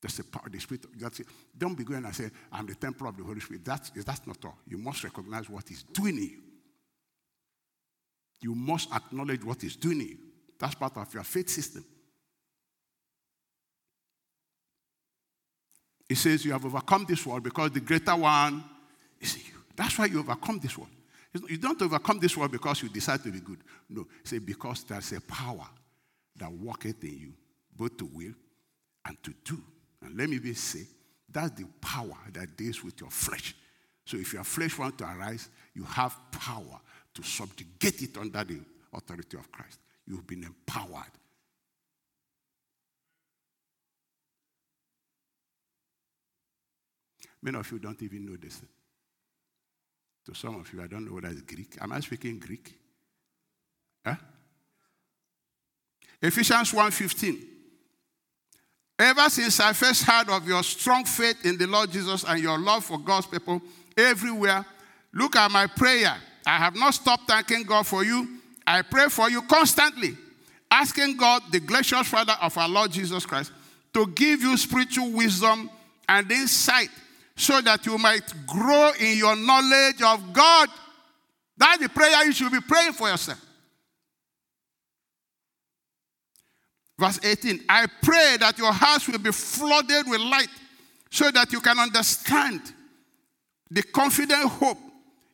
There's 0.00 0.18
a 0.18 0.24
power, 0.24 0.48
the 0.50 0.58
Spirit. 0.58 0.86
That's 0.98 1.20
it. 1.20 1.26
Don't 1.56 1.74
be 1.74 1.84
going 1.84 2.04
and 2.04 2.14
say, 2.14 2.30
I'm 2.52 2.66
the 2.66 2.74
temple 2.74 3.08
of 3.08 3.16
the 3.16 3.24
Holy 3.24 3.40
Spirit. 3.40 3.64
That's, 3.64 3.90
that's 3.90 4.26
not 4.26 4.44
all. 4.44 4.58
You 4.66 4.78
must 4.78 5.02
recognize 5.04 5.48
what 5.48 5.68
He's 5.68 5.82
doing 5.82 6.18
in 6.18 6.22
you. 6.22 6.42
You 8.40 8.54
must 8.54 8.92
acknowledge 8.92 9.44
what 9.44 9.62
He's 9.62 9.76
doing 9.76 10.00
in 10.00 10.08
you. 10.08 10.18
That's 10.58 10.74
part 10.74 10.96
of 10.96 11.12
your 11.12 11.24
faith 11.24 11.48
system. 11.48 11.84
He 16.08 16.14
says, 16.14 16.44
You 16.44 16.52
have 16.52 16.64
overcome 16.64 17.06
this 17.08 17.24
world 17.26 17.42
because 17.42 17.70
the 17.72 17.80
greater 17.80 18.16
one 18.16 18.64
is 19.20 19.36
you. 19.36 19.54
That's 19.74 19.98
why 19.98 20.06
you 20.06 20.20
overcome 20.20 20.58
this 20.58 20.76
world. 20.76 20.90
You 21.48 21.58
don't 21.58 21.80
overcome 21.82 22.18
this 22.18 22.36
world 22.36 22.52
because 22.52 22.82
you 22.82 22.88
decide 22.88 23.22
to 23.24 23.30
be 23.30 23.40
good. 23.40 23.58
No, 23.90 24.06
say 24.24 24.38
because 24.38 24.84
there's 24.84 25.12
a 25.12 25.20
power 25.20 25.66
that 26.36 26.50
worketh 26.50 27.02
in 27.04 27.18
you, 27.18 27.34
both 27.76 27.96
to 27.98 28.06
will 28.06 28.32
and 29.04 29.22
to 29.22 29.34
do. 29.44 29.62
And 30.02 30.16
let 30.16 30.30
me 30.30 30.38
be 30.38 30.54
say, 30.54 30.86
that's 31.30 31.50
the 31.50 31.66
power 31.80 32.16
that 32.32 32.56
deals 32.56 32.82
with 32.82 33.00
your 33.00 33.10
flesh. 33.10 33.54
So 34.06 34.16
if 34.16 34.32
your 34.32 34.44
flesh 34.44 34.78
wants 34.78 34.98
to 34.98 35.04
arise, 35.04 35.48
you 35.74 35.84
have 35.84 36.16
power 36.30 36.80
to 37.16 37.22
subjugate 37.22 38.02
it 38.02 38.16
under 38.18 38.44
the 38.44 38.60
authority 38.92 39.36
of 39.38 39.50
Christ. 39.50 39.80
You've 40.06 40.26
been 40.26 40.44
empowered. 40.44 41.12
Many 47.42 47.58
of 47.58 47.70
you 47.70 47.78
don't 47.78 48.00
even 48.02 48.26
know 48.26 48.36
this. 48.36 48.60
To 50.26 50.34
some 50.34 50.56
of 50.56 50.72
you, 50.72 50.82
I 50.82 50.88
don't 50.88 51.06
know 51.06 51.14
whether 51.14 51.28
it's 51.28 51.42
Greek. 51.42 51.76
Am 51.80 51.92
I 51.92 52.00
speaking 52.00 52.38
Greek? 52.38 52.74
Huh? 54.04 54.16
Ephesians 56.20 56.72
1.15. 56.72 57.44
Ever 58.98 59.30
since 59.30 59.60
I 59.60 59.72
first 59.72 60.02
heard 60.04 60.28
of 60.28 60.46
your 60.48 60.62
strong 60.62 61.04
faith 61.04 61.44
in 61.44 61.56
the 61.56 61.66
Lord 61.66 61.90
Jesus 61.92 62.24
and 62.24 62.40
your 62.40 62.58
love 62.58 62.84
for 62.84 62.98
God's 62.98 63.26
people 63.26 63.62
everywhere, 63.96 64.64
look 65.12 65.36
at 65.36 65.50
my 65.50 65.66
prayer. 65.66 66.16
I 66.46 66.58
have 66.58 66.76
not 66.76 66.94
stopped 66.94 67.26
thanking 67.26 67.64
God 67.64 67.86
for 67.86 68.04
you. 68.04 68.38
I 68.64 68.82
pray 68.82 69.08
for 69.08 69.28
you 69.28 69.42
constantly, 69.42 70.16
asking 70.70 71.16
God, 71.16 71.42
the 71.50 71.58
gracious 71.58 72.06
Father 72.06 72.36
of 72.40 72.56
our 72.56 72.68
Lord 72.68 72.92
Jesus 72.92 73.26
Christ, 73.26 73.50
to 73.92 74.06
give 74.06 74.42
you 74.42 74.56
spiritual 74.56 75.10
wisdom 75.10 75.68
and 76.08 76.30
insight 76.30 76.88
so 77.34 77.60
that 77.60 77.84
you 77.84 77.98
might 77.98 78.32
grow 78.46 78.92
in 79.00 79.18
your 79.18 79.34
knowledge 79.34 80.00
of 80.02 80.32
God. 80.32 80.68
That's 81.56 81.82
the 81.82 81.88
prayer 81.88 82.24
you 82.24 82.32
should 82.32 82.52
be 82.52 82.60
praying 82.60 82.92
for 82.92 83.08
yourself. 83.08 83.42
Verse 86.98 87.18
18 87.22 87.60
I 87.68 87.86
pray 88.02 88.36
that 88.40 88.56
your 88.56 88.72
house 88.72 89.08
will 89.08 89.18
be 89.18 89.32
flooded 89.32 90.08
with 90.08 90.20
light 90.20 90.48
so 91.10 91.30
that 91.30 91.52
you 91.52 91.60
can 91.60 91.78
understand 91.78 92.60
the 93.70 93.82
confident 93.82 94.44
hope 94.44 94.78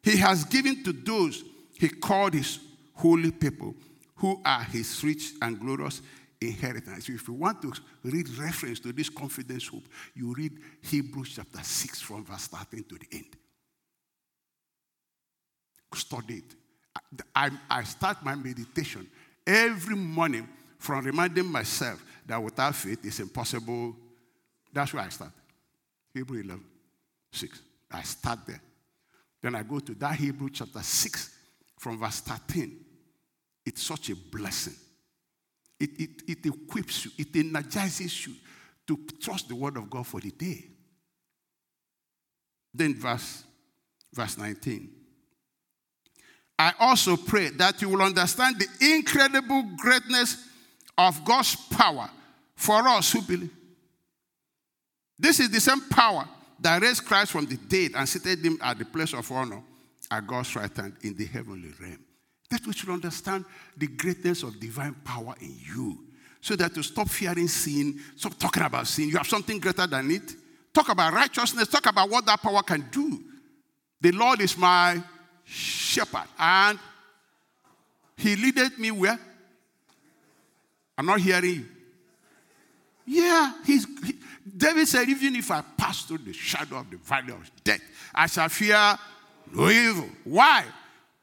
he 0.02 0.16
has 0.16 0.44
given 0.44 0.82
to 0.84 0.92
those 0.92 1.44
he 1.78 1.88
called 1.88 2.34
his 2.34 2.60
holy 2.94 3.30
people, 3.30 3.74
who 4.16 4.40
are 4.44 4.62
his 4.62 5.02
rich 5.02 5.32
and 5.42 5.58
glorious 5.58 6.00
inheritance. 6.40 7.08
If 7.08 7.26
you 7.26 7.34
want 7.34 7.62
to 7.62 7.72
read 8.04 8.28
reference 8.38 8.78
to 8.80 8.92
this 8.92 9.08
confidence 9.08 9.66
hope, 9.66 9.84
you 10.14 10.34
read 10.34 10.52
Hebrews 10.82 11.32
chapter 11.36 11.62
6 11.62 12.00
from 12.00 12.24
verse 12.24 12.46
13 12.46 12.84
to 12.84 12.94
the 12.98 13.06
end. 13.12 13.36
Study 15.94 16.34
it. 16.34 16.54
I, 17.34 17.50
I 17.68 17.82
start 17.84 18.24
my 18.24 18.34
meditation 18.34 19.08
every 19.46 19.96
morning 19.96 20.48
from 20.78 21.04
reminding 21.04 21.46
myself 21.46 22.04
that 22.26 22.42
without 22.42 22.74
faith 22.74 23.04
it's 23.04 23.20
impossible. 23.20 23.96
That's 24.72 24.92
where 24.94 25.02
I 25.02 25.08
start. 25.08 25.32
Hebrew 26.14 26.40
11, 26.40 26.64
6. 27.32 27.60
I 27.90 28.02
start 28.02 28.40
there. 28.46 28.60
Then 29.42 29.56
I 29.56 29.62
go 29.64 29.80
to 29.80 29.94
that 29.94 30.14
Hebrew 30.14 30.48
chapter 30.50 30.82
6 30.82 31.30
from 31.78 31.98
verse 31.98 32.20
13. 32.20 32.78
It's 33.66 33.82
such 33.82 34.10
a 34.10 34.16
blessing. 34.16 34.74
It, 35.80 35.90
it, 35.98 36.22
it 36.28 36.46
equips 36.46 37.04
you, 37.04 37.10
it 37.18 37.34
energizes 37.34 38.26
you 38.26 38.34
to 38.86 38.98
trust 39.20 39.48
the 39.48 39.56
word 39.56 39.76
of 39.76 39.90
God 39.90 40.06
for 40.06 40.20
the 40.20 40.30
day. 40.30 40.64
Then 42.72 42.94
verse, 42.94 43.42
verse 44.12 44.38
19. 44.38 44.90
I 46.58 46.72
also 46.78 47.16
pray 47.16 47.48
that 47.50 47.82
you 47.82 47.88
will 47.88 48.02
understand 48.02 48.56
the 48.58 48.94
incredible 48.94 49.64
greatness 49.76 50.48
of 50.96 51.24
God's 51.24 51.56
power 51.56 52.08
for 52.54 52.86
us 52.86 53.12
who 53.12 53.22
believe. 53.22 53.50
This 55.18 55.40
is 55.40 55.50
the 55.50 55.60
same 55.60 55.80
power 55.88 56.28
that 56.62 56.80
raised 56.80 57.04
Christ 57.04 57.32
from 57.32 57.46
the 57.46 57.56
dead 57.56 57.92
and 57.96 58.08
seated 58.08 58.44
him 58.44 58.58
at 58.62 58.78
the 58.78 58.84
place 58.84 59.12
of 59.12 59.30
honor 59.30 59.62
at 60.10 60.26
God's 60.26 60.54
right 60.54 60.74
hand 60.74 60.96
in 61.02 61.16
the 61.16 61.26
heavenly 61.26 61.70
realm. 61.80 61.98
That 62.50 62.66
we 62.66 62.72
should 62.72 62.90
understand 62.90 63.44
the 63.76 63.86
greatness 63.86 64.42
of 64.42 64.60
divine 64.60 64.94
power 65.04 65.34
in 65.40 65.54
you. 65.66 65.98
So 66.40 66.56
that 66.56 66.74
to 66.74 66.82
stop 66.82 67.08
fearing 67.08 67.48
sin, 67.48 68.00
stop 68.16 68.38
talking 68.38 68.62
about 68.62 68.86
sin. 68.86 69.08
You 69.08 69.16
have 69.16 69.26
something 69.26 69.58
greater 69.58 69.86
than 69.86 70.10
it. 70.10 70.34
Talk 70.72 70.88
about 70.88 71.12
righteousness. 71.12 71.68
Talk 71.68 71.86
about 71.86 72.10
what 72.10 72.26
that 72.26 72.40
power 72.40 72.62
can 72.62 72.88
do. 72.90 73.22
The 74.00 74.12
Lord 74.12 74.40
is 74.40 74.56
my 74.56 75.02
shepherd. 75.44 76.26
And 76.38 76.78
he 78.16 78.36
leadeth 78.36 78.78
me 78.78 78.90
where? 78.90 79.18
I'm 80.98 81.06
not 81.06 81.20
hearing 81.20 81.54
you. 81.54 81.66
Yeah, 83.06 83.52
he's, 83.64 83.86
he, 84.04 84.14
David 84.54 84.86
said, 84.86 85.08
even 85.08 85.36
if 85.36 85.50
I 85.50 85.62
pass 85.76 86.02
through 86.02 86.18
the 86.18 86.32
shadow 86.32 86.76
of 86.76 86.90
the 86.90 86.98
valley 86.98 87.32
of 87.32 87.50
death, 87.64 87.80
I 88.14 88.26
shall 88.26 88.48
fear 88.48 88.98
no 89.52 89.68
evil. 89.68 90.08
Why? 90.24 90.64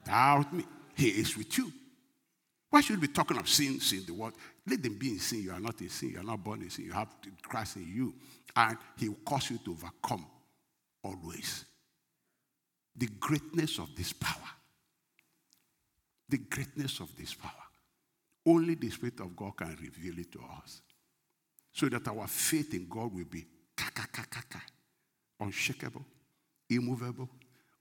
Thou 0.03 0.45
me. 0.51 0.63
He 0.95 1.09
is 1.09 1.37
with 1.37 1.57
you. 1.57 1.71
Why 2.69 2.81
should 2.81 2.99
we 2.99 3.07
be 3.07 3.13
talking 3.13 3.37
of 3.37 3.47
sin, 3.47 3.79
sin, 3.79 4.03
the 4.05 4.13
world? 4.13 4.33
Let 4.67 4.83
them 4.83 4.97
be 4.97 5.09
in 5.09 5.19
sin. 5.19 5.43
You 5.43 5.51
are 5.51 5.59
not 5.59 5.79
in 5.81 5.89
sin. 5.89 6.09
You 6.09 6.19
are 6.19 6.23
not 6.23 6.43
born 6.43 6.61
in 6.61 6.69
sin. 6.69 6.85
You 6.85 6.91
have 6.93 7.09
Christ 7.43 7.77
in 7.77 7.87
you. 7.87 8.13
And 8.55 8.77
he 8.97 9.09
will 9.09 9.17
cause 9.25 9.49
you 9.49 9.59
to 9.59 9.71
overcome 9.71 10.25
always. 11.03 11.65
The 12.95 13.07
greatness 13.19 13.79
of 13.79 13.95
this 13.95 14.11
power. 14.13 14.33
The 16.27 16.37
greatness 16.37 16.99
of 16.99 17.15
this 17.15 17.33
power. 17.33 17.51
Only 18.45 18.75
the 18.75 18.89
Spirit 18.89 19.19
of 19.19 19.35
God 19.35 19.57
can 19.57 19.77
reveal 19.81 20.19
it 20.19 20.31
to 20.33 20.39
us. 20.63 20.81
So 21.79 21.87
that 21.87 22.05
our 22.09 22.27
faith 22.27 22.73
in 22.73 22.89
God 22.89 23.13
will 23.15 23.23
be 23.23 23.45
unshakable, 25.39 26.05
immovable, 26.69 27.29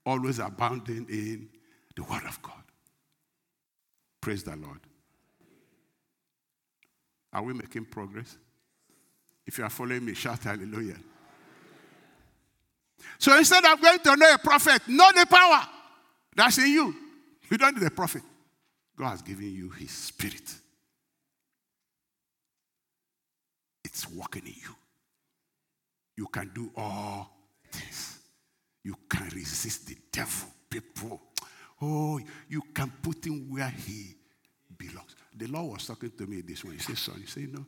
always 0.05 0.39
abounding 0.39 1.05
in 1.09 1.49
the 1.93 2.03
Word 2.03 2.23
of 2.25 2.41
God. 2.41 2.63
Praise 4.21 4.41
the 4.41 4.55
Lord. 4.55 4.79
Are 7.33 7.43
we 7.43 7.53
making 7.53 7.83
progress? 7.87 8.37
If 9.45 9.57
you 9.57 9.65
are 9.65 9.69
following 9.69 10.05
me, 10.05 10.13
shout 10.13 10.43
hallelujah. 10.43 10.95
So 13.17 13.37
instead 13.37 13.65
of 13.65 13.81
going 13.81 13.99
to 13.99 14.15
know 14.15 14.33
a 14.33 14.37
prophet, 14.37 14.81
know 14.87 15.11
the 15.13 15.25
power 15.25 15.67
that's 16.37 16.57
in 16.57 16.67
you. 16.67 16.95
You 17.51 17.57
don't 17.57 17.75
need 17.75 17.85
a 17.85 17.91
prophet. 17.91 18.21
God 18.97 19.09
has 19.09 19.21
given 19.21 19.51
you 19.51 19.71
his 19.71 19.91
spirit. 19.91 20.49
It's 23.99 24.09
working 24.09 24.43
in 24.45 24.53
you. 24.53 24.75
You 26.15 26.27
can 26.27 26.49
do 26.55 26.71
all 26.77 27.29
things. 27.69 28.19
You 28.81 28.95
can 29.09 29.27
resist 29.35 29.87
the 29.87 29.97
devil, 30.09 30.47
people. 30.69 31.19
Oh, 31.81 32.17
you 32.47 32.61
can 32.73 32.93
put 33.01 33.25
him 33.25 33.51
where 33.51 33.67
he 33.67 34.15
belongs. 34.77 35.17
The 35.35 35.47
Lord 35.47 35.73
was 35.73 35.85
talking 35.85 36.11
to 36.11 36.25
me 36.27 36.39
this 36.39 36.63
way. 36.63 36.75
He 36.75 36.79
said, 36.79 36.97
Son, 36.97 37.15
you 37.19 37.27
say, 37.27 37.47
No. 37.51 37.65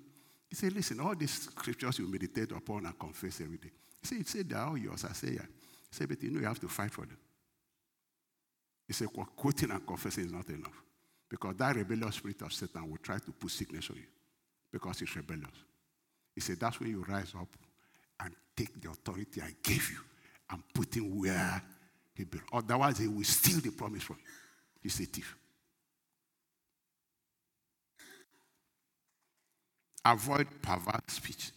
He 0.49 0.55
said, 0.55 0.71
Listen, 0.71 1.01
all 1.01 1.15
these 1.15 1.33
scriptures 1.33 1.99
you 1.99 2.07
meditate 2.07 2.51
upon 2.53 2.85
and 2.85 2.97
confess 2.97 3.41
every 3.41 3.57
day. 3.57 3.71
He 4.01 4.07
said, 4.07 4.17
he 4.19 4.23
said 4.23 4.49
They're 4.49 4.59
all 4.59 4.77
yours. 4.77 5.03
I 5.03 5.11
say, 5.11 5.31
Yeah. 5.33 5.41
He 5.41 5.91
said, 5.91 6.07
But 6.07 6.23
you 6.23 6.31
know, 6.31 6.39
you 6.39 6.45
have 6.45 6.61
to 6.61 6.69
fight 6.69 6.91
for 6.91 7.05
them. 7.05 7.17
He 8.87 8.93
said, 8.93 9.09
Quoting 9.35 9.71
and 9.71 9.85
confessing 9.85 10.27
is 10.27 10.31
not 10.31 10.47
enough. 10.47 10.81
Because 11.29 11.57
that 11.57 11.75
rebellious 11.75 12.15
spirit 12.15 12.41
of 12.41 12.53
Satan 12.53 12.89
will 12.89 12.99
try 13.03 13.17
to 13.17 13.31
put 13.33 13.51
sickness 13.51 13.89
on 13.89 13.97
you 13.97 14.07
because 14.71 15.01
it's 15.01 15.13
rebellious. 15.17 15.70
He 16.35 16.41
said, 16.41 16.59
That's 16.59 16.79
when 16.79 16.89
you 16.89 17.05
rise 17.07 17.33
up 17.39 17.47
and 18.19 18.33
take 18.55 18.81
the 18.81 18.89
authority 18.89 19.41
I 19.41 19.53
gave 19.61 19.89
you 19.91 19.99
and 20.49 20.61
put 20.73 20.95
him 20.95 21.19
where 21.19 21.61
he 22.13 22.23
belongs. 22.23 22.49
Otherwise, 22.53 22.97
he 22.99 23.07
will 23.07 23.23
steal 23.23 23.59
the 23.59 23.71
promise 23.71 24.03
from 24.03 24.17
you. 24.19 24.31
He's 24.81 24.99
a 24.99 25.05
thief. 25.05 25.35
Avoid 30.03 30.47
perverse 30.61 31.01
speech. 31.07 31.51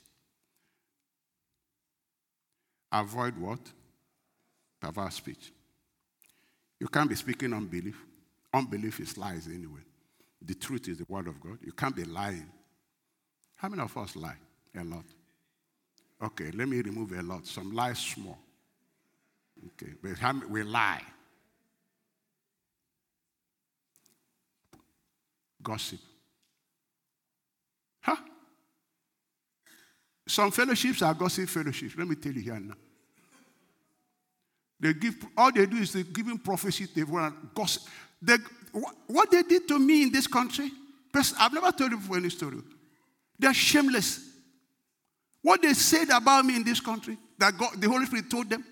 Avoid 2.93 3.39
what? 3.39 3.61
Perverse 4.81 5.15
speech. 5.15 5.53
You 6.79 6.89
can't 6.89 7.09
be 7.09 7.15
speaking 7.15 7.53
unbelief. 7.53 7.97
Unbelief 8.53 9.01
is 9.01 9.17
lies 9.17 9.49
anyway. 9.49 9.81
The 10.43 10.55
truth 10.55 10.89
is 10.89 10.99
the 10.99 11.07
word 11.09 11.27
of 11.27 11.41
God. 11.41 11.59
You 11.65 11.73
can't 11.73 11.97
be 11.97 12.05
lying. 12.05 12.47
How 13.57 13.69
many 13.69 13.83
of 13.83 13.97
us 13.97 14.15
lie? 14.15 14.37
A 14.77 14.85
lot. 14.85 15.05
Okay, 16.23 16.51
let 16.53 16.69
me 16.69 16.81
remove 16.81 17.13
a 17.13 17.23
lot. 17.23 17.47
Some 17.47 17.73
lies 17.73 17.99
small. 17.99 18.39
Okay, 19.67 19.93
but 20.03 20.19
how 20.19 20.35
we 20.49 20.63
lie. 20.63 21.03
Gossip. 25.63 26.01
Huh? 28.01 28.17
Some 30.27 30.51
fellowships 30.51 31.03
are 31.03 31.15
gossip 31.15 31.49
fellowships. 31.49 31.97
Let 31.97 32.09
me 32.09 32.17
tell 32.17 32.33
you 32.33 32.43
here 32.43 32.61
now. 32.61 32.75
They 34.81 34.93
give 34.93 35.25
all 35.37 35.53
they 35.53 35.67
do 35.67 35.77
is 35.77 35.93
they 35.93 36.03
giving 36.03 36.39
prophecy 36.39 36.87
to 36.87 37.01
everyone. 37.01 37.51
Gossip. 37.55 37.85
They, 38.21 38.37
what 39.07 39.31
they 39.31 39.43
did 39.43 39.69
to 39.69 39.79
me 39.79 40.03
in 40.03 40.13
this 40.13 40.27
country, 40.27 40.71
I've 41.39 41.53
never 41.53 41.71
told 41.73 41.93
you 41.93 41.99
before 41.99 42.17
any 42.17 42.31
story. 42.31 42.59
They're 43.39 43.55
shameless. 43.55 44.34
What 45.45 45.61
they 45.61 45.75
said 45.75 46.09
about 46.09 46.47
me 46.47 46.57
in 46.57 46.65
this 46.65 46.81
country, 46.81 47.19
that 47.37 47.59
God, 47.59 47.79
the 47.79 47.87
Holy 47.87 48.07
Spirit 48.07 48.31
told 48.31 48.49
them. 48.49 48.65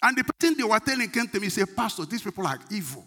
And 0.00 0.16
the 0.16 0.22
person 0.22 0.56
they 0.56 0.62
were 0.62 0.78
telling 0.78 1.10
came 1.10 1.26
to 1.26 1.40
me 1.40 1.46
and 1.46 1.52
said, 1.52 1.74
Pastor, 1.74 2.04
these 2.04 2.22
people 2.22 2.46
are 2.46 2.60
evil. 2.70 3.04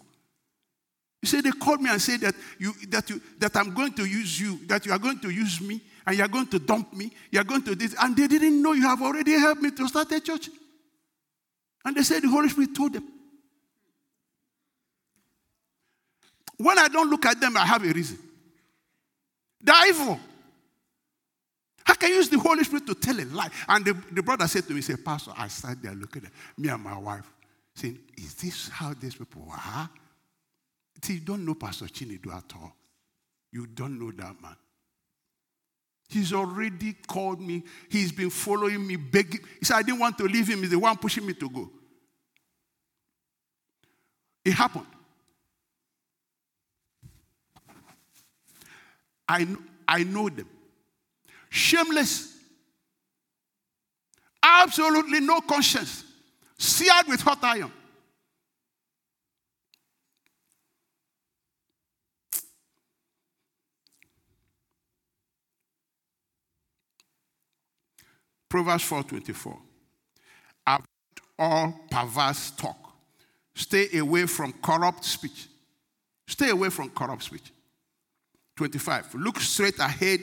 He 1.22 1.26
said 1.26 1.44
they 1.44 1.50
called 1.50 1.80
me 1.80 1.88
and 1.88 2.00
said 2.00 2.20
that 2.20 2.34
you 2.58 2.74
that 2.88 3.08
you 3.08 3.22
that 3.38 3.56
I'm 3.56 3.72
going 3.72 3.94
to 3.94 4.04
use 4.04 4.38
you, 4.38 4.60
that 4.66 4.84
you 4.84 4.92
are 4.92 4.98
going 4.98 5.18
to 5.20 5.30
use 5.30 5.62
me, 5.62 5.80
and 6.06 6.14
you're 6.14 6.28
going 6.28 6.48
to 6.48 6.58
dump 6.58 6.92
me, 6.92 7.10
you're 7.30 7.44
going 7.44 7.62
to 7.62 7.74
this, 7.74 7.94
and 7.98 8.14
they 8.14 8.26
didn't 8.26 8.60
know 8.60 8.72
you 8.72 8.82
have 8.82 9.00
already 9.00 9.32
helped 9.32 9.62
me 9.62 9.70
to 9.70 9.88
start 9.88 10.12
a 10.12 10.20
church. 10.20 10.50
And 11.86 11.96
they 11.96 12.02
said 12.02 12.22
the 12.22 12.28
Holy 12.28 12.50
Spirit 12.50 12.76
told 12.76 12.92
them. 12.92 13.08
When 16.58 16.78
I 16.78 16.88
don't 16.88 17.08
look 17.08 17.24
at 17.24 17.40
them, 17.40 17.56
I 17.56 17.64
have 17.64 17.82
a 17.82 17.92
reason. 17.92 18.18
They're 19.62 19.88
evil. 19.88 20.20
I 21.90 21.94
can 21.94 22.10
use 22.10 22.28
the 22.28 22.38
Holy 22.38 22.62
Spirit 22.62 22.86
to 22.86 22.94
tell 22.94 23.18
a 23.18 23.24
lie. 23.24 23.48
And 23.68 23.84
the, 23.84 23.96
the 24.12 24.22
brother 24.22 24.46
said 24.46 24.66
to 24.68 24.72
me, 24.72 24.80
say, 24.80 24.94
Pastor, 24.96 25.32
I 25.36 25.48
sat 25.48 25.82
there 25.82 25.92
looking 25.92 26.24
at 26.24 26.30
me 26.56 26.68
and 26.68 26.82
my 26.82 26.96
wife, 26.96 27.28
saying, 27.74 27.98
Is 28.16 28.34
this 28.34 28.68
how 28.68 28.94
these 28.94 29.16
people 29.16 29.48
are? 29.50 29.90
See, 31.02 31.14
you 31.14 31.20
don't 31.20 31.44
know 31.44 31.54
Pastor 31.54 31.86
Chinedu 31.86 32.32
at 32.32 32.52
all. 32.54 32.76
You 33.50 33.66
don't 33.66 33.98
know 33.98 34.12
that 34.12 34.40
man. 34.40 34.56
He's 36.08 36.32
already 36.32 36.92
called 37.06 37.40
me. 37.40 37.64
He's 37.88 38.12
been 38.12 38.30
following 38.30 38.86
me, 38.86 38.96
begging. 38.96 39.40
He 39.58 39.64
said, 39.64 39.76
I 39.76 39.82
didn't 39.82 40.00
want 40.00 40.18
to 40.18 40.24
leave 40.24 40.48
him. 40.48 40.60
He's 40.60 40.70
the 40.70 40.78
one 40.78 40.96
pushing 40.96 41.26
me 41.26 41.34
to 41.34 41.48
go. 41.48 41.70
It 44.44 44.52
happened. 44.52 44.86
I, 49.28 49.46
I 49.86 50.04
know 50.04 50.28
them. 50.28 50.48
Shameless. 51.50 52.36
Absolutely 54.42 55.20
no 55.20 55.40
conscience. 55.40 56.04
Seared 56.58 57.08
with 57.08 57.20
hot 57.20 57.38
iron. 57.42 57.72
Proverbs 68.48 68.84
4:24. 68.84 69.58
Avoid 70.66 70.86
all 71.38 71.86
perverse 71.90 72.50
talk. 72.50 72.76
Stay 73.54 73.98
away 73.98 74.26
from 74.26 74.52
corrupt 74.54 75.04
speech. 75.04 75.48
Stay 76.26 76.50
away 76.50 76.68
from 76.70 76.90
corrupt 76.90 77.22
speech. 77.22 77.52
25. 78.56 79.14
Look 79.14 79.40
straight 79.40 79.78
ahead 79.78 80.20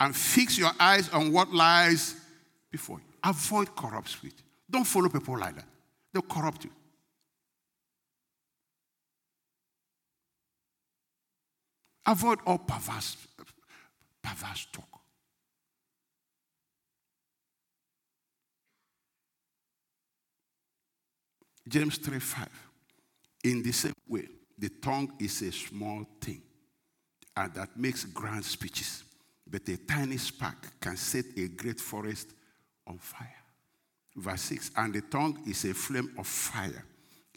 and 0.00 0.16
fix 0.16 0.58
your 0.58 0.72
eyes 0.80 1.08
on 1.10 1.32
what 1.32 1.52
lies 1.52 2.16
before 2.70 2.98
you. 2.98 3.04
Avoid 3.22 3.76
corrupt 3.76 4.08
speech. 4.08 4.36
Don't 4.68 4.86
follow 4.86 5.08
people 5.08 5.38
like 5.38 5.54
that. 5.54 5.66
They'll 6.12 6.22
corrupt 6.22 6.64
you. 6.64 6.70
Avoid 12.06 12.38
all 12.46 12.58
perverse, 12.58 13.16
perverse 14.22 14.66
talk. 14.72 14.84
James 21.68 21.98
3 21.98 22.18
5. 22.18 22.48
In 23.44 23.62
the 23.62 23.70
same 23.70 23.92
way, 24.08 24.26
the 24.58 24.68
tongue 24.68 25.12
is 25.20 25.40
a 25.42 25.52
small 25.52 26.04
thing 26.20 26.42
and 27.36 27.54
that 27.54 27.76
makes 27.76 28.04
grand 28.04 28.44
speeches, 28.44 29.04
but 29.50 29.68
a 29.68 29.76
tiny 29.76 30.16
spark 30.16 30.80
can 30.80 30.96
set 30.96 31.24
a 31.36 31.48
great 31.48 31.80
forest 31.80 32.28
on 32.86 32.98
fire. 32.98 33.28
Verse 34.16 34.42
6 34.42 34.70
And 34.76 34.94
the 34.94 35.00
tongue 35.02 35.42
is 35.46 35.64
a 35.64 35.74
flame 35.74 36.14
of 36.18 36.26
fire, 36.26 36.84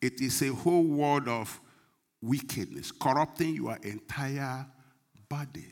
it 0.01 0.21
is 0.21 0.41
a 0.43 0.53
whole 0.53 0.83
world 0.83 1.27
of 1.27 1.59
wickedness, 2.21 2.91
corrupting 2.91 3.55
your 3.55 3.77
entire 3.83 4.65
body. 5.27 5.65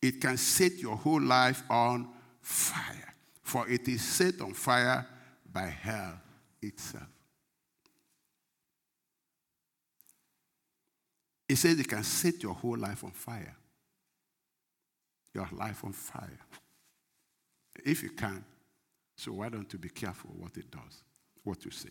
It 0.00 0.20
can 0.20 0.36
set 0.38 0.78
your 0.78 0.96
whole 0.96 1.20
life 1.20 1.62
on 1.68 2.08
fire, 2.40 3.14
for 3.42 3.68
it 3.68 3.86
is 3.88 4.02
set 4.02 4.40
on 4.40 4.54
fire 4.54 5.06
by 5.52 5.66
hell 5.66 6.18
itself. 6.62 7.04
He 11.46 11.56
says 11.56 11.78
it 11.80 11.88
can 11.88 12.04
set 12.04 12.42
your 12.42 12.54
whole 12.54 12.78
life 12.78 13.02
on 13.02 13.10
fire. 13.10 13.56
Your 15.34 15.48
life 15.52 15.84
on 15.84 15.92
fire. 15.92 16.38
If 17.84 18.02
you 18.02 18.10
can, 18.10 18.44
so 19.16 19.32
why 19.32 19.48
don't 19.48 19.72
you 19.72 19.78
be 19.78 19.90
careful 19.90 20.30
what 20.36 20.56
it 20.56 20.70
does, 20.70 21.02
what 21.44 21.64
you 21.64 21.70
say? 21.70 21.90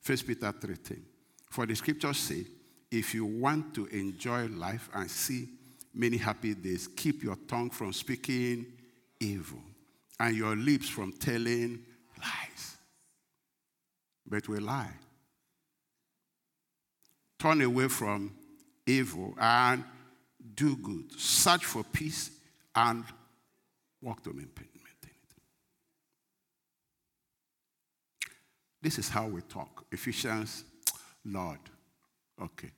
First 0.00 0.26
Peter 0.26 0.52
3:10. 0.52 1.02
For 1.50 1.66
the 1.66 1.74
scriptures 1.74 2.16
say, 2.16 2.46
if 2.90 3.14
you 3.14 3.24
want 3.24 3.74
to 3.74 3.86
enjoy 3.86 4.46
life 4.46 4.88
and 4.94 5.10
see 5.10 5.48
many 5.94 6.16
happy 6.16 6.54
days, 6.54 6.88
keep 6.88 7.22
your 7.22 7.36
tongue 7.48 7.70
from 7.70 7.92
speaking 7.92 8.66
evil 9.18 9.62
and 10.18 10.36
your 10.36 10.56
lips 10.56 10.88
from 10.88 11.12
telling 11.12 11.84
lies. 12.18 12.76
But 14.26 14.48
we 14.48 14.58
lie. 14.58 14.92
Turn 17.38 17.62
away 17.62 17.88
from 17.88 18.32
evil 18.86 19.34
and 19.38 19.84
do 20.54 20.76
good. 20.76 21.18
Search 21.18 21.64
for 21.64 21.82
peace 21.84 22.30
and 22.74 23.04
work 24.02 24.22
to 24.22 24.32
maintain 24.32 24.66
it. 24.74 24.80
This 28.82 28.98
is 28.98 29.08
how 29.08 29.26
we 29.26 29.42
talk. 29.42 29.84
Ephesians, 29.92 30.64
Lord. 31.24 31.60
Okay. 32.40 32.70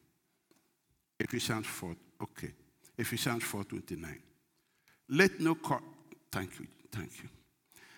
Ephesians 1.20 1.66
4, 1.66 1.96
okay. 2.22 2.52
Ephesians 2.98 3.44
4.29. 3.44 4.18
Let 5.10 5.38
no, 5.40 5.56
thank 6.30 6.58
you, 6.58 6.66
thank 6.90 7.22
you. 7.22 7.28